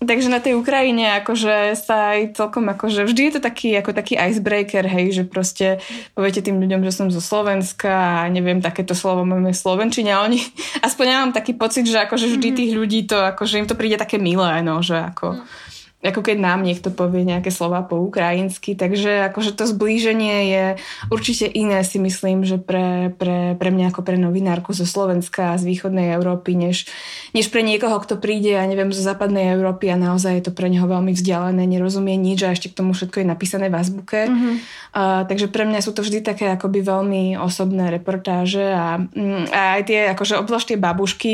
Takže 0.00 0.32
na 0.32 0.40
tej 0.40 0.56
Ukrajine 0.56 1.20
akože 1.20 1.76
sa 1.76 2.16
aj 2.16 2.32
celkom 2.32 2.64
akože 2.72 3.04
vždy 3.04 3.20
je 3.28 3.32
to 3.36 3.40
taký, 3.44 3.76
ako 3.76 3.92
taký 3.92 4.16
icebreaker, 4.16 4.88
hej, 4.88 5.12
že 5.12 5.22
proste 5.28 5.84
poviete 6.16 6.40
tým 6.40 6.56
ľuďom, 6.56 6.80
že 6.88 6.92
som 6.96 7.12
zo 7.12 7.20
Slovenska 7.20 8.24
a 8.24 8.32
neviem, 8.32 8.64
takéto 8.64 8.96
slovo 8.96 9.28
máme 9.28 9.52
v 9.52 9.60
Slovenčine 9.60 10.16
a 10.16 10.24
oni, 10.24 10.40
aspoň 10.88 11.04
ja 11.04 11.16
mám 11.20 11.36
taký 11.36 11.52
pocit, 11.52 11.84
že 11.84 12.00
akože 12.00 12.32
vždy 12.32 12.48
mhm. 12.48 12.56
tých 12.56 12.72
ľudí 12.72 13.00
to, 13.04 13.20
akože 13.20 13.60
im 13.60 13.68
to 13.68 13.76
príde 13.76 14.00
také 14.00 14.16
milé, 14.16 14.64
no, 14.64 14.80
že 14.80 14.96
ako... 14.96 15.36
Mm 15.36 15.70
ako 16.00 16.24
keď 16.24 16.40
nám 16.40 16.64
niekto 16.64 16.88
povie 16.88 17.28
nejaké 17.28 17.52
slova 17.52 17.84
po 17.84 18.00
ukrajinsky, 18.00 18.72
takže 18.72 19.28
akože 19.28 19.52
to 19.52 19.68
zblíženie 19.68 20.36
je 20.48 20.64
určite 21.12 21.44
iné 21.44 21.84
si 21.84 22.00
myslím, 22.00 22.48
že 22.48 22.56
pre, 22.56 23.12
pre, 23.20 23.52
pre 23.60 23.68
mňa 23.68 23.92
ako 23.92 24.00
pre 24.00 24.16
novinárku 24.16 24.72
zo 24.72 24.88
Slovenska 24.88 25.52
a 25.52 25.60
z 25.60 25.68
východnej 25.68 26.16
Európy, 26.16 26.56
než, 26.56 26.88
než 27.36 27.52
pre 27.52 27.60
niekoho, 27.60 28.00
kto 28.00 28.16
príde, 28.16 28.56
ja 28.56 28.64
neviem, 28.64 28.88
zo 28.96 29.04
západnej 29.04 29.52
Európy 29.52 29.92
a 29.92 30.00
naozaj 30.00 30.40
je 30.40 30.44
to 30.48 30.52
pre 30.56 30.72
neho 30.72 30.88
veľmi 30.88 31.12
vzdialené, 31.12 31.68
nerozumie 31.68 32.16
nič 32.16 32.48
a 32.48 32.56
ešte 32.56 32.72
k 32.72 32.80
tomu 32.80 32.96
všetko 32.96 33.20
je 33.20 33.26
napísané 33.28 33.68
v 33.68 33.76
azbuke. 33.76 34.24
Mm-hmm. 34.24 34.54
Uh, 34.90 35.22
takže 35.28 35.52
pre 35.52 35.68
mňa 35.68 35.84
sú 35.84 35.92
to 35.92 36.00
vždy 36.00 36.24
také 36.24 36.48
akoby 36.48 36.80
veľmi 36.80 37.36
osobné 37.36 37.92
reportáže 37.92 38.72
a, 38.72 38.96
mm, 38.96 39.52
a 39.52 39.60
aj 39.76 39.82
tie, 39.84 40.00
akože 40.16 40.40
obzvlášť 40.40 40.74
tie 40.74 40.78
babušky, 40.80 41.32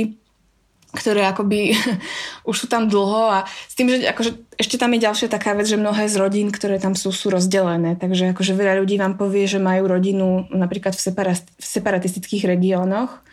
ktoré 0.96 1.28
akoby 1.28 1.76
už 2.50 2.56
sú 2.56 2.66
tam 2.66 2.88
dlho 2.88 3.22
a 3.28 3.38
s 3.44 3.74
tým, 3.76 3.92
že 3.92 4.09
akože 4.09 4.56
ešte 4.56 4.80
tam 4.80 4.96
je 4.96 5.04
ďalšia 5.04 5.28
taká 5.28 5.52
vec, 5.52 5.68
že 5.68 5.76
mnohé 5.76 6.09
z 6.09 6.16
rodín, 6.16 6.48
ktoré 6.48 6.80
tam 6.80 6.96
sú, 6.96 7.12
sú 7.12 7.28
rozdelené. 7.28 8.00
Takže 8.00 8.32
akože 8.32 8.56
veľa 8.56 8.80
ľudí 8.80 8.96
vám 8.96 9.20
povie, 9.20 9.44
že 9.44 9.61
majú 9.61 9.92
rodinu 9.92 10.48
napríklad 10.48 10.96
v, 10.96 11.04
v 11.37 11.64
separatistických 11.64 12.48
regiónoch 12.48 13.25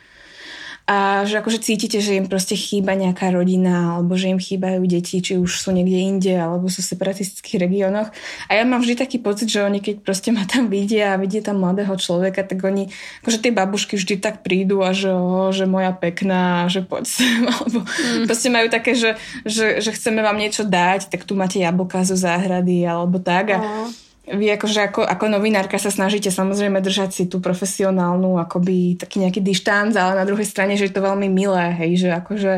a 0.84 1.24
že 1.24 1.39
akože 1.39 1.63
cítite, 1.63 2.04
že 2.04 2.19
im 2.19 2.28
proste 2.28 2.60
chýba 2.60 2.91
nejaká 2.91 3.32
rodina 3.32 3.96
alebo 3.96 4.19
že 4.19 4.28
im 4.28 4.36
chýbajú 4.36 4.84
deti, 4.84 5.24
či 5.24 5.39
už 5.39 5.48
sú 5.48 5.72
niekde 5.72 5.96
inde 5.96 6.36
alebo 6.36 6.67
sú 6.67 6.84
v 6.84 6.91
separatistických 6.91 7.56
regiónoch. 7.63 8.12
A 8.52 8.60
ja 8.60 8.67
mám 8.67 8.84
vždy 8.84 9.00
taký 9.00 9.15
pocit, 9.24 9.48
že 9.48 9.63
oni 9.63 9.80
keď 9.80 10.04
proste 10.04 10.36
ma 10.36 10.43
tam 10.43 10.67
vidia 10.67 11.15
a 11.15 11.19
vidia 11.19 11.39
tam 11.39 11.63
mladého 11.63 11.96
človeka, 11.96 12.43
tak 12.43 12.60
oni, 12.67 12.91
akože 13.24 13.39
tie 13.39 13.56
babušky 13.56 13.96
vždy 13.96 14.19
tak 14.19 14.43
prídu 14.43 14.84
a 14.84 14.91
že, 14.91 15.15
oh, 15.15 15.56
že 15.56 15.63
moja 15.72 15.96
pekná, 15.96 16.67
že 16.67 16.84
poď 16.84 17.08
sem, 17.08 17.48
alebo 17.56 17.88
mm. 17.88 18.28
proste 18.28 18.52
majú 18.52 18.67
také, 18.67 18.91
že, 18.91 19.15
že, 19.48 19.80
že 19.80 19.96
chceme 19.96 20.19
vám 20.19 20.36
niečo 20.36 20.67
dať, 20.67 21.08
tak 21.08 21.24
tu 21.24 21.32
máte 21.32 21.63
jablka 21.63 22.04
zo 22.04 22.19
záhrady 22.19 22.84
alebo 22.84 23.24
tak. 23.24 23.56
A, 23.56 23.88
oh 23.88 23.88
vy 24.23 24.55
akože 24.55 24.79
ako, 24.88 25.01
ako 25.03 25.25
novinárka 25.27 25.75
sa 25.75 25.91
snažíte 25.91 26.31
samozrejme 26.31 26.79
držať 26.79 27.09
si 27.12 27.23
tú 27.27 27.43
profesionálnu 27.43 28.39
akoby 28.39 28.95
taký 28.95 29.19
nejaký 29.19 29.43
dištanc, 29.43 29.91
ale 29.99 30.15
na 30.15 30.23
druhej 30.23 30.47
strane, 30.47 30.79
že 30.79 30.88
je 30.88 30.95
to 30.95 31.03
veľmi 31.03 31.27
milé, 31.27 31.75
hej, 31.75 32.07
že 32.07 32.09
akože 32.15 32.53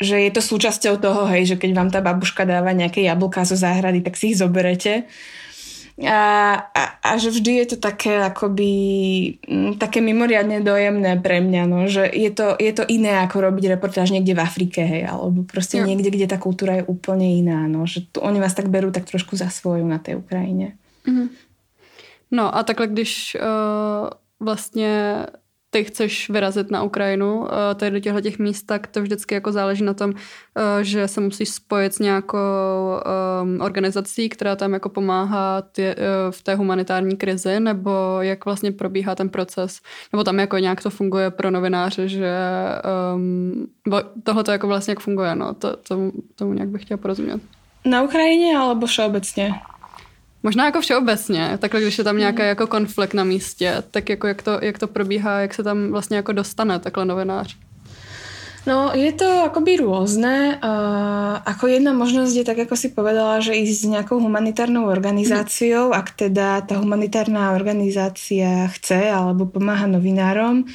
že 0.00 0.16
je 0.16 0.32
to 0.32 0.40
súčasťou 0.40 0.96
toho, 0.96 1.28
hej, 1.28 1.44
že 1.44 1.56
keď 1.60 1.70
vám 1.76 1.92
tá 1.92 2.00
babuška 2.00 2.48
dáva 2.48 2.72
nejaké 2.72 3.04
jablká 3.04 3.44
zo 3.44 3.52
záhrady, 3.52 4.00
tak 4.00 4.16
si 4.16 4.32
ich 4.32 4.40
zoberete. 4.40 5.04
A, 6.00 6.56
a, 6.72 6.82
a 7.04 7.10
že 7.20 7.28
vždy 7.28 7.60
je 7.60 7.66
to 7.68 7.76
také 7.76 8.16
akoby 8.24 8.72
také 9.76 10.00
mimoriadne 10.00 10.64
dojemné 10.64 11.20
pre 11.20 11.44
mňa, 11.44 11.62
no, 11.68 11.84
že 11.92 12.08
je 12.08 12.32
to, 12.32 12.56
je 12.56 12.72
to 12.72 12.88
iné 12.88 13.20
ako 13.20 13.44
robiť 13.44 13.76
reportáž 13.76 14.08
niekde 14.08 14.32
v 14.32 14.40
Afrike, 14.40 14.80
hej, 14.80 15.04
alebo 15.04 15.44
proste 15.44 15.76
ja. 15.76 15.84
niekde, 15.84 16.08
kde 16.08 16.24
tá 16.24 16.40
kultúra 16.40 16.80
je 16.80 16.88
úplne 16.88 17.28
iná, 17.28 17.68
no, 17.68 17.84
že 17.84 18.08
tu, 18.08 18.24
oni 18.24 18.40
vás 18.40 18.56
tak 18.56 18.72
berú 18.72 18.88
tak 18.88 19.04
trošku 19.04 19.36
za 19.36 19.52
svoju 19.52 19.84
na 19.84 20.00
tej 20.00 20.16
Ukrajine. 20.24 20.79
Mm-hmm. 21.06 21.28
No 22.30 22.56
a 22.56 22.62
takhle, 22.62 22.86
když 22.86 23.36
uh, 23.40 24.10
vlastně 24.40 25.26
ty 25.70 25.84
chceš 25.84 26.30
vyrazit 26.30 26.70
na 26.70 26.82
Ukrajinu, 26.82 27.46
eh, 27.46 27.74
tady 27.74 27.90
do 27.90 28.00
těchto 28.00 28.20
těch 28.20 28.38
míst, 28.38 28.62
tak 28.62 28.86
to 28.86 29.02
vždycky 29.02 29.34
jako 29.34 29.52
záleží 29.52 29.84
na 29.84 29.94
tom, 29.94 30.12
eh, 30.12 30.84
že 30.84 31.08
se 31.08 31.20
musíš 31.20 31.48
spojit 31.48 31.94
s 31.94 31.98
nějakou 31.98 32.30
organizací, 33.60 34.28
která 34.28 34.56
tam 34.56 34.72
jako 34.72 34.88
pomáhá 34.88 35.62
uh, 35.78 35.84
v 36.30 36.42
té 36.42 36.54
humanitární 36.54 37.16
krizi, 37.16 37.60
nebo 37.60 37.90
jak 38.20 38.44
vlastně 38.44 38.72
probíhá 38.72 39.14
ten 39.14 39.28
proces, 39.28 39.80
nebo 40.12 40.24
tam 40.24 40.38
jako 40.38 40.58
nějak 40.58 40.82
to 40.82 40.90
funguje 40.90 41.30
pro 41.30 41.50
novináře, 41.50 42.08
že 42.08 42.34
um, 43.14 43.66
tohle 44.22 44.44
to 44.44 44.52
jako 44.52 44.66
vlastně 44.66 44.92
jak 44.92 45.00
funguje, 45.00 45.34
no, 45.34 45.54
to, 45.54 45.76
to, 45.76 46.12
tomu 46.34 46.52
nějak 46.52 46.68
bych 46.68 46.82
chtěla 46.82 46.98
porozumět. 46.98 47.40
Na 47.84 48.02
Ukrajině 48.02 48.58
alebo 48.58 48.86
všeobecně? 48.86 49.54
Možná 50.42 50.64
jako 50.64 50.80
všeobecně, 50.80 51.58
takhle 51.58 51.80
když 51.80 51.98
je 51.98 52.04
tam 52.04 52.18
nějaký 52.18 52.42
jako 52.42 52.66
konflikt 52.66 53.14
na 53.14 53.24
místě, 53.24 53.82
tak 53.90 54.08
jako 54.08 54.26
jak 54.26 54.42
to, 54.42 54.58
jak 54.62 54.78
to 54.78 54.86
probíhá, 54.86 55.40
jak 55.40 55.54
se 55.54 55.62
tam 55.62 55.90
vlastně 55.90 56.16
jako 56.16 56.32
dostane 56.32 56.78
takhle 56.78 57.04
novinář? 57.04 57.56
No, 58.68 58.92
je 58.92 59.08
to 59.16 59.48
akoby 59.48 59.80
rôzne. 59.80 60.60
Uh, 60.60 61.40
ako 61.48 61.64
jedna 61.72 61.96
možnosť 61.96 62.34
je, 62.36 62.44
tak 62.44 62.58
ako 62.68 62.76
si 62.76 62.92
povedala, 62.92 63.40
že 63.40 63.56
ísť 63.56 63.72
s 63.72 63.88
nejakou 63.88 64.20
humanitárnou 64.20 64.84
organizáciou, 64.84 65.96
ak 65.96 66.12
teda 66.12 66.60
tá 66.68 66.76
humanitárna 66.76 67.56
organizácia 67.56 68.68
chce 68.76 69.08
alebo 69.08 69.48
pomáha 69.48 69.88
novinárom. 69.88 70.68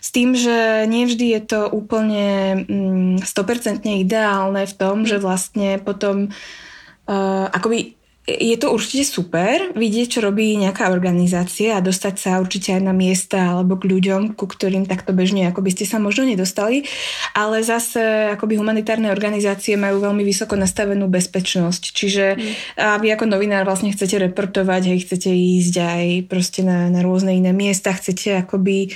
S 0.00 0.08
tým, 0.16 0.32
že 0.32 0.88
nevždy 0.88 1.36
je 1.36 1.40
to 1.44 1.60
úplne 1.68 2.64
mm, 2.64 3.16
100% 3.20 3.84
ideálne 3.84 4.64
v 4.64 4.74
tom, 4.80 5.04
že 5.04 5.20
vlastne 5.20 5.76
potom 5.76 6.32
uh, 6.32 7.46
akoby 7.52 7.99
je 8.38 8.56
to 8.60 8.70
určite 8.70 9.08
super 9.08 9.74
vidieť, 9.74 10.06
čo 10.18 10.20
robí 10.22 10.54
nejaká 10.54 10.92
organizácia 10.94 11.74
a 11.74 11.84
dostať 11.84 12.14
sa 12.14 12.30
určite 12.38 12.76
aj 12.78 12.82
na 12.86 12.94
miesta 12.94 13.56
alebo 13.56 13.74
k 13.80 13.90
ľuďom, 13.90 14.38
ku 14.38 14.46
ktorým 14.46 14.86
takto 14.86 15.10
bežne 15.10 15.50
ako 15.50 15.66
by 15.66 15.70
ste 15.74 15.84
sa 15.88 15.98
možno 15.98 16.28
nedostali, 16.28 16.86
ale 17.34 17.66
zase 17.66 18.30
akoby 18.34 18.60
humanitárne 18.60 19.10
organizácie 19.10 19.74
majú 19.74 19.98
veľmi 20.04 20.22
vysoko 20.22 20.54
nastavenú 20.54 21.10
bezpečnosť, 21.10 21.82
čiže 21.90 22.24
mm. 22.36 22.52
a 22.78 22.96
vy 23.02 23.14
ako 23.16 23.26
novinár 23.26 23.66
vlastne 23.66 23.90
chcete 23.90 24.30
reportovať, 24.30 24.82
hej, 24.94 24.98
chcete 25.08 25.30
ísť 25.30 25.74
aj 25.80 26.04
proste 26.30 26.60
na, 26.62 26.86
na 26.92 27.02
rôzne 27.02 27.34
iné 27.34 27.50
miesta, 27.50 27.90
chcete 27.90 28.46
akoby 28.46 28.94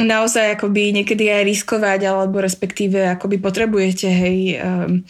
naozaj 0.00 0.56
akoby 0.56 0.96
niekedy 0.96 1.28
aj 1.28 1.44
riskovať 1.44 2.00
alebo 2.08 2.40
respektíve 2.40 3.04
akoby 3.04 3.36
potrebujete 3.36 4.08
hej 4.08 4.38
um, 4.56 5.04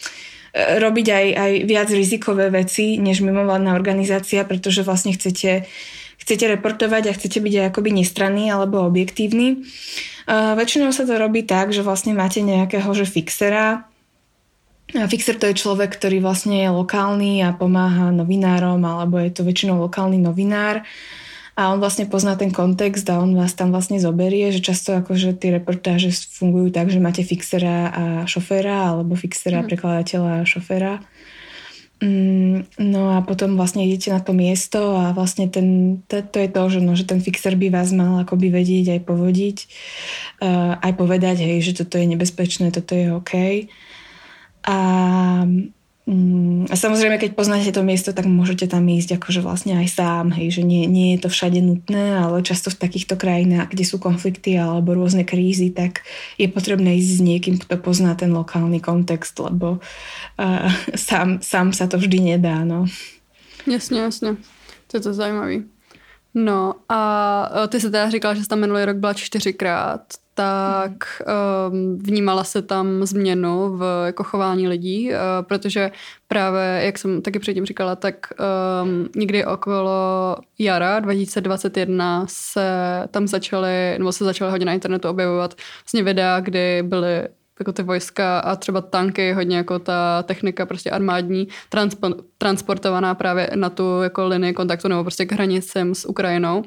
robiť 0.55 1.07
aj, 1.07 1.25
aj 1.35 1.51
viac 1.63 1.89
rizikové 1.91 2.51
veci, 2.51 2.99
než 2.99 3.23
mimovládna 3.23 3.71
organizácia, 3.71 4.43
pretože 4.43 4.83
vlastne 4.83 5.15
chcete, 5.15 5.63
chcete 6.19 6.45
reportovať 6.59 7.03
a 7.07 7.15
chcete 7.15 7.39
byť 7.39 7.53
aj 7.55 7.65
akoby 7.71 7.89
nestranný 8.03 8.51
alebo 8.51 8.83
objektívny. 8.83 9.63
Uh, 10.27 10.53
väčšinou 10.59 10.91
sa 10.91 11.07
to 11.07 11.15
robí 11.15 11.47
tak, 11.47 11.71
že 11.71 11.81
vlastne 11.81 12.11
máte 12.11 12.43
nejakého 12.43 12.91
že 12.91 13.07
fixera, 13.07 13.87
a 14.91 15.07
fixer 15.07 15.39
to 15.39 15.47
je 15.47 15.55
človek, 15.55 15.95
ktorý 15.95 16.19
vlastne 16.19 16.67
je 16.67 16.69
lokálny 16.69 17.47
a 17.47 17.55
pomáha 17.55 18.11
novinárom, 18.11 18.83
alebo 18.83 19.23
je 19.23 19.31
to 19.31 19.47
väčšinou 19.47 19.79
lokálny 19.79 20.19
novinár. 20.19 20.83
Uh, 20.83 21.21
a 21.61 21.69
on 21.69 21.77
vlastne 21.77 22.09
pozná 22.09 22.33
ten 22.33 22.49
kontext 22.49 23.05
a 23.13 23.21
on 23.21 23.37
vás 23.37 23.53
tam 23.53 23.69
vlastne 23.69 24.01
zoberie, 24.01 24.49
že 24.49 24.65
často 24.65 24.97
akože 24.97 25.37
tie 25.37 25.61
reportáže 25.61 26.09
fungujú 26.33 26.73
tak, 26.73 26.89
že 26.89 26.97
máte 26.97 27.21
fixera 27.21 27.93
a 27.93 28.03
šoféra 28.25 28.89
alebo 28.89 29.13
fixera, 29.13 29.61
mm. 29.61 29.67
prekladateľa 29.69 30.31
a 30.41 30.49
šoféra. 30.49 30.93
Mm, 32.01 32.65
no 32.81 33.13
a 33.13 33.21
potom 33.21 33.53
vlastne 33.53 33.85
idete 33.85 34.09
na 34.09 34.17
to 34.17 34.33
miesto 34.33 34.97
a 34.97 35.13
vlastne 35.13 35.45
ten, 35.53 36.01
to, 36.09 36.25
to 36.25 36.41
je 36.41 36.49
to, 36.49 36.61
že, 36.65 36.79
no, 36.81 36.97
že 36.97 37.05
ten 37.05 37.21
fixer 37.21 37.53
by 37.53 37.69
vás 37.69 37.93
mal 37.93 38.25
akoby 38.25 38.49
vedieť 38.49 38.97
aj 38.97 39.01
povodiť, 39.05 39.57
uh, 40.41 40.81
aj 40.81 40.91
povedať, 40.97 41.45
hej, 41.45 41.61
že 41.61 41.85
toto 41.85 42.01
je 42.01 42.09
nebezpečné, 42.09 42.73
toto 42.73 42.97
je 42.97 43.13
OK. 43.13 43.33
A 44.65 44.77
a 46.65 46.75
samozrejme, 46.75 47.21
keď 47.21 47.37
poznáte 47.37 47.69
to 47.69 47.85
miesto, 47.85 48.09
tak 48.09 48.25
môžete 48.25 48.65
tam 48.65 48.89
ísť 48.89 49.21
akože 49.21 49.45
vlastne 49.45 49.77
aj 49.77 49.87
sám, 50.01 50.33
hej, 50.33 50.59
že 50.59 50.65
nie, 50.65 50.89
nie 50.89 51.13
je 51.15 51.23
to 51.23 51.29
všade 51.29 51.61
nutné, 51.61 52.17
ale 52.17 52.41
často 52.41 52.73
v 52.73 52.81
takýchto 52.81 53.21
krajinách, 53.21 53.69
kde 53.69 53.85
sú 53.85 54.01
konflikty 54.01 54.57
alebo 54.57 54.97
rôzne 54.97 55.21
krízy, 55.21 55.69
tak 55.69 56.01
je 56.41 56.49
potrebné 56.49 56.97
ísť 56.97 57.11
s 57.15 57.21
niekým, 57.21 57.55
kto 57.61 57.77
pozná 57.77 58.17
ten 58.17 58.33
lokálny 58.33 58.81
kontext, 58.81 59.37
lebo 59.39 59.77
uh, 59.77 60.69
sám, 60.97 61.37
sám 61.45 61.69
sa 61.69 61.85
to 61.85 62.01
vždy 62.01 62.33
nedá, 62.33 62.65
no. 62.65 62.89
Jasně, 63.67 63.99
jasně. 64.01 64.37
To 64.87 64.97
je 64.97 65.01
to 65.01 65.13
zajímavý. 65.13 65.63
No 66.33 66.73
a 66.89 67.67
ty 67.67 67.79
se 67.79 67.89
teda 67.89 68.09
říkala, 68.09 68.33
že 68.33 68.41
jsi 68.41 68.47
tam 68.47 68.59
minulý 68.59 68.85
rok 68.85 68.97
byla 68.97 69.13
čtyřikrát 69.13 70.01
tak 70.33 71.21
um, 71.71 71.97
vnímala 71.97 72.43
se 72.43 72.61
tam 72.61 73.05
změnu 73.05 73.77
v 73.77 74.03
jako 74.05 74.23
chování 74.23 74.67
lidí, 74.67 75.09
uh, 75.09 75.15
protože 75.41 75.91
právě, 76.27 76.81
jak 76.83 76.97
jsem 76.97 77.21
taky 77.21 77.39
předtím 77.39 77.65
říkala, 77.65 77.95
tak 77.95 78.15
um, 78.83 79.09
někdy 79.15 79.45
okolo 79.45 80.35
jara 80.59 80.99
2021 80.99 82.25
se 82.29 82.67
tam 83.11 83.27
začaly, 83.27 83.95
nebo 83.97 84.11
se 84.11 84.25
začaly 84.25 84.51
hodně 84.51 84.65
na 84.65 84.73
internetu 84.73 85.09
objevovat 85.09 85.55
vlastně 85.83 86.03
videa, 86.03 86.39
kdy 86.39 86.83
byly 86.83 87.27
jako 87.59 87.71
ty 87.71 87.83
vojska 87.83 88.39
a 88.39 88.55
třeba 88.55 88.81
tanky, 88.81 89.33
hodně 89.33 89.57
jako 89.57 89.79
ta 89.79 90.23
technika 90.23 90.65
prostě 90.65 90.89
armádní, 90.89 91.47
transpo, 91.69 92.09
transportovaná 92.37 93.15
právě 93.15 93.49
na 93.55 93.69
tu 93.69 94.01
jako 94.01 94.27
linii 94.27 94.53
kontaktu 94.53 94.87
nebo 94.87 95.03
prostě 95.03 95.25
k 95.25 95.31
hranicím 95.31 95.95
s 95.95 96.09
Ukrajinou 96.09 96.63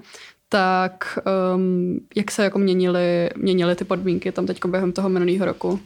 tak 0.49 1.19
um, 1.55 2.01
jak 2.17 2.31
se 2.31 2.45
jako 2.45 2.59
měnily, 2.59 3.31
měnily 3.37 3.75
ty 3.75 3.85
podmínky 3.85 4.33
tam 4.33 4.47
teď 4.47 4.65
během 4.67 4.93
toho 4.93 5.09
minulého 5.09 5.45
roku? 5.45 5.81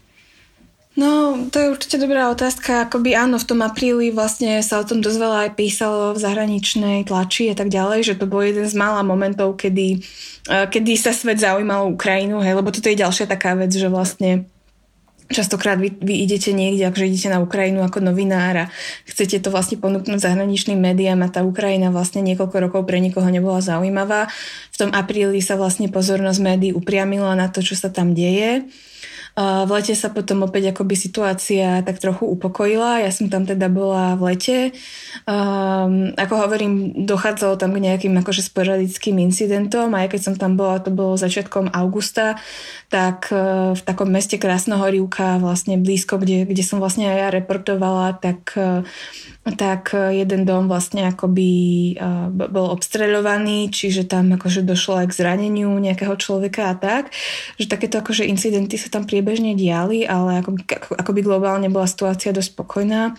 No, 0.97 1.39
to 1.51 1.59
je 1.59 1.71
určite 1.71 1.99
dobrá 1.99 2.27
otázka. 2.27 2.83
Akoby 2.83 3.15
áno, 3.15 3.39
v 3.39 3.47
tom 3.47 3.63
apríli 3.63 4.11
vlastne 4.11 4.59
sa 4.67 4.83
o 4.83 4.85
tom 4.85 4.99
dosť 4.99 5.19
veľa 5.23 5.39
aj 5.47 5.51
písalo 5.55 6.11
v 6.11 6.19
zahraničnej 6.19 7.07
tlači 7.07 7.49
a 7.49 7.57
tak 7.57 7.71
ďalej, 7.71 8.03
že 8.03 8.19
to 8.19 8.27
bol 8.27 8.43
jeden 8.43 8.67
z 8.67 8.75
mála 8.75 9.07
momentov, 9.07 9.55
kedy, 9.55 10.03
eh, 10.51 10.67
kedy 10.67 10.99
sa 10.99 11.15
svet 11.15 11.39
zaujímal 11.39 11.95
Ukrajinu, 11.95 12.43
hej, 12.43 12.59
lebo 12.59 12.75
toto 12.75 12.91
je 12.91 12.99
ďalšia 12.99 13.31
taká 13.31 13.55
vec, 13.55 13.71
že 13.71 13.87
vlastne 13.87 14.51
Častokrát 15.29 15.77
vy, 15.77 15.93
vy 15.93 16.25
idete 16.25 16.57
niekde, 16.57 16.89
akože 16.89 17.05
idete 17.05 17.29
na 17.29 17.45
Ukrajinu 17.45 17.85
ako 17.85 18.01
novinár 18.01 18.65
a 18.65 18.73
chcete 19.05 19.45
to 19.45 19.53
vlastne 19.53 19.77
ponúknuť 19.77 20.25
zahraničným 20.25 20.81
médiám 20.81 21.21
a 21.21 21.29
tá 21.29 21.45
Ukrajina 21.45 21.93
vlastne 21.93 22.25
niekoľko 22.25 22.57
rokov 22.65 22.89
pre 22.89 22.97
nikoho 22.97 23.29
nebola 23.29 23.61
zaujímavá. 23.61 24.33
V 24.73 24.77
tom 24.81 24.91
apríli 24.97 25.45
sa 25.45 25.61
vlastne 25.61 25.93
pozornosť 25.93 26.41
médií 26.41 26.73
upriamila 26.73 27.37
na 27.37 27.53
to, 27.53 27.61
čo 27.61 27.77
sa 27.77 27.93
tam 27.93 28.17
deje. 28.17 28.65
V 29.39 29.71
lete 29.71 29.95
sa 29.95 30.11
potom 30.11 30.43
opäť 30.43 30.75
akoby 30.75 30.99
situácia 30.99 31.79
tak 31.87 32.03
trochu 32.03 32.27
upokojila. 32.27 32.99
Ja 32.99 33.15
som 33.15 33.31
tam 33.31 33.47
teda 33.47 33.71
bola 33.71 34.19
v 34.19 34.35
lete. 34.35 34.59
Um, 35.31 36.11
ako 36.19 36.35
hovorím, 36.43 37.07
dochádzalo 37.07 37.55
tam 37.55 37.71
k 37.71 37.87
nejakým 37.87 38.19
akože 38.19 38.43
sporadickým 38.43 39.23
incidentom 39.23 39.95
a 39.95 40.03
aj 40.03 40.19
keď 40.19 40.21
som 40.27 40.35
tam 40.35 40.59
bola, 40.59 40.83
to 40.83 40.91
bolo 40.91 41.15
začiatkom 41.15 41.71
augusta, 41.71 42.35
tak 42.91 43.31
uh, 43.31 43.79
v 43.79 43.83
takom 43.87 44.11
meste 44.11 44.43
Krásnohorivka, 44.43 45.39
vlastne 45.39 45.79
blízko, 45.79 46.19
kde, 46.19 46.43
kde 46.43 46.63
som 46.67 46.83
vlastne 46.83 47.07
aj 47.07 47.19
ja 47.23 47.29
reportovala, 47.31 48.19
tak 48.19 48.59
uh, 48.59 48.83
tak 49.57 49.95
jeden 49.95 50.45
dom 50.45 50.69
vlastne 50.69 51.09
akoby 51.09 51.51
e, 51.97 52.05
bol 52.51 52.69
obstreľovaný, 52.75 53.73
čiže 53.73 54.05
tam 54.05 54.35
akože 54.35 54.67
došlo 54.67 55.05
aj 55.05 55.07
k 55.09 55.17
zraneniu 55.25 55.73
nejakého 55.79 56.13
človeka 56.19 56.69
a 56.69 56.75
tak, 56.77 57.15
že 57.57 57.71
takéto 57.71 58.03
akože 58.03 58.29
incidenty 58.29 58.77
sa 58.77 58.93
tam 58.93 59.09
priebežne 59.29 59.53
diali, 59.61 60.09
ale 60.09 60.41
akoby, 60.41 60.65
akoby 60.97 61.21
globálne 61.21 61.69
bola 61.69 61.85
situácia 61.85 62.33
dosť 62.33 62.57
spokojná. 62.57 63.13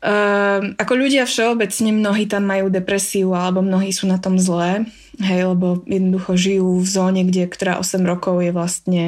Uh, 0.00 0.72
ako 0.80 0.96
ľudia 0.96 1.28
všeobecne 1.28 1.92
mnohí 1.92 2.24
tam 2.24 2.48
majú 2.48 2.72
depresiu 2.72 3.36
alebo 3.36 3.60
mnohí 3.60 3.92
sú 3.92 4.08
na 4.08 4.16
tom 4.16 4.40
zlé, 4.40 4.88
hej, 5.20 5.52
lebo 5.52 5.84
jednoducho 5.84 6.40
žijú 6.40 6.80
v 6.80 6.88
zóne, 6.88 7.22
kde, 7.28 7.44
ktorá 7.44 7.76
8 7.76 8.00
rokov 8.08 8.40
je 8.40 8.48
vlastne 8.48 9.04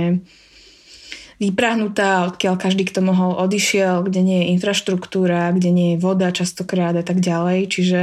vyprahnutá, 1.40 2.28
odkiaľ 2.28 2.60
každý, 2.60 2.84
kto 2.84 3.00
mohol, 3.00 3.40
odišiel, 3.40 4.04
kde 4.04 4.20
nie 4.20 4.38
je 4.44 4.50
infraštruktúra, 4.52 5.48
kde 5.56 5.72
nie 5.72 5.88
je 5.96 6.02
voda 6.04 6.28
častokrát 6.28 6.92
a 6.92 7.02
tak 7.02 7.24
ďalej. 7.24 7.72
Čiže, 7.72 8.00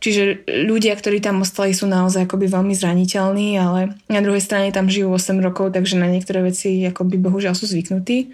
čiže 0.00 0.48
ľudia, 0.48 0.96
ktorí 0.96 1.20
tam 1.20 1.44
ostali, 1.44 1.76
sú 1.76 1.84
naozaj 1.86 2.26
akoby 2.26 2.48
veľmi 2.48 2.74
zraniteľní, 2.74 3.60
ale 3.60 3.94
na 4.08 4.20
druhej 4.24 4.42
strane 4.42 4.72
tam 4.72 4.88
žijú 4.88 5.12
8 5.12 5.38
rokov, 5.38 5.76
takže 5.76 6.00
na 6.00 6.08
niektoré 6.08 6.40
veci 6.42 6.82
akoby 6.88 7.20
bohužiaľ 7.20 7.54
sú 7.54 7.68
zvyknutí. 7.68 8.32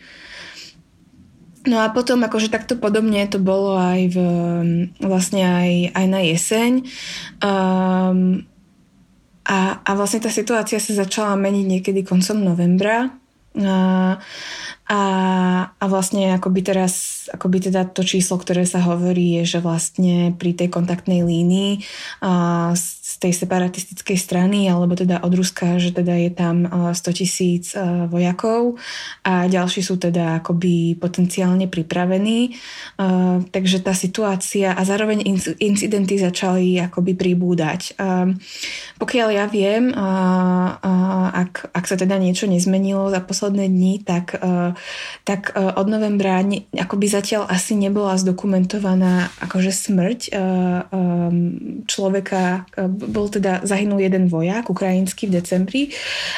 No 1.66 1.82
a 1.82 1.90
potom 1.90 2.22
akože 2.22 2.46
takto 2.46 2.78
podobne 2.78 3.26
to 3.26 3.42
bolo 3.42 3.74
aj 3.74 4.00
v, 4.14 4.16
vlastne 5.02 5.42
aj, 5.42 5.70
aj 5.98 6.06
na 6.06 6.20
jeseň. 6.22 6.72
Um, 7.42 8.46
a, 9.42 9.82
a 9.82 9.90
vlastne 9.98 10.22
tá 10.22 10.30
situácia 10.30 10.78
sa 10.78 10.94
začala 10.94 11.34
meniť 11.34 11.66
niekedy 11.66 12.06
koncom 12.06 12.38
novembra 12.38 13.10
a, 13.64 14.18
A, 14.86 15.00
a 15.82 15.84
vlastne 15.90 16.38
akoby 16.38 16.62
teraz, 16.62 17.26
akoby 17.34 17.58
teda 17.58 17.90
to 17.90 18.06
číslo, 18.06 18.38
ktoré 18.38 18.62
sa 18.62 18.78
hovorí, 18.86 19.42
je, 19.42 19.58
že 19.58 19.58
vlastne 19.58 20.30
pri 20.38 20.54
tej 20.54 20.70
kontaktnej 20.70 21.26
línii 21.26 21.82
a, 22.22 22.70
tej 23.20 23.32
separatistickej 23.32 24.18
strany, 24.18 24.68
alebo 24.68 24.94
teda 24.94 25.24
od 25.24 25.32
Ruska, 25.32 25.80
že 25.80 25.92
teda 25.92 26.14
je 26.16 26.30
tam 26.32 26.56
100 26.92 27.18
tisíc 27.18 27.72
vojakov 28.08 28.76
a 29.24 29.48
ďalší 29.48 29.80
sú 29.80 29.96
teda 29.96 30.44
akoby 30.44 30.96
potenciálne 31.00 31.66
pripravení. 31.66 32.56
A, 33.00 33.40
takže 33.40 33.82
tá 33.82 33.92
situácia 33.96 34.72
a 34.76 34.82
zároveň 34.84 35.24
incidenty 35.60 36.20
začali 36.20 36.80
akoby 36.80 37.12
pribúdať. 37.16 37.96
Pokiaľ 38.96 39.28
ja 39.32 39.46
viem, 39.48 39.92
ak, 39.92 41.72
ak 41.72 41.84
sa 41.84 41.96
teda 41.96 42.16
niečo 42.20 42.48
nezmenilo 42.48 43.08
za 43.12 43.20
posledné 43.20 43.68
dni, 43.68 43.94
tak 44.04 44.38
tak 45.24 45.52
e, 45.54 45.60
od 45.74 45.86
novembra 45.88 46.42
akoby 46.76 47.06
zatiaľ 47.08 47.48
asi 47.48 47.74
nebola 47.78 48.18
zdokumentovaná 48.18 49.30
akože 49.42 49.72
smrť 49.72 50.20
e, 50.26 50.30
e, 50.30 50.38
človeka, 51.86 52.68
bol 53.06 53.30
teda, 53.30 53.62
zahynul 53.62 54.02
jeden 54.02 54.28
vojak 54.28 54.68
ukrajinský 54.68 55.30
v 55.30 55.40
decembri, 55.40 55.82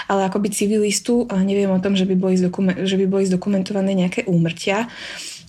ale 0.07 0.29
akoby 0.29 0.49
civilistu, 0.53 1.27
neviem 1.33 1.73
o 1.73 1.83
tom, 1.83 1.97
že 1.97 2.05
by 2.05 2.15
boli, 2.15 2.37
zdokument, 2.37 2.79
že 2.85 2.97
by 3.01 3.07
boli 3.09 3.25
zdokumentované 3.27 3.97
nejaké 3.97 4.29
úmrtia. 4.29 4.87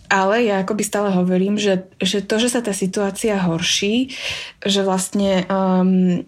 Ale 0.10 0.42
ja 0.42 0.66
akoby 0.66 0.82
stále 0.82 1.14
hovorím, 1.14 1.62
že, 1.62 1.86
že 2.02 2.26
to, 2.26 2.42
že 2.42 2.50
sa 2.50 2.66
tá 2.66 2.74
situácia 2.74 3.38
horší, 3.38 4.10
že 4.66 4.82
vlastne 4.82 5.46
um, 5.46 6.26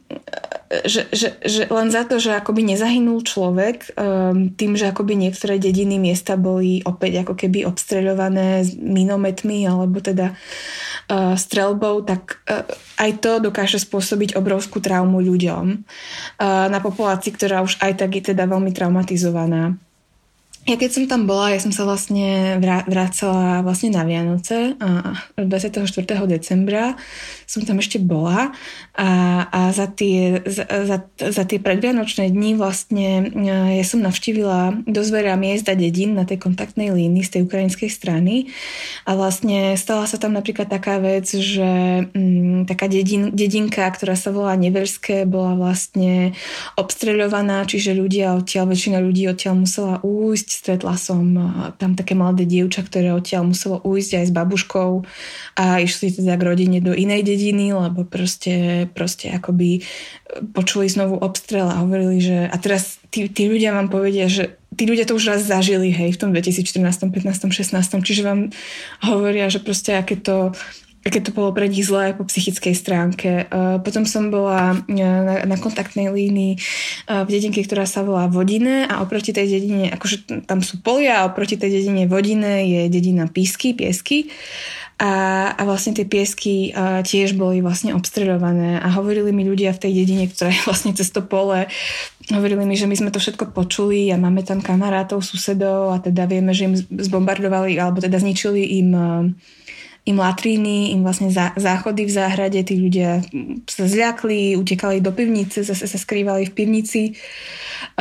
že, 0.88 1.12
že, 1.12 1.36
že 1.44 1.68
len 1.68 1.92
za 1.92 2.08
to, 2.08 2.16
že 2.16 2.32
akoby 2.32 2.64
nezahynul 2.64 3.28
človek 3.28 3.92
um, 4.00 4.56
tým, 4.56 4.80
že 4.80 4.88
akoby 4.88 5.20
niektoré 5.20 5.60
dediny 5.60 6.00
miesta 6.00 6.40
boli 6.40 6.80
opäť 6.88 7.28
ako 7.28 7.34
keby 7.36 7.68
obstreľované 7.68 8.64
minometmi 8.80 9.68
alebo 9.68 10.00
teda 10.00 10.32
uh, 10.32 11.36
strelbou, 11.36 12.08
tak 12.08 12.40
uh, 12.48 12.64
aj 13.04 13.12
to 13.20 13.44
dokáže 13.44 13.84
spôsobiť 13.84 14.40
obrovskú 14.40 14.80
traumu 14.80 15.20
ľuďom 15.20 15.66
uh, 15.76 16.68
na 16.72 16.80
populácii, 16.80 17.36
ktorá 17.36 17.68
už 17.68 17.76
aj 17.84 18.08
tak 18.08 18.16
je 18.16 18.32
teda 18.32 18.48
veľmi 18.48 18.72
traumatizovaná. 18.72 19.76
Ja 20.70 20.78
keď 20.78 20.90
som 20.94 21.06
tam 21.10 21.26
bola, 21.26 21.50
ja 21.50 21.58
som 21.58 21.74
sa 21.74 21.90
vlastne 21.90 22.62
vracala 22.86 23.66
vlastne 23.66 23.98
na 23.98 24.06
Vianoce 24.06 24.78
a 24.78 25.18
24. 25.34 25.90
decembra 26.30 26.94
som 27.52 27.68
tam 27.68 27.84
ešte 27.84 28.00
bola 28.00 28.56
a, 28.96 29.10
a 29.52 29.60
za, 29.76 29.92
tie, 29.92 30.40
za, 30.48 30.64
za, 30.64 30.98
za 31.20 31.44
tie 31.44 31.60
predvianočné 31.60 32.32
dni 32.32 32.56
vlastne 32.56 33.28
e, 33.28 33.76
ja 33.76 33.84
som 33.84 34.00
navštívila 34.00 34.88
dosť 34.88 35.10
veľa 35.12 35.36
miest 35.36 35.68
a 35.68 35.76
dedín 35.76 36.16
na 36.16 36.24
tej 36.24 36.40
kontaktnej 36.40 36.96
línii 36.96 37.28
z 37.28 37.32
tej 37.36 37.42
ukrajinskej 37.44 37.92
strany 37.92 38.48
a 39.04 39.20
vlastne 39.20 39.76
stala 39.76 40.08
sa 40.08 40.16
tam 40.16 40.32
napríklad 40.32 40.72
taká 40.72 41.04
vec, 41.04 41.28
že 41.28 42.08
m, 42.08 42.64
mm, 42.64 42.72
taká 42.72 42.88
dedin, 42.88 43.36
dedinka, 43.36 43.84
ktorá 43.84 44.16
sa 44.16 44.32
volá 44.32 44.56
Neverské, 44.56 45.28
bola 45.28 45.60
vlastne 45.60 46.32
obstreľovaná, 46.80 47.68
čiže 47.68 47.92
ľudia 47.92 48.32
odtiaľ, 48.40 48.72
väčšina 48.72 49.04
ľudí 49.04 49.28
odtiaľ 49.28 49.68
musela 49.68 50.00
újsť. 50.00 50.48
Stretla 50.48 50.96
som 50.96 51.36
e, 51.36 51.44
tam 51.76 52.00
také 52.00 52.16
mladé 52.16 52.48
dievča, 52.48 52.88
ktoré 52.88 53.12
odtiaľ 53.12 53.52
muselo 53.52 53.84
újsť 53.84 54.24
aj 54.24 54.26
s 54.30 54.32
babuškou 54.32 54.92
a 55.60 55.84
išli 55.84 56.16
teda 56.16 56.40
k 56.40 56.46
rodine 56.48 56.80
do 56.80 56.96
inej 56.96 57.28
dediny 57.28 57.41
dediny, 57.42 57.74
lebo 57.74 58.06
proste, 58.06 58.86
proste 58.94 59.34
akoby 59.34 59.82
počuli 60.54 60.86
znovu 60.86 61.18
obstrel 61.18 61.66
a 61.66 61.82
hovorili, 61.82 62.22
že 62.22 62.38
a 62.46 62.56
teraz 62.62 63.02
tí, 63.10 63.26
tí 63.26 63.50
ľudia 63.50 63.74
vám 63.74 63.90
povedia, 63.90 64.30
že 64.30 64.62
tí 64.78 64.86
ľudia 64.86 65.10
to 65.10 65.18
už 65.18 65.34
raz 65.34 65.42
zažili, 65.42 65.90
hej, 65.90 66.14
v 66.14 66.22
tom 66.22 66.30
2014, 66.30 67.10
15, 67.10 67.50
16, 67.50 68.08
čiže 68.08 68.22
vám 68.22 68.54
hovoria, 69.04 69.50
že 69.50 69.60
proste 69.60 69.98
aké 69.98 70.16
to 70.16 70.54
aké 71.02 71.18
to 71.18 71.34
bolo 71.34 71.50
pre 71.50 71.66
nich 71.66 71.90
zlé 71.90 72.14
po 72.14 72.30
psychickej 72.30 72.78
stránke. 72.78 73.50
Uh, 73.50 73.82
potom 73.82 74.06
som 74.06 74.30
bola 74.30 74.78
uh, 74.78 74.86
na, 74.94 75.42
na 75.50 75.58
kontaktnej 75.58 76.14
línii 76.14 76.62
v 77.10 77.30
dedinke, 77.30 77.66
ktorá 77.66 77.90
sa 77.90 78.06
volá 78.06 78.30
Vodine 78.30 78.86
a 78.86 79.02
oproti 79.02 79.34
tej 79.34 79.58
dedine, 79.58 79.90
akože 79.90 80.46
tam 80.46 80.62
sú 80.62 80.78
polia 80.86 81.26
a 81.26 81.28
oproti 81.28 81.58
tej 81.58 81.82
dedine 81.82 82.06
Vodine 82.06 82.70
je 82.70 82.82
dedina 82.94 83.26
Písky, 83.26 83.74
Piesky. 83.74 84.30
A, 85.02 85.12
a 85.58 85.62
vlastne 85.66 85.98
tie 85.98 86.06
piesky 86.06 86.70
a, 86.70 87.02
tiež 87.02 87.34
boli 87.34 87.66
vlastne 87.66 87.98
obstredované 87.98 88.78
a 88.78 88.86
hovorili 88.94 89.34
mi 89.34 89.42
ľudia 89.42 89.74
v 89.74 89.82
tej 89.82 89.92
dedine, 90.06 90.30
ktorá 90.30 90.54
je 90.54 90.62
vlastne 90.70 90.94
cez 90.94 91.10
to 91.10 91.26
pole, 91.26 91.66
hovorili 92.30 92.70
mi, 92.70 92.78
že 92.78 92.86
my 92.86 92.94
sme 92.94 93.10
to 93.10 93.18
všetko 93.18 93.50
počuli 93.50 94.14
a 94.14 94.22
máme 94.22 94.46
tam 94.46 94.62
kamarátov, 94.62 95.26
susedov 95.26 95.90
a 95.90 95.98
teda 95.98 96.30
vieme, 96.30 96.54
že 96.54 96.70
im 96.70 96.78
zbombardovali 96.78 97.82
alebo 97.82 97.98
teda 97.98 98.22
zničili 98.22 98.78
im 98.78 98.90
im 100.02 100.18
latríny, 100.18 100.98
im 100.98 101.06
vlastne 101.06 101.30
zá, 101.30 101.54
záchody 101.54 102.10
v 102.10 102.16
záhrade, 102.18 102.58
tí 102.66 102.74
ľudia 102.74 103.22
sa 103.70 103.86
zľakli, 103.86 104.58
utekali 104.58 104.98
do 104.98 105.14
pivnice, 105.14 105.62
zase 105.62 105.86
sa 105.86 105.98
skrývali 106.02 106.50
v 106.50 106.56
pivnici. 106.58 107.04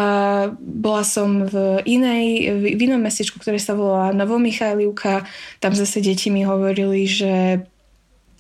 Uh, 0.01 0.57
bola 0.57 1.05
som 1.05 1.45
v 1.45 1.85
inej, 1.85 2.57
v, 2.57 2.65
inom 2.89 3.05
mestečku, 3.05 3.37
ktoré 3.37 3.61
sa 3.61 3.77
volá 3.77 4.17
Novomichajlivka, 4.17 5.29
tam 5.61 5.73
zase 5.77 6.01
deti 6.01 6.33
mi 6.33 6.41
hovorili, 6.41 7.05
že 7.05 7.69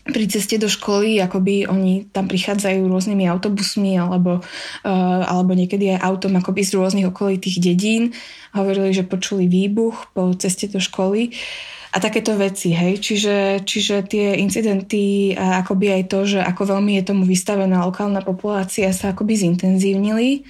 pri 0.08 0.24
ceste 0.24 0.56
do 0.56 0.64
školy, 0.64 1.20
akoby 1.20 1.68
oni 1.68 2.08
tam 2.08 2.32
prichádzajú 2.32 2.88
rôznymi 2.88 3.28
autobusmi 3.28 4.00
alebo, 4.00 4.40
uh, 4.40 5.22
alebo 5.28 5.52
niekedy 5.52 5.92
aj 5.92 6.00
autom 6.00 6.40
akoby 6.40 6.64
z 6.64 6.80
rôznych 6.80 7.12
okolitých 7.12 7.60
dedín. 7.60 8.16
Hovorili, 8.56 8.96
že 8.96 9.04
počuli 9.04 9.44
výbuch 9.44 10.16
po 10.16 10.32
ceste 10.40 10.64
do 10.72 10.80
školy. 10.80 11.28
Uh, 11.28 11.79
a 11.90 11.96
takéto 11.98 12.38
veci, 12.38 12.70
hej. 12.70 13.02
Čiže, 13.02 13.66
čiže 13.66 14.06
tie 14.06 14.38
incidenty 14.38 15.34
a 15.34 15.66
akoby 15.66 15.90
aj 15.90 16.02
to, 16.06 16.20
že 16.22 16.38
ako 16.38 16.78
veľmi 16.78 16.94
je 17.02 17.02
tomu 17.10 17.26
vystavená 17.26 17.82
lokálna 17.82 18.22
populácia 18.22 18.94
sa 18.94 19.10
akoby 19.10 19.34
zintenzívnili. 19.34 20.46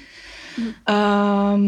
Mm. 0.61 0.73
Um, 0.85 1.65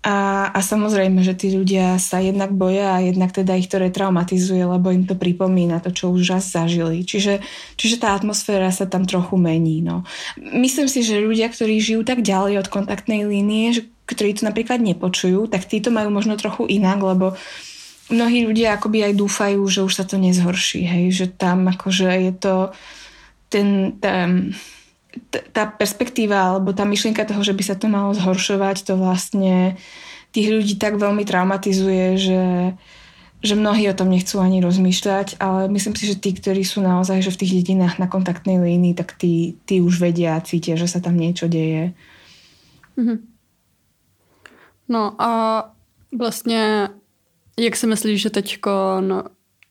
a, 0.00 0.48
a 0.54 0.60
samozrejme, 0.62 1.20
že 1.26 1.36
tí 1.36 1.52
ľudia 1.52 1.98
sa 2.00 2.22
jednak 2.22 2.54
boja 2.54 2.96
a 2.96 3.04
jednak 3.04 3.34
teda 3.34 3.52
ich 3.58 3.68
to 3.68 3.82
retraumatizuje, 3.82 4.62
lebo 4.64 4.88
im 4.94 5.04
to 5.04 5.18
pripomína 5.18 5.82
to, 5.82 5.90
čo 5.90 6.14
už 6.14 6.30
raz 6.30 6.48
zažili. 6.48 7.02
Čiže, 7.02 7.42
čiže 7.76 8.00
tá 8.00 8.14
atmosféra 8.14 8.70
sa 8.70 8.86
tam 8.86 9.04
trochu 9.04 9.36
mení. 9.36 9.82
No. 9.82 10.06
Myslím 10.38 10.86
si, 10.86 11.02
že 11.02 11.20
ľudia, 11.20 11.50
ktorí 11.50 11.82
žijú 11.82 12.06
tak 12.06 12.22
ďalej 12.22 12.64
od 12.64 12.68
kontaktnej 12.72 13.26
línie, 13.26 13.76
že, 13.76 13.82
ktorí 14.06 14.38
to 14.38 14.46
napríklad 14.48 14.80
nepočujú, 14.80 15.50
tak 15.50 15.68
títo 15.68 15.92
majú 15.92 16.14
možno 16.14 16.38
trochu 16.40 16.64
inak, 16.64 16.96
lebo 17.04 17.36
uh, 17.36 17.69
mnohí 18.10 18.46
ľudia 18.46 18.76
akoby 18.76 19.10
aj 19.10 19.14
dúfajú, 19.16 19.62
že 19.70 19.80
už 19.86 19.92
sa 19.94 20.04
to 20.04 20.18
nezhorší, 20.18 20.84
hej, 20.84 21.04
že 21.14 21.26
tam 21.30 21.70
akože 21.70 22.10
je 22.10 22.32
to 22.34 22.54
ten, 23.50 23.98
tá, 23.98 25.38
tá 25.50 25.62
perspektíva 25.66 26.54
alebo 26.54 26.70
tá 26.70 26.86
myšlienka 26.86 27.26
toho, 27.26 27.42
že 27.42 27.54
by 27.54 27.62
sa 27.66 27.74
to 27.74 27.90
malo 27.90 28.14
zhoršovať, 28.14 28.86
to 28.86 28.94
vlastne 28.94 29.78
tých 30.30 30.48
ľudí 30.50 30.74
tak 30.78 30.98
veľmi 30.98 31.26
traumatizuje, 31.26 32.06
že, 32.14 32.44
že 33.42 33.54
mnohí 33.58 33.90
o 33.90 33.98
tom 33.98 34.10
nechcú 34.10 34.38
ani 34.38 34.62
rozmýšľať, 34.62 35.42
ale 35.42 35.66
myslím 35.70 35.94
si, 35.98 36.06
že 36.06 36.18
tí, 36.18 36.30
ktorí 36.30 36.62
sú 36.62 36.78
naozaj 36.82 37.26
že 37.26 37.34
v 37.34 37.40
tých 37.42 37.52
dedinách 37.62 37.98
na 37.98 38.06
kontaktnej 38.06 38.62
línii, 38.62 38.94
tak 38.94 39.18
tí, 39.18 39.58
tí 39.66 39.82
už 39.82 39.98
vedia 39.98 40.38
cítia, 40.46 40.78
že 40.78 40.86
sa 40.86 41.02
tam 41.02 41.18
niečo 41.18 41.50
deje. 41.50 41.90
Mm-hmm. 42.94 43.18
No 44.90 45.14
a 45.22 45.30
vlastně 46.12 46.88
jak 47.58 47.76
si 47.76 47.86
myslíš, 47.86 48.22
že 48.22 48.30
teď 48.30 48.58
no, 49.00 49.24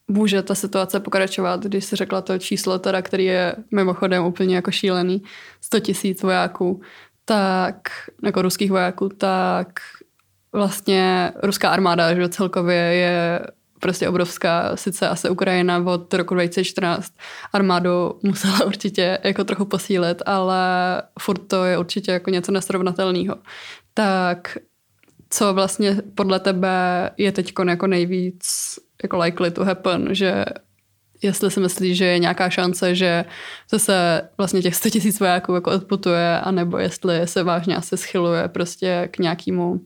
může 0.07 0.41
ta 0.41 0.55
situace 0.55 0.99
pokračovat, 0.99 1.63
když 1.63 1.85
si 1.85 1.95
řekla 1.95 2.21
to 2.21 2.37
číslo, 2.37 2.79
teda, 2.79 3.01
který 3.01 3.25
je 3.25 3.55
mimochodem 3.71 4.25
úplně 4.25 4.55
jako 4.55 4.71
šílený, 4.71 5.23
100 5.61 5.79
tisíc 5.79 6.23
vojáků, 6.23 6.81
tak, 7.25 7.75
jako 8.23 8.41
ruských 8.41 8.71
vojáků, 8.71 9.09
tak 9.09 9.79
vlastně 10.53 11.31
ruská 11.43 11.69
armáda, 11.69 12.15
že 12.15 12.29
celkově 12.29 12.75
je 12.75 13.39
prostě 13.79 14.09
obrovská, 14.09 14.75
sice 14.75 15.09
asi 15.09 15.29
Ukrajina 15.29 15.77
od 15.77 16.13
roku 16.13 16.33
2014 16.33 17.13
armádu 17.53 18.19
musela 18.23 18.65
určitě 18.65 19.19
jako 19.23 19.43
trochu 19.43 19.65
posílit, 19.65 20.21
ale 20.25 20.61
furt 21.19 21.47
to 21.47 21.65
je 21.65 21.77
určitě 21.77 22.11
jako 22.11 22.29
něco 22.29 22.51
nesrovnatelného. 22.51 23.35
Tak 23.93 24.57
co 25.29 25.53
vlastně 25.53 25.97
podle 26.15 26.39
tebe 26.39 27.09
je 27.17 27.31
teď 27.31 27.53
jako 27.65 27.87
nejvíc 27.87 28.45
jako 29.03 29.17
likely 29.17 29.51
to 29.51 29.65
happen, 29.65 30.07
že 30.11 30.45
jestli 31.21 31.51
si 31.51 31.59
myslíš, 31.59 31.97
že 31.97 32.05
je 32.05 32.19
nějaká 32.19 32.49
šance, 32.49 32.95
že 32.95 33.25
zase 33.71 34.21
vlastně 34.37 34.61
těch 34.61 34.75
100 34.75 34.89
tisíc 34.89 35.19
vojáků 35.19 35.53
jako 35.53 35.71
odputuje, 35.71 36.39
anebo 36.39 36.77
jestli 36.77 37.27
se 37.27 37.43
vážně 37.43 37.75
asi 37.75 37.97
schyluje 37.97 38.47
prostě 38.47 39.07
k 39.11 39.19
nějakému, 39.19 39.81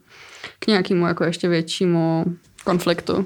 k 0.60 0.68
nějakému 0.68 1.08
jako 1.08 1.24
ještě 1.24 1.50
většímu 1.50 2.26
konfliktu. 2.64 3.26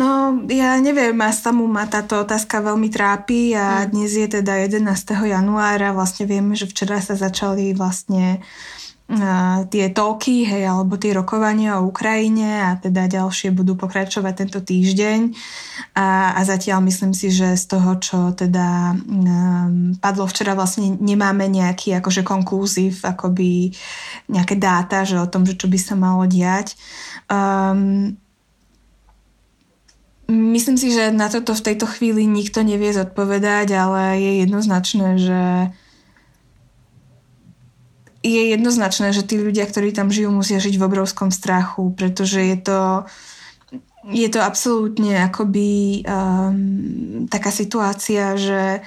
No, 0.00 0.32
ja 0.48 0.80
neviem, 0.80 1.12
ma 1.12 1.28
samú 1.28 1.68
ma 1.68 1.84
táto 1.84 2.24
otázka 2.24 2.64
veľmi 2.64 2.88
trápi 2.88 3.52
a 3.52 3.84
mm. 3.84 3.86
dnes 3.92 4.16
je 4.16 4.28
teda 4.32 4.64
11. 4.64 4.80
januára, 5.28 5.92
vlastne 5.92 6.24
vieme, 6.24 6.56
že 6.56 6.64
včera 6.64 7.04
sa 7.04 7.18
začali 7.18 7.76
vlastne 7.76 8.40
tie 9.74 9.90
toky, 9.90 10.46
hej, 10.46 10.70
alebo 10.70 10.94
tie 10.94 11.10
rokovania 11.10 11.82
o 11.82 11.90
Ukrajine 11.90 12.62
a 12.62 12.78
teda 12.78 13.10
ďalšie 13.10 13.50
budú 13.50 13.74
pokračovať 13.74 14.46
tento 14.46 14.62
týždeň 14.62 15.34
a, 15.98 16.38
a 16.38 16.40
zatiaľ 16.46 16.78
myslím 16.86 17.10
si, 17.10 17.34
že 17.34 17.58
z 17.58 17.64
toho, 17.66 17.98
čo 17.98 18.30
teda 18.38 18.94
um, 18.94 19.98
padlo 19.98 20.30
včera, 20.30 20.54
vlastne 20.54 20.94
nemáme 20.94 21.50
nejaký 21.50 21.98
akože 21.98 22.22
konklúziv, 22.22 23.02
akoby 23.02 23.74
nejaké 24.30 24.54
dáta, 24.54 25.02
že 25.02 25.18
o 25.18 25.26
tom, 25.26 25.42
že 25.42 25.58
čo 25.58 25.66
by 25.66 25.78
sa 25.82 25.98
malo 25.98 26.22
diať. 26.30 26.78
Um, 27.26 28.14
myslím 30.30 30.78
si, 30.78 30.94
že 30.94 31.10
na 31.10 31.26
toto 31.26 31.58
v 31.58 31.66
tejto 31.66 31.90
chvíli 31.90 32.30
nikto 32.30 32.62
nevie 32.62 32.94
zodpovedať, 32.94 33.74
ale 33.74 34.22
je 34.22 34.32
jednoznačné, 34.46 35.08
že 35.18 35.42
je 38.20 38.42
jednoznačné, 38.52 39.16
že 39.16 39.24
tí 39.24 39.40
ľudia, 39.40 39.64
ktorí 39.64 39.96
tam 39.96 40.12
žijú, 40.12 40.28
musia 40.28 40.60
žiť 40.60 40.76
v 40.76 40.86
obrovskom 40.86 41.32
strachu, 41.32 41.96
pretože 41.96 42.40
je 42.40 42.56
to, 42.60 42.80
je 44.12 44.28
to 44.28 44.40
absolútne 44.44 45.16
akoby 45.24 46.04
um, 46.04 47.24
taká 47.32 47.48
situácia, 47.48 48.36
že 48.36 48.84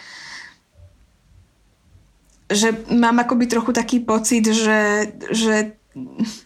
že 2.54 2.70
mám 2.94 3.18
akoby 3.18 3.50
trochu 3.50 3.74
taký 3.74 3.98
pocit, 4.06 4.46
že, 4.46 5.10
že 5.34 5.74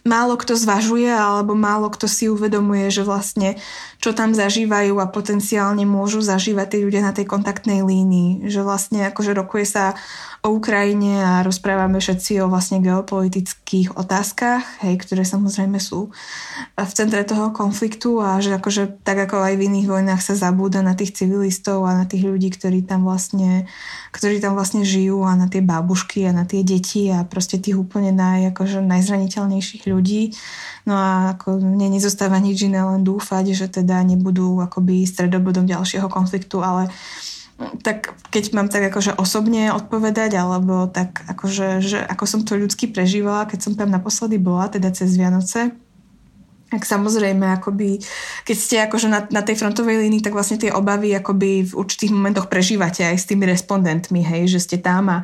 málo 0.04 0.36
kto 0.36 0.56
zvažuje 0.56 1.08
alebo 1.08 1.56
málo 1.56 1.88
kto 1.88 2.04
si 2.04 2.28
uvedomuje, 2.28 2.92
že 2.92 3.04
vlastne 3.04 3.56
čo 3.98 4.14
tam 4.14 4.30
zažívajú 4.30 4.94
a 5.02 5.10
potenciálne 5.10 5.82
môžu 5.82 6.22
zažívať 6.22 6.66
tí 6.70 6.78
ľudia 6.86 7.02
na 7.02 7.10
tej 7.10 7.26
kontaktnej 7.26 7.82
línii. 7.82 8.46
Že 8.46 8.60
vlastne 8.62 9.00
akože 9.10 9.34
rokuje 9.34 9.66
sa 9.66 9.98
o 10.46 10.54
Ukrajine 10.54 11.18
a 11.18 11.42
rozprávame 11.42 11.98
všetci 11.98 12.38
o 12.38 12.46
vlastne 12.46 12.78
geopolitických 12.78 13.98
otázkach, 13.98 14.62
hej, 14.86 14.94
ktoré 15.02 15.26
samozrejme 15.26 15.82
sú 15.82 16.14
v 16.78 16.92
centre 16.94 17.26
toho 17.26 17.50
konfliktu 17.50 18.22
a 18.22 18.38
že 18.38 18.54
akože 18.54 19.02
tak 19.02 19.18
ako 19.26 19.42
aj 19.42 19.58
v 19.58 19.66
iných 19.66 19.90
vojnách 19.90 20.22
sa 20.22 20.38
zabúda 20.38 20.78
na 20.78 20.94
tých 20.94 21.18
civilistov 21.18 21.82
a 21.90 21.98
na 21.98 22.06
tých 22.06 22.22
ľudí, 22.22 22.54
ktorí 22.54 22.86
tam 22.86 23.02
vlastne, 23.02 23.66
ktorí 24.14 24.38
tam 24.38 24.54
vlastne 24.54 24.86
žijú 24.86 25.26
a 25.26 25.34
na 25.34 25.50
tie 25.50 25.58
babušky 25.58 26.30
a 26.30 26.32
na 26.32 26.46
tie 26.46 26.62
deti 26.62 27.10
a 27.10 27.26
proste 27.26 27.58
tých 27.58 27.74
úplne 27.74 28.14
naj, 28.14 28.54
akože 28.54 28.78
najzraniteľnejších 28.78 29.90
ľudí. 29.90 30.38
No 30.88 30.96
a 30.96 31.36
ako 31.36 31.60
mne 31.60 31.92
nezostáva 31.92 32.40
nič 32.40 32.64
iné, 32.64 32.80
len 32.80 33.04
dúfať, 33.04 33.52
že 33.52 33.68
teda 33.68 34.00
nebudú 34.08 34.56
akoby 34.64 35.04
stredobodom 35.04 35.68
ďalšieho 35.68 36.08
konfliktu, 36.08 36.64
ale 36.64 36.88
tak 37.84 38.16
keď 38.32 38.44
mám 38.56 38.72
tak 38.72 38.88
akože 38.88 39.18
osobne 39.20 39.74
odpovedať, 39.74 40.38
alebo 40.38 40.88
tak 40.88 41.26
akože, 41.28 41.84
že 41.84 41.98
ako 42.00 42.24
som 42.24 42.40
to 42.46 42.56
ľudsky 42.56 42.88
prežívala, 42.88 43.50
keď 43.50 43.68
som 43.68 43.72
tam 43.76 43.92
naposledy 43.92 44.40
bola, 44.40 44.72
teda 44.72 44.88
cez 44.94 45.12
Vianoce, 45.18 45.76
tak 46.68 46.84
samozrejme, 46.84 47.48
akoby, 47.56 47.96
keď 48.44 48.56
ste 48.56 48.76
akože 48.84 49.08
na, 49.08 49.24
na 49.32 49.40
tej 49.40 49.56
frontovej 49.56 50.04
línii, 50.04 50.20
tak 50.20 50.36
vlastne 50.36 50.60
tie 50.60 50.68
obavy 50.68 51.16
akoby 51.16 51.64
v 51.64 51.72
určitých 51.72 52.12
momentoch 52.12 52.52
prežívate 52.52 53.08
aj 53.08 53.16
s 53.16 53.24
tými 53.24 53.48
respondentmi, 53.48 54.20
hej, 54.20 54.52
že 54.52 54.60
ste 54.60 54.76
tam 54.76 55.08
a, 55.08 55.18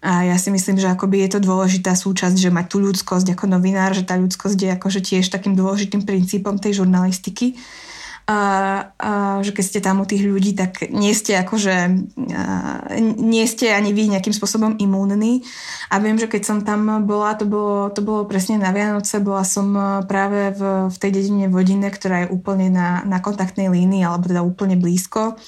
a 0.00 0.24
ja 0.24 0.36
si 0.40 0.48
myslím, 0.48 0.80
že 0.80 0.88
akoby 0.88 1.28
je 1.28 1.36
to 1.36 1.40
dôležitá 1.44 1.92
súčasť, 1.92 2.40
že 2.40 2.48
mať 2.48 2.66
tú 2.72 2.80
ľudskosť 2.80 3.36
ako 3.36 3.44
novinár, 3.44 3.92
že 3.92 4.08
tá 4.08 4.16
ľudskosť 4.16 4.56
je 4.56 4.70
akože 4.72 5.00
tiež 5.04 5.28
takým 5.28 5.52
dôležitým 5.52 6.08
princípom 6.08 6.56
tej 6.56 6.80
žurnalistiky 6.80 7.60
a, 8.26 8.40
a 8.98 9.10
že 9.38 9.54
keď 9.54 9.64
ste 9.64 9.78
tam 9.78 10.02
u 10.02 10.06
tých 10.06 10.26
ľudí, 10.26 10.50
tak 10.58 10.90
nie 10.90 11.14
ste 11.14 11.38
akože 11.38 11.74
a, 12.34 12.90
nie 13.22 13.46
ste 13.46 13.70
ani 13.70 13.94
vy 13.94 14.10
nejakým 14.10 14.34
spôsobom 14.34 14.74
imúnni. 14.82 15.46
A 15.94 16.02
viem, 16.02 16.18
že 16.18 16.26
keď 16.26 16.42
som 16.42 16.58
tam 16.66 17.06
bola, 17.06 17.38
to 17.38 17.46
bolo, 17.46 17.86
to 17.94 18.02
bolo 18.02 18.26
presne 18.26 18.58
na 18.58 18.74
Vianoce, 18.74 19.22
bola 19.22 19.46
som 19.46 19.70
práve 20.10 20.50
v, 20.58 20.90
v 20.90 20.96
tej 20.98 21.10
dedine 21.14 21.46
Vodine, 21.46 21.86
ktorá 21.86 22.26
je 22.26 22.32
úplne 22.34 22.66
na, 22.66 23.06
na 23.06 23.22
kontaktnej 23.22 23.70
línii 23.70 24.02
alebo 24.02 24.26
teda 24.26 24.42
úplne 24.42 24.74
blízko. 24.74 25.38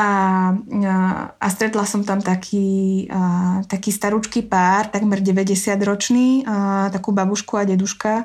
A, 0.00 0.08
a, 0.08 0.96
a 1.36 1.46
stretla 1.52 1.84
som 1.84 2.00
tam 2.00 2.24
taký, 2.24 3.04
a, 3.12 3.60
taký 3.68 3.92
starúčky 3.92 4.40
pár, 4.40 4.88
takmer 4.88 5.20
90 5.20 5.76
ročný, 5.84 6.48
a, 6.48 6.88
takú 6.88 7.12
babušku 7.12 7.60
a 7.60 7.68
deduška 7.68 8.24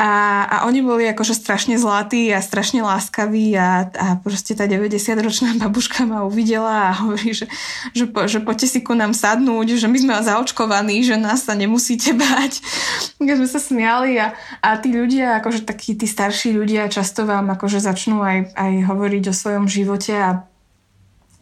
a, 0.00 0.10
a 0.48 0.56
oni 0.64 0.80
boli 0.80 1.04
akože 1.12 1.36
strašne 1.36 1.76
zlatí 1.76 2.32
a 2.32 2.40
strašne 2.40 2.80
láskaví 2.80 3.52
a, 3.52 3.84
a 3.92 4.06
proste 4.16 4.56
tá 4.56 4.64
90-ročná 4.64 5.52
babuška 5.60 6.08
ma 6.08 6.24
uvidela 6.24 6.88
a 6.88 6.96
hovorí, 7.04 7.36
že, 7.36 7.44
že, 7.92 8.08
po, 8.08 8.24
že 8.24 8.40
poďte 8.40 8.72
si 8.72 8.80
ku 8.80 8.96
nám 8.96 9.12
sadnúť, 9.12 9.76
že 9.76 9.92
my 9.92 9.98
sme 10.00 10.12
zaočkovaní, 10.24 11.04
že 11.04 11.20
nás 11.20 11.44
sa 11.44 11.52
nemusíte 11.52 12.16
bať. 12.16 12.64
Keď 13.20 13.36
sme 13.44 13.48
sa 13.52 13.60
smiali 13.60 14.16
a, 14.16 14.32
a 14.64 14.80
tí 14.80 14.88
ľudia, 14.88 15.36
akože 15.44 15.68
takí 15.68 15.92
tí 15.92 16.08
starší 16.08 16.56
ľudia 16.56 16.88
často 16.88 17.28
vám 17.28 17.52
akože 17.52 17.84
začnú 17.84 18.24
aj, 18.24 18.56
aj 18.56 18.72
hovoriť 18.88 19.24
o 19.28 19.36
svojom 19.36 19.68
živote 19.68 20.16
a 20.16 20.48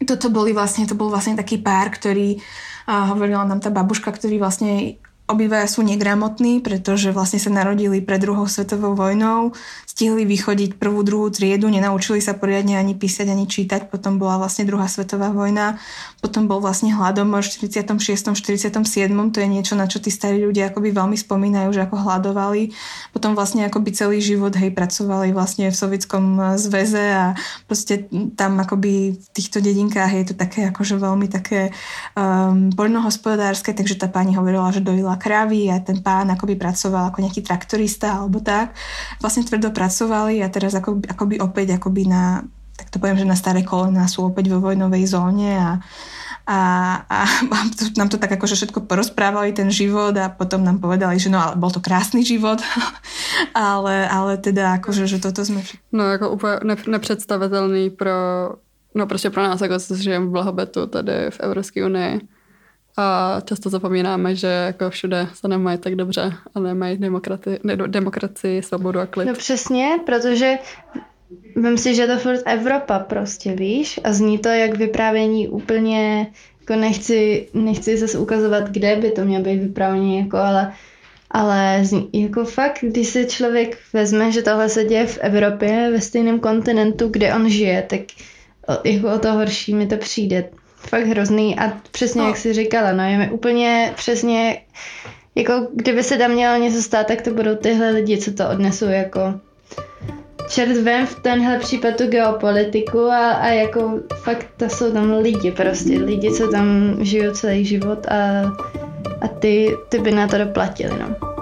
toto 0.03 0.27
boli 0.27 0.51
vlastne, 0.51 0.83
to 0.83 0.99
bol 0.99 1.07
vlastne 1.07 1.39
taký 1.39 1.63
pár, 1.63 1.95
ktorý 1.95 2.43
a 2.89 3.13
hovorila 3.13 3.45
nám 3.45 3.61
tá 3.61 3.69
babuška, 3.69 4.09
ktorý 4.09 4.41
vlastne 4.41 4.97
obidvaja 5.29 5.69
sú 5.69 5.85
negramotní, 5.85 6.59
pretože 6.59 7.13
vlastne 7.13 7.37
sa 7.37 7.53
narodili 7.53 8.01
pred 8.01 8.17
druhou 8.17 8.49
svetovou 8.49 8.97
vojnou, 8.97 9.53
stihli 9.89 10.21
vychodiť 10.21 10.77
prvú, 10.77 11.01
druhú 11.01 11.33
triedu, 11.33 11.65
nenaučili 11.65 12.21
sa 12.21 12.37
poriadne 12.37 12.77
ani 12.77 12.93
písať, 12.93 13.25
ani 13.25 13.49
čítať, 13.49 13.89
potom 13.89 14.21
bola 14.21 14.37
vlastne 14.37 14.61
druhá 14.69 14.85
svetová 14.85 15.33
vojna, 15.33 15.81
potom 16.21 16.45
bol 16.45 16.61
vlastne 16.61 16.93
hladomor 16.93 17.41
v 17.41 17.73
46. 17.73 18.37
47. 18.37 18.85
To 19.33 19.37
je 19.41 19.47
niečo, 19.49 19.73
na 19.73 19.89
čo 19.89 19.97
tí 19.97 20.13
starí 20.13 20.45
ľudia 20.45 20.69
akoby 20.69 20.93
veľmi 20.93 21.17
spomínajú, 21.17 21.73
že 21.73 21.89
ako 21.89 22.05
hľadovali. 22.05 22.69
Potom 23.17 23.33
vlastne 23.33 23.65
akoby 23.65 23.89
celý 23.97 24.21
život 24.21 24.53
hej, 24.53 24.69
pracovali 24.69 25.33
vlastne 25.33 25.73
v 25.73 25.75
Sovietskom 25.75 26.37
zväze 26.61 27.09
a 27.09 27.33
proste 27.65 28.05
tam 28.37 28.61
akoby 28.61 29.17
v 29.17 29.27
týchto 29.33 29.57
dedinkách 29.57 30.11
je 30.21 30.25
to 30.29 30.35
také 30.37 30.69
akože 30.69 31.01
veľmi 31.01 31.25
také 31.33 31.73
um, 32.13 32.69
poľnohospodárske, 32.77 33.73
takže 33.73 33.97
tá 33.97 34.05
pani 34.05 34.37
hovorila, 34.37 34.69
že 34.69 34.85
dojila 34.85 35.17
kravy 35.17 35.73
a 35.73 35.81
ten 35.81 35.97
pán 36.05 36.29
akoby 36.29 36.53
pracoval 36.53 37.09
ako 37.09 37.25
nejaký 37.25 37.41
traktorista 37.41 38.21
alebo 38.21 38.37
tak. 38.37 38.77
Vlastne 39.17 39.47
tvrdo 39.47 39.79
pracovali 39.89 40.45
a 40.45 40.53
teraz 40.53 40.77
ako, 40.77 41.01
akoby 41.01 41.41
opäť 41.41 41.81
akoby 41.81 42.05
na, 42.05 42.45
tak 42.77 42.93
to 42.93 43.01
poviem, 43.01 43.17
že 43.17 43.25
na 43.25 43.33
staré 43.33 43.65
kolena 43.65 44.05
sú 44.05 44.29
opäť 44.29 44.53
vo 44.53 44.61
vojnovej 44.61 45.09
zóne 45.09 45.57
a 45.57 45.69
a, 46.49 46.61
a, 47.05 47.25
nám 48.01 48.09
to 48.09 48.17
tak 48.17 48.33
akože 48.33 48.57
všetko 48.57 48.89
porozprávali, 48.89 49.53
ten 49.53 49.69
život 49.69 50.17
a 50.17 50.33
potom 50.33 50.65
nám 50.65 50.81
povedali, 50.81 51.21
že 51.21 51.29
no 51.29 51.37
ale 51.37 51.53
bol 51.53 51.69
to 51.69 51.77
krásny 51.77 52.25
život, 52.25 52.57
ale, 53.53 54.09
ale 54.09 54.41
teda 54.41 54.81
akože, 54.81 55.05
že 55.05 55.21
toto 55.21 55.45
sme... 55.45 55.61
No 55.93 56.09
jako 56.09 56.29
úplně 56.29 56.53
nepředstavitelný 56.87 57.89
pro, 57.89 58.49
no 58.95 59.07
prostě 59.07 59.29
pro 59.29 59.43
nás, 59.43 59.61
jako 59.61 59.77
žijeme 59.93 60.25
v 60.25 60.29
blahobetu 60.29 60.87
tady 60.87 61.29
v 61.29 61.39
Evropské 61.39 61.85
unii 61.85 62.21
a 62.99 63.41
často 63.45 63.69
zapomínáme, 63.69 64.35
že 64.35 64.47
jako 64.47 64.89
všude 64.89 65.27
se 65.33 65.47
nemají 65.47 65.77
tak 65.77 65.95
dobře 65.95 66.33
a 66.55 66.59
nemají 66.59 66.97
demokrati, 66.97 67.59
ne, 67.63 67.75
demokracii, 67.75 68.63
svobodu 68.63 68.99
a 68.99 69.05
klid. 69.05 69.25
No 69.25 69.33
přesně, 69.33 69.89
protože 70.05 70.57
Vím 71.55 71.77
si, 71.77 71.95
že 71.95 72.07
to 72.07 72.17
furt 72.17 72.39
Evropa 72.45 72.99
prostě, 72.99 73.53
víš? 73.53 73.99
A 74.03 74.13
zní 74.13 74.37
to 74.37 74.49
jak 74.49 74.77
vyprávění 74.77 75.47
úplně, 75.47 76.27
jako 76.59 76.75
nechci, 76.75 77.47
nechci 77.53 77.97
zase 77.97 78.17
ukazovat, 78.17 78.69
kde 78.69 78.95
by 78.95 79.11
to 79.11 79.25
mělo 79.25 79.43
být 79.43 79.59
vyprávění, 79.59 80.19
jako, 80.19 80.37
ale, 80.37 80.73
ale 81.31 81.79
zní, 81.83 82.09
jako 82.13 82.45
fakt, 82.45 82.77
když 82.81 83.07
si 83.07 83.25
člověk 83.25 83.77
vezme, 83.93 84.31
že 84.31 84.41
tohle 84.41 84.69
se 84.69 84.83
děje 84.83 85.07
v 85.07 85.17
Evropě, 85.17 85.89
ve 85.91 86.01
stejném 86.01 86.39
kontinentu, 86.39 87.07
kde 87.07 87.35
on 87.35 87.49
žije, 87.49 87.81
tak 87.81 87.99
jako 88.83 89.13
o 89.13 89.19
to 89.19 89.33
horší 89.33 89.73
mi 89.73 89.87
to 89.87 89.97
přijde 89.97 90.49
fakt 90.79 91.07
hrozný 91.07 91.59
a 91.59 91.71
přesně 91.91 92.21
no. 92.21 92.27
jak 92.27 92.37
jsi 92.37 92.53
říkala, 92.53 92.91
no 92.91 93.03
je 93.03 93.17
mi 93.17 93.31
úplně 93.31 93.93
přesně, 93.95 94.61
jako 95.35 95.67
kdyby 95.73 96.03
se 96.03 96.17
tam 96.17 96.31
mělo 96.31 96.57
něco 96.57 96.81
stát, 96.81 97.07
tak 97.07 97.21
to 97.21 97.31
budou 97.31 97.55
tyhle 97.55 97.89
lidi, 97.89 98.17
co 98.17 98.33
to 98.33 98.49
odnesou 98.49 98.85
jako 98.85 99.21
čert 100.49 100.77
vem 100.77 101.07
v 101.07 101.15
tenhle 101.15 101.59
případ 101.59 101.97
tu 101.97 102.07
geopolitiku 102.07 102.99
a, 102.99 103.31
a 103.31 103.47
jako 103.47 103.99
fakt 104.23 104.47
to 104.57 104.69
jsou 104.69 104.91
tam 104.91 105.11
lidi 105.11 105.51
prostě, 105.51 105.97
lidi, 105.97 106.31
co 106.31 106.47
tam 106.47 106.97
žijou 106.99 107.33
celý 107.33 107.65
život 107.65 108.07
a, 108.07 108.51
a 109.21 109.27
ty, 109.27 109.75
ty 109.89 109.99
by 109.99 110.11
na 110.11 110.27
to 110.27 110.37
doplatili, 110.37 110.99
no. 110.99 111.38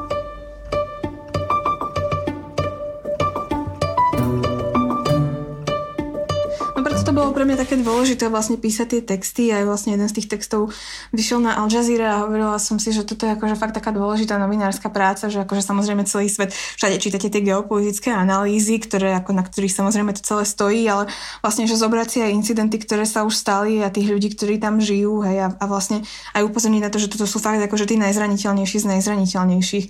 Mňa 7.48 7.64
také 7.64 7.80
dôležité 7.80 8.28
vlastne 8.28 8.60
písať 8.60 8.88
tie 8.92 9.02
texty. 9.02 9.44
Aj 9.56 9.64
vlastne 9.64 9.96
jeden 9.96 10.06
z 10.12 10.20
tých 10.20 10.28
textov 10.28 10.76
vyšiel 11.16 11.40
na 11.40 11.56
Al 11.56 11.72
Jazeera 11.72 12.20
a 12.20 12.22
hovorila 12.28 12.60
som 12.60 12.76
si, 12.78 12.92
že 12.92 13.08
toto 13.08 13.24
je 13.24 13.34
akože 13.40 13.56
fakt 13.56 13.80
taká 13.80 13.96
dôležitá 13.96 14.36
novinárska 14.36 14.92
práca, 14.92 15.32
že 15.32 15.48
akože 15.48 15.64
samozrejme 15.64 16.04
celý 16.04 16.28
svet, 16.28 16.52
všade 16.52 17.00
čítate 17.00 17.32
tie 17.32 17.40
geopolitické 17.40 18.12
analýzy, 18.12 18.78
ktoré, 18.84 19.16
ako 19.16 19.32
na 19.32 19.48
ktorých 19.48 19.72
samozrejme 19.72 20.12
to 20.14 20.22
celé 20.22 20.44
stojí, 20.44 20.84
ale 20.92 21.08
vlastne, 21.40 21.64
že 21.64 21.80
zobrať 21.80 22.08
si 22.12 22.18
aj 22.20 22.36
incidenty, 22.36 22.78
ktoré 22.84 23.08
sa 23.08 23.24
už 23.24 23.32
stali 23.34 23.80
a 23.80 23.88
tých 23.88 24.12
ľudí, 24.12 24.36
ktorí 24.36 24.60
tam 24.60 24.84
žijú, 24.84 25.24
hej, 25.24 25.48
a, 25.48 25.50
a 25.56 25.66
vlastne 25.72 26.04
aj 26.36 26.44
upozorniť 26.44 26.84
na 26.84 26.92
to, 26.92 27.00
že 27.00 27.08
toto 27.08 27.24
sú 27.24 27.40
fakt 27.40 27.64
akože 27.64 27.88
tí 27.88 27.96
najzraniteľnejší 27.96 28.78
z 28.84 28.86
najzraniteľnejších. 28.92 29.86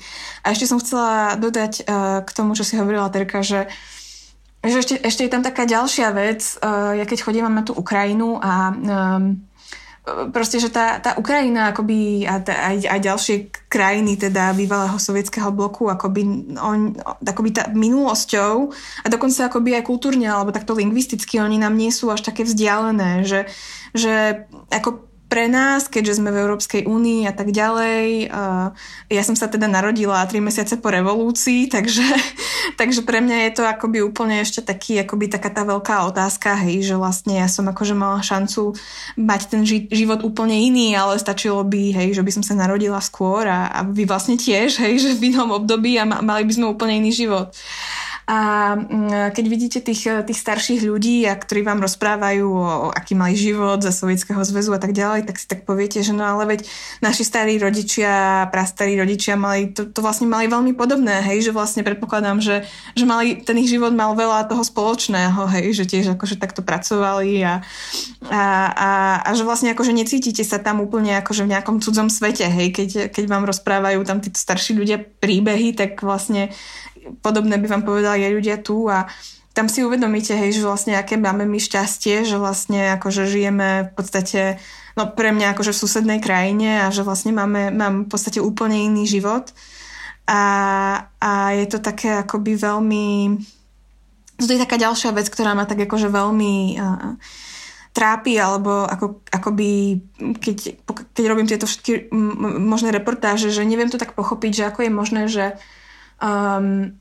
A 0.45 0.53
ešte 0.53 0.70
som 0.70 0.78
chcela 0.78 1.34
dodať 1.41 1.74
uh, 1.84 2.22
k 2.22 2.30
tomu, 2.38 2.53
čo 2.53 2.62
si 2.62 2.78
hovorila 2.78 3.10
Terka, 3.10 3.41
že 3.41 3.66
že 4.66 4.78
ešte, 4.82 4.95
ešte 5.01 5.22
je 5.26 5.32
tam 5.32 5.43
taká 5.45 5.70
ďalšia 5.70 6.10
vec, 6.16 6.41
uh, 6.62 6.97
ja 6.97 7.05
keď 7.05 7.20
chodím 7.22 7.45
na 7.49 7.64
tú 7.64 7.78
Ukrajinu 7.78 8.41
a 8.41 8.74
um, 8.74 9.38
proste, 10.32 10.60
že 10.60 10.72
tá, 10.72 10.99
tá 11.03 11.20
Ukrajina 11.20 11.76
akoby 11.76 12.24
a 12.24 12.39
tá, 12.39 12.72
aj, 12.72 12.88
aj 12.88 12.99
ďalšie 13.03 13.36
krajiny 13.68 14.16
teda 14.16 14.55
bývalého 14.55 14.95
sovietského 14.95 15.51
bloku 15.51 15.91
akoby, 15.91 16.55
on, 16.55 16.95
akoby 17.20 17.49
tá 17.51 17.68
minulosťou 17.72 18.72
a 19.03 19.08
dokonca 19.12 19.51
akoby 19.51 19.76
aj 19.76 19.84
kultúrne 19.84 20.28
alebo 20.32 20.55
takto 20.55 20.78
lingvisticky 20.78 21.43
oni 21.43 21.60
nám 21.60 21.76
nie 21.76 21.91
sú 21.91 22.08
až 22.08 22.24
také 22.24 22.47
vzdialené, 22.47 23.28
že, 23.28 23.51
že 23.91 24.47
ako 24.72 25.03
pre 25.28 25.51
nás, 25.51 25.91
keďže 25.91 26.23
sme 26.23 26.32
v 26.32 26.39
Európskej 26.47 26.88
únii 26.88 27.28
a 27.28 27.34
tak 27.36 27.51
ďalej. 27.51 28.32
Ja 29.11 29.23
som 29.28 29.36
sa 29.36 29.51
teda 29.51 29.67
narodila 29.67 30.23
tri 30.23 30.39
mesiace 30.39 30.80
po 30.80 30.88
revolúcii, 30.88 31.67
takže, 31.75 32.07
takže 32.80 33.03
pre 33.03 33.19
mňa 33.19 33.38
je 33.47 33.51
to 33.59 33.63
akoby 33.67 33.99
úplne 33.99 34.39
ešte 34.39 34.63
taký, 34.63 35.03
akoby 35.03 35.28
taká 35.28 35.51
tá 35.51 35.67
veľká 35.67 36.07
otázka, 36.07 36.55
hej, 36.63 36.88
že 36.88 36.95
vlastne 36.95 37.43
ja 37.43 37.51
som 37.51 37.67
akože 37.67 37.91
mala 37.91 38.23
šancu 38.23 38.71
mať 39.19 39.41
ten 39.51 39.61
život 39.67 40.23
úplne 40.23 40.55
iný, 40.55 40.95
ale 40.95 41.19
stačilo 41.19 41.59
by, 41.67 41.91
hej, 41.91 42.15
že 42.15 42.23
by 42.23 42.32
som 42.32 42.43
sa 42.43 42.55
narodila 42.55 43.03
skôr 43.03 43.43
a, 43.51 43.67
a 43.67 43.80
vy 43.84 44.07
vlastne 44.07 44.39
tiež, 44.39 44.80
hej, 44.80 44.95
že 45.03 45.19
v 45.19 45.36
inom 45.36 45.51
období 45.51 45.99
a 45.99 46.07
mali 46.07 46.47
by 46.47 46.53
sme 46.55 46.71
úplne 46.71 47.03
iný 47.03 47.11
život. 47.11 47.51
A 48.28 48.75
mm, 48.75 49.32
keď 49.32 49.45
vidíte 49.47 49.80
tých, 49.80 50.03
tých 50.28 50.39
starších 50.43 50.84
ľudí, 50.84 51.23
a 51.23 51.39
ktorí 51.39 51.63
vám 51.63 51.80
rozprávajú 51.80 52.43
o, 52.43 52.67
o 52.67 52.88
aký 52.91 53.15
mali 53.15 53.39
život 53.39 53.80
za 53.80 53.95
Sovietskeho 53.95 54.43
zväzu 54.43 54.75
a 54.75 54.84
tak 54.84 54.91
ďalej, 54.91 55.23
tak 55.32 55.39
si 55.39 55.47
tak 55.47 55.63
poviete, 55.63 56.03
že 56.03 56.11
no 56.11 56.28
ale 56.28 56.43
veď 56.43 56.67
naši 56.99 57.23
starí 57.23 57.55
rodičia, 57.55 58.43
prastarí 58.51 58.99
rodičia 58.99 59.39
mali, 59.39 59.71
to, 59.71 59.88
to 59.88 60.03
vlastne 60.03 60.28
mali 60.28 60.51
veľmi 60.51 60.75
podobné, 60.75 61.23
hej, 61.23 61.47
že 61.47 61.55
vlastne 61.55 61.88
predpokladám, 61.88 62.43
že, 62.43 62.67
že 62.99 63.07
mali, 63.07 63.39
ten 63.39 63.55
ich 63.63 63.71
život 63.71 63.95
mal 63.95 64.11
veľa 64.11 64.51
toho 64.51 64.59
spoločného, 64.59 65.47
hej, 65.55 65.80
že 65.80 65.88
tiež 65.88 66.19
akože 66.19 66.36
takto 66.36 66.59
pracovali 66.67 67.47
a, 67.47 67.63
a, 68.28 68.43
a, 68.75 68.89
a 69.23 69.30
že 69.39 69.47
vlastne 69.47 69.71
akože 69.71 69.95
necítite 69.95 70.43
sa 70.43 70.59
tam 70.59 70.84
úplne 70.84 71.15
akože 71.23 71.47
v 71.47 71.55
nejakom 71.55 71.80
cudzom 71.80 72.11
svete, 72.11 72.43
hej, 72.43 72.75
keď, 72.75 72.89
keď 73.07 73.23
vám 73.23 73.47
rozprávajú 73.47 74.03
tam 74.03 74.19
títo 74.19 74.36
starší 74.36 74.75
ľudia 74.75 74.99
príbehy, 74.99 75.71
tak 75.80 76.03
vlastne 76.03 76.51
podobné 77.22 77.58
by 77.58 77.68
vám 77.68 77.84
povedali 77.84 78.26
aj 78.28 78.34
ľudia 78.34 78.58
tu 78.60 78.88
a 78.88 79.08
tam 79.58 79.66
si 79.66 79.82
uvedomíte, 79.82 80.38
hej, 80.38 80.53
že 80.53 80.62
vlastne 80.62 80.93
aké 80.93 81.18
máme 81.18 81.49
my 81.49 81.58
šťastie, 81.58 82.22
že 82.30 82.38
vlastne 82.38 82.93
akože 82.93 83.26
žijeme 83.26 83.89
v 83.89 83.91
podstate, 83.97 84.62
no 84.93 85.10
pre 85.10 85.34
mňa 85.34 85.58
akože 85.58 85.74
v 85.74 85.82
susednej 85.82 86.20
krajine 86.22 86.86
a 86.86 86.93
že 86.93 87.01
vlastne 87.01 87.34
máme, 87.34 87.74
mám 87.74 88.05
v 88.05 88.10
podstate 88.14 88.38
úplne 88.38 88.86
iný 88.86 89.10
život. 89.10 89.49
A, 90.30 90.41
a 91.18 91.32
je 91.58 91.66
to 91.74 91.82
také 91.82 92.22
akoby 92.22 92.53
veľmi, 92.53 93.39
to 94.38 94.45
je 94.45 94.62
taká 94.62 94.78
ďalšia 94.78 95.10
vec, 95.18 95.26
ktorá 95.26 95.58
ma 95.58 95.66
tak 95.66 95.82
akože 95.89 96.14
veľmi 96.14 96.78
uh, 96.78 97.18
trápi, 97.97 98.38
alebo 98.38 98.86
ako, 98.86 99.26
akoby, 99.26 99.97
keď, 100.38 100.86
keď 101.18 101.24
robím 101.26 101.49
tieto 101.49 101.66
všetky 101.66 102.14
možné 102.62 102.93
reportáže, 102.93 103.49
že 103.49 103.66
neviem 103.66 103.89
to 103.89 103.97
tak 103.97 104.14
pochopiť, 104.14 104.51
že 104.53 104.68
ako 104.70 104.80
je 104.86 104.91
možné, 104.93 105.22
že 105.26 105.58
um, 106.22 106.93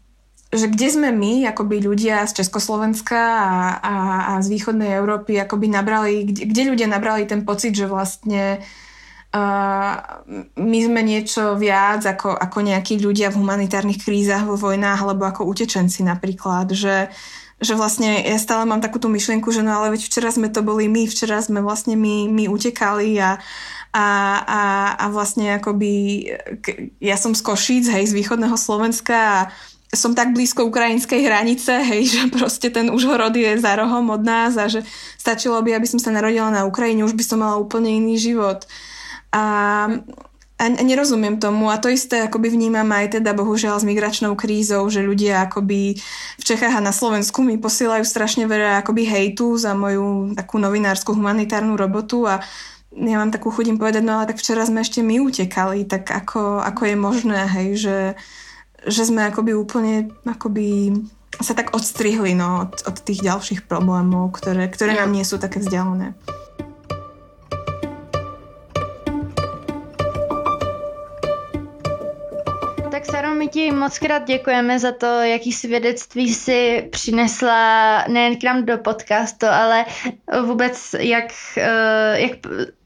že 0.54 0.66
kde 0.70 0.88
sme 0.88 1.10
my, 1.10 1.50
akoby 1.50 1.82
ľudia 1.82 2.24
z 2.24 2.42
Československa 2.42 3.18
a, 3.18 3.54
a, 3.82 3.94
a 4.30 4.32
z 4.40 4.48
východnej 4.54 4.94
Európy, 4.94 5.36
akoby 5.42 5.66
nabrali, 5.68 6.22
kde, 6.22 6.42
kde 6.48 6.62
ľudia 6.70 6.88
nabrali 6.88 7.26
ten 7.26 7.42
pocit, 7.42 7.74
že 7.74 7.90
vlastne 7.90 8.62
uh, 9.34 9.94
my 10.54 10.78
sme 10.80 11.00
niečo 11.02 11.58
viac 11.58 12.06
ako, 12.06 12.32
ako 12.38 12.58
nejakí 12.62 12.96
ľudia 13.02 13.34
v 13.34 13.42
humanitárnych 13.42 14.00
krízach, 14.00 14.46
vo 14.46 14.54
vojnách, 14.54 15.02
alebo 15.02 15.26
ako 15.26 15.50
utečenci 15.50 16.06
napríklad, 16.06 16.70
že, 16.70 17.10
že 17.58 17.74
vlastne 17.74 18.22
ja 18.22 18.38
stále 18.38 18.64
mám 18.64 18.78
takú 18.78 19.02
tú 19.02 19.10
myšlienku, 19.10 19.50
že 19.50 19.66
no 19.66 19.74
ale 19.76 19.98
veď 19.98 20.06
včera 20.06 20.30
sme 20.30 20.46
to 20.46 20.62
boli 20.62 20.86
my, 20.86 21.10
včera 21.10 21.42
sme 21.42 21.58
vlastne 21.58 21.98
my, 21.98 22.30
my 22.30 22.46
utekali 22.46 23.18
a, 23.18 23.42
a, 23.96 24.06
a, 24.44 24.62
a 25.00 25.04
vlastne 25.08 25.56
akoby 25.56 26.28
ja 27.00 27.16
som 27.16 27.32
z 27.32 27.40
Košíc, 27.40 27.88
hej, 27.88 28.12
z 28.12 28.16
východného 28.20 28.52
Slovenska 28.60 29.16
a 29.16 29.38
som 29.88 30.12
tak 30.12 30.36
blízko 30.36 30.68
ukrajinskej 30.68 31.24
hranice, 31.24 31.80
hej, 31.80 32.02
že 32.12 32.20
proste 32.28 32.68
ten 32.68 32.92
Užhorod 32.92 33.32
je 33.32 33.56
za 33.56 33.72
rohom 33.72 34.12
od 34.12 34.20
nás 34.20 34.60
a 34.60 34.68
že 34.68 34.84
stačilo 35.16 35.56
by, 35.64 35.80
aby 35.80 35.88
som 35.88 35.96
sa 35.96 36.12
narodila 36.12 36.52
na 36.52 36.68
Ukrajine, 36.68 37.08
už 37.08 37.16
by 37.16 37.24
som 37.24 37.40
mala 37.40 37.56
úplne 37.56 37.88
iný 37.88 38.20
život. 38.20 38.68
A, 39.32 39.44
a 40.60 40.64
nerozumiem 40.84 41.40
tomu 41.40 41.72
a 41.72 41.80
to 41.80 41.88
isté 41.88 42.20
akoby 42.20 42.52
vnímam 42.52 42.88
aj 42.92 43.16
teda 43.16 43.32
bohužiaľ 43.32 43.80
s 43.80 43.88
migračnou 43.88 44.36
krízou, 44.36 44.84
že 44.92 45.00
ľudia 45.00 45.48
akoby 45.48 45.96
v 46.36 46.44
Čechách 46.44 46.76
a 46.76 46.84
na 46.84 46.92
Slovensku 46.92 47.40
mi 47.40 47.56
posielajú 47.56 48.04
strašne 48.04 48.44
veľa 48.44 48.84
akoby 48.84 49.08
hejtu 49.08 49.56
za 49.56 49.72
moju 49.72 50.36
takú 50.36 50.60
novinárskú 50.60 51.16
humanitárnu 51.16 51.80
robotu 51.80 52.28
a 52.28 52.44
ja 52.94 53.16
mám 53.18 53.34
takú 53.34 53.50
chudím 53.50 53.76
povedať, 53.80 54.02
no 54.06 54.20
ale 54.20 54.30
tak 54.30 54.38
včera 54.38 54.62
sme 54.62 54.80
ešte 54.84 55.02
my 55.02 55.18
utekali, 55.20 55.84
tak 55.84 56.08
ako, 56.08 56.62
ako 56.62 56.82
je 56.86 56.96
možné, 56.96 57.40
hej, 57.50 57.68
že, 57.76 57.98
že 58.86 59.02
sme 59.08 59.26
akoby 59.26 59.52
úplne 59.52 60.14
akoby 60.22 60.94
sa 61.36 61.52
tak 61.52 61.76
odstrihli 61.76 62.32
no, 62.32 62.64
od, 62.64 62.72
od 62.88 62.96
tých 63.04 63.20
ďalších 63.20 63.60
problémov, 63.68 64.32
ktoré, 64.32 64.72
ktoré 64.72 64.96
nám 64.96 65.12
nie 65.12 65.26
sú 65.26 65.36
také 65.36 65.60
vzdialené. 65.60 66.16
My 73.38 73.48
ti 73.48 73.72
moc 73.72 73.98
krát 73.98 74.24
děkujeme 74.24 74.78
za 74.78 74.92
to, 74.92 75.06
jaký 75.06 75.52
svědectví 75.52 76.34
si 76.34 76.88
přinesla 76.92 78.04
nejen 78.08 78.36
k 78.36 78.44
nám 78.44 78.64
do 78.64 78.78
podcastu, 78.78 79.46
ale 79.46 79.84
vůbec 80.42 80.94
jak, 80.98 81.24
eh, 81.56 82.20
jak 82.20 82.32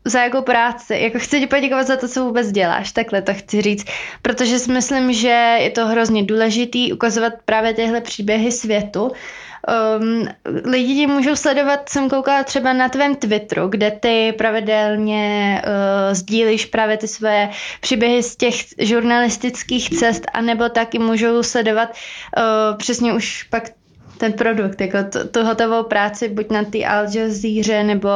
za 0.04 0.22
jakou 0.22 0.42
práci. 0.42 0.94
Jako 0.98 1.18
chci 1.18 1.40
ti 1.40 1.46
poděkovat 1.46 1.86
za 1.86 1.96
to, 1.96 2.08
co 2.08 2.24
vůbec 2.24 2.52
děláš, 2.52 2.92
takhle 2.92 3.22
to 3.22 3.34
chci 3.34 3.62
říct, 3.62 3.84
protože 4.22 4.58
si 4.58 4.72
myslím, 4.72 5.12
že 5.12 5.56
je 5.60 5.70
to 5.70 5.86
hrozně 5.86 6.22
důležitý 6.22 6.92
ukazovat 6.92 7.32
právě 7.44 7.74
tyhle 7.74 8.00
příběhy 8.00 8.52
světu, 8.52 9.12
Um, 9.68 10.28
lidi 10.64 10.94
ti 10.94 11.06
můžou 11.06 11.36
sledovat, 11.36 11.88
jsem 11.88 12.10
koukala 12.10 12.44
třeba 12.44 12.72
na 12.72 12.88
tvém 12.88 13.16
Twitteru, 13.16 13.68
kde 13.68 13.90
ty 13.90 14.34
pravidelně 14.38 15.62
uh, 15.66 16.14
sdílíš 16.14 16.66
právě 16.66 16.96
ty 16.96 17.08
své 17.08 17.50
příběhy 17.80 18.22
z 18.22 18.36
těch 18.36 18.54
žurnalistických 18.78 19.90
cest, 19.90 20.26
anebo 20.32 20.68
taky 20.68 20.98
můžou 20.98 21.42
sledovat 21.42 21.88
uh, 21.90 22.76
přesně 22.76 23.12
už 23.12 23.42
pak 23.42 23.79
ten 24.20 24.32
produkt, 24.32 24.80
jako 24.80 24.98
tu, 25.12 25.28
tu 25.28 25.44
hotovou 25.44 25.82
práci 25.82 26.28
buď 26.28 26.50
na 26.50 26.64
té 26.64 26.84
Al 26.84 27.04
Jazeera 27.14 27.82
nebo, 27.82 28.08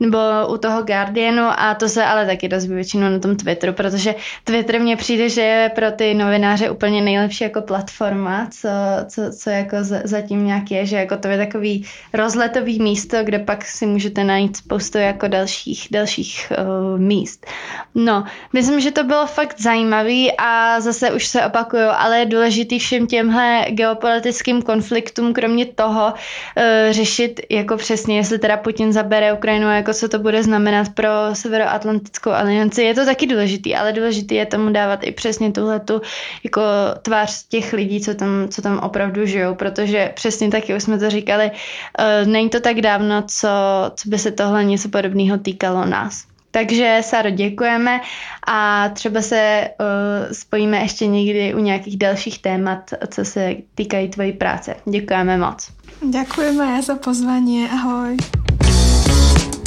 nebo 0.00 0.18
u 0.48 0.56
toho 0.56 0.82
Guardianu 0.82 1.42
a 1.56 1.74
to 1.74 1.88
se 1.88 2.04
ale 2.04 2.26
taky 2.26 2.48
dozví 2.48 2.74
většinou 2.74 3.08
na 3.08 3.18
tom 3.18 3.36
Twitteru, 3.36 3.72
protože 3.72 4.14
Twitter 4.44 4.80
mně 4.80 4.96
přijde, 4.96 5.28
že 5.28 5.40
je 5.40 5.70
pro 5.74 5.90
ty 5.90 6.14
novináře 6.14 6.70
úplně 6.70 7.02
nejlepší 7.02 7.44
jako 7.44 7.60
platforma, 7.60 8.48
co, 8.50 8.68
co, 9.08 9.22
co 9.38 9.50
jako 9.50 9.76
zatím 10.04 10.46
nějak 10.46 10.70
je, 10.70 10.86
že 10.86 10.96
jako 10.96 11.16
to 11.16 11.28
je 11.28 11.38
takový 11.38 11.86
rozletový 12.12 12.82
místo, 12.82 13.16
kde 13.24 13.38
pak 13.38 13.64
si 13.64 13.86
můžete 13.86 14.24
najít 14.24 14.56
spoustu 14.56 14.98
jako 14.98 15.28
dalších, 15.28 15.88
dalších 15.90 16.52
uh, 16.58 17.00
míst. 17.00 17.46
No, 17.94 18.24
myslím, 18.52 18.80
že 18.80 18.90
to 18.90 19.04
bylo 19.04 19.26
fakt 19.26 19.60
zajímavý 19.60 20.32
a 20.38 20.80
zase 20.80 21.12
už 21.12 21.26
se 21.26 21.46
opakuju, 21.46 21.88
ale 21.96 22.18
je 22.18 22.26
důležitý 22.26 22.78
všem 22.78 23.06
těmhle 23.06 23.66
geopolitickým 23.70 24.62
konfliktům, 24.62 25.33
kromě 25.34 25.66
toho 25.66 26.04
uh, 26.06 26.62
řešit 26.90 27.40
jako 27.50 27.76
přesně, 27.76 28.16
jestli 28.16 28.38
teda 28.38 28.56
Putin 28.56 28.92
zabere 28.92 29.32
Ukrajinu 29.32 29.66
a 29.66 29.74
jako 29.74 29.94
co 29.94 30.08
to 30.08 30.18
bude 30.18 30.42
znamenat 30.42 30.88
pro 30.94 31.08
Severoatlantickou 31.32 32.30
alianci. 32.30 32.82
Je 32.82 32.94
to 32.94 33.04
taky 33.04 33.26
důležitý, 33.26 33.76
ale 33.76 33.92
důležitý 33.92 34.34
je 34.34 34.46
tomu 34.46 34.70
dávat 34.72 35.00
i 35.02 35.12
přesně 35.12 35.52
tuhle 35.52 35.80
tu 35.80 36.02
jako 36.44 36.62
tvář 37.02 37.48
těch 37.48 37.72
lidí, 37.72 38.00
co 38.00 38.14
tam, 38.14 38.48
co 38.48 38.62
tam 38.62 38.78
opravdu 38.78 39.26
žijou, 39.26 39.54
protože 39.54 40.12
přesně 40.14 40.50
taky 40.50 40.74
už 40.74 40.82
jsme 40.82 40.98
to 40.98 41.10
říkali, 41.10 41.50
uh, 41.50 42.28
není 42.28 42.50
to 42.50 42.60
tak 42.60 42.80
dávno, 42.80 43.22
co, 43.22 43.48
co 43.96 44.08
by 44.08 44.18
se 44.18 44.30
tohle 44.30 44.64
něco 44.64 44.88
podobného 44.88 45.38
týkalo 45.38 45.86
nás. 45.86 46.33
Takže 46.54 46.98
Saro, 47.04 47.30
děkujeme 47.30 48.00
a 48.46 48.88
třeba 48.88 49.22
se 49.22 49.70
uh, 49.80 50.32
spojíme 50.32 50.78
ještě 50.78 51.06
někdy 51.06 51.54
u 51.54 51.58
nějakých 51.58 51.96
dalších 51.96 52.38
témat, 52.38 52.90
co 53.10 53.24
se 53.24 53.54
týkají 53.74 54.08
tvojí 54.08 54.32
práce. 54.32 54.76
Děkujeme 54.84 55.38
moc. 55.38 55.68
Děkujeme 56.10 56.82
za 56.82 56.94
pozvání. 56.94 57.68
Ahoj. 57.72 58.16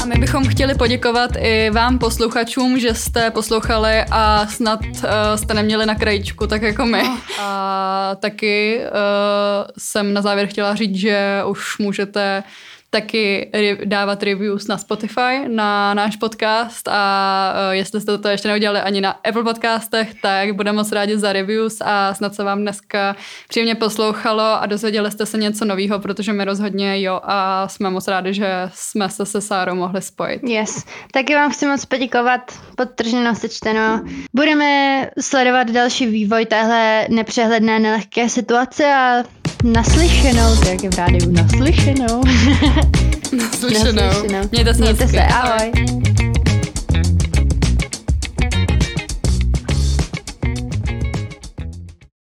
my 0.05 0.15
bychom 0.15 0.47
chtěli 0.47 0.75
poděkovat 0.75 1.31
i 1.39 1.69
vám 1.69 1.99
posluchačům, 1.99 2.79
že 2.79 2.93
jste 2.93 3.31
poslouchali 3.31 4.03
a 4.11 4.47
snad 4.47 4.79
uh, 4.83 5.01
jste 5.35 5.53
neměli 5.53 5.85
na 5.85 5.95
krajičku, 5.95 6.47
tak 6.47 6.61
jako 6.61 6.85
my. 6.85 7.01
Oh. 7.03 7.17
A 7.39 8.15
taky 8.15 8.79
uh, 8.79 9.67
jsem 9.77 10.13
na 10.13 10.21
závěr 10.21 10.47
chtěla 10.47 10.75
říct, 10.75 10.95
že 10.95 11.41
už 11.45 11.77
můžete 11.77 12.43
taky 12.89 13.51
dávat 13.85 14.23
reviews 14.23 14.67
na 14.67 14.77
Spotify, 14.77 15.47
na 15.47 15.93
náš 15.93 16.15
podcast 16.15 16.87
a 16.87 17.53
uh, 17.67 17.73
jestli 17.73 18.01
jste 18.01 18.17
to 18.17 18.27
ještě 18.27 18.47
neudělali 18.47 18.79
ani 18.79 19.01
na 19.01 19.11
Apple 19.11 19.43
podcastech, 19.43 20.21
tak 20.21 20.55
budeme 20.55 20.75
moc 20.75 20.91
rádi 20.91 21.17
za 21.17 21.33
reviews 21.33 21.77
a 21.81 22.13
snad 22.13 22.35
se 22.35 22.43
vám 22.43 22.61
dneska 22.61 23.15
příjemně 23.49 23.75
poslouchalo 23.75 24.43
a 24.43 24.65
dozvěděli 24.65 25.11
jste 25.11 25.25
se 25.25 25.37
něco 25.37 25.65
nového, 25.65 25.99
protože 25.99 26.33
my 26.33 26.45
rozhodně 26.45 27.01
jo 27.01 27.19
a 27.23 27.67
jsme 27.67 27.89
moc 27.89 28.07
rádi, 28.07 28.33
že 28.33 28.69
jsme 28.73 29.09
se 29.09 29.25
se 29.25 29.41
Sárou 29.41 29.75
mohli 29.75 30.01
spojit. 30.01 30.43
Yes. 30.43 30.85
Taky 31.11 31.35
vám 31.35 31.51
chci 31.51 31.65
moc 31.65 31.85
poděkovat, 31.85 32.41
podtrženo 32.75 33.35
sečteno. 33.35 34.01
Budeme 34.33 35.01
sledovat 35.21 35.71
další 35.71 36.05
vývoj 36.05 36.45
téhle 36.45 37.07
nepřehledné, 37.09 37.79
nelehké 37.79 38.29
situace 38.29 38.85
a 38.85 39.23
naslyšenou, 39.63 40.55
tak 40.63 40.83
je 40.83 40.89
v 40.89 40.97
rádiu 40.97 41.31
naslyšenou. 41.31 42.21
naslyšenou. 43.37 44.03
Mějte 44.51 44.73
se 44.73 44.81
Mějte 44.81 45.07
se, 45.07 45.23
ahoj. 45.23 46.06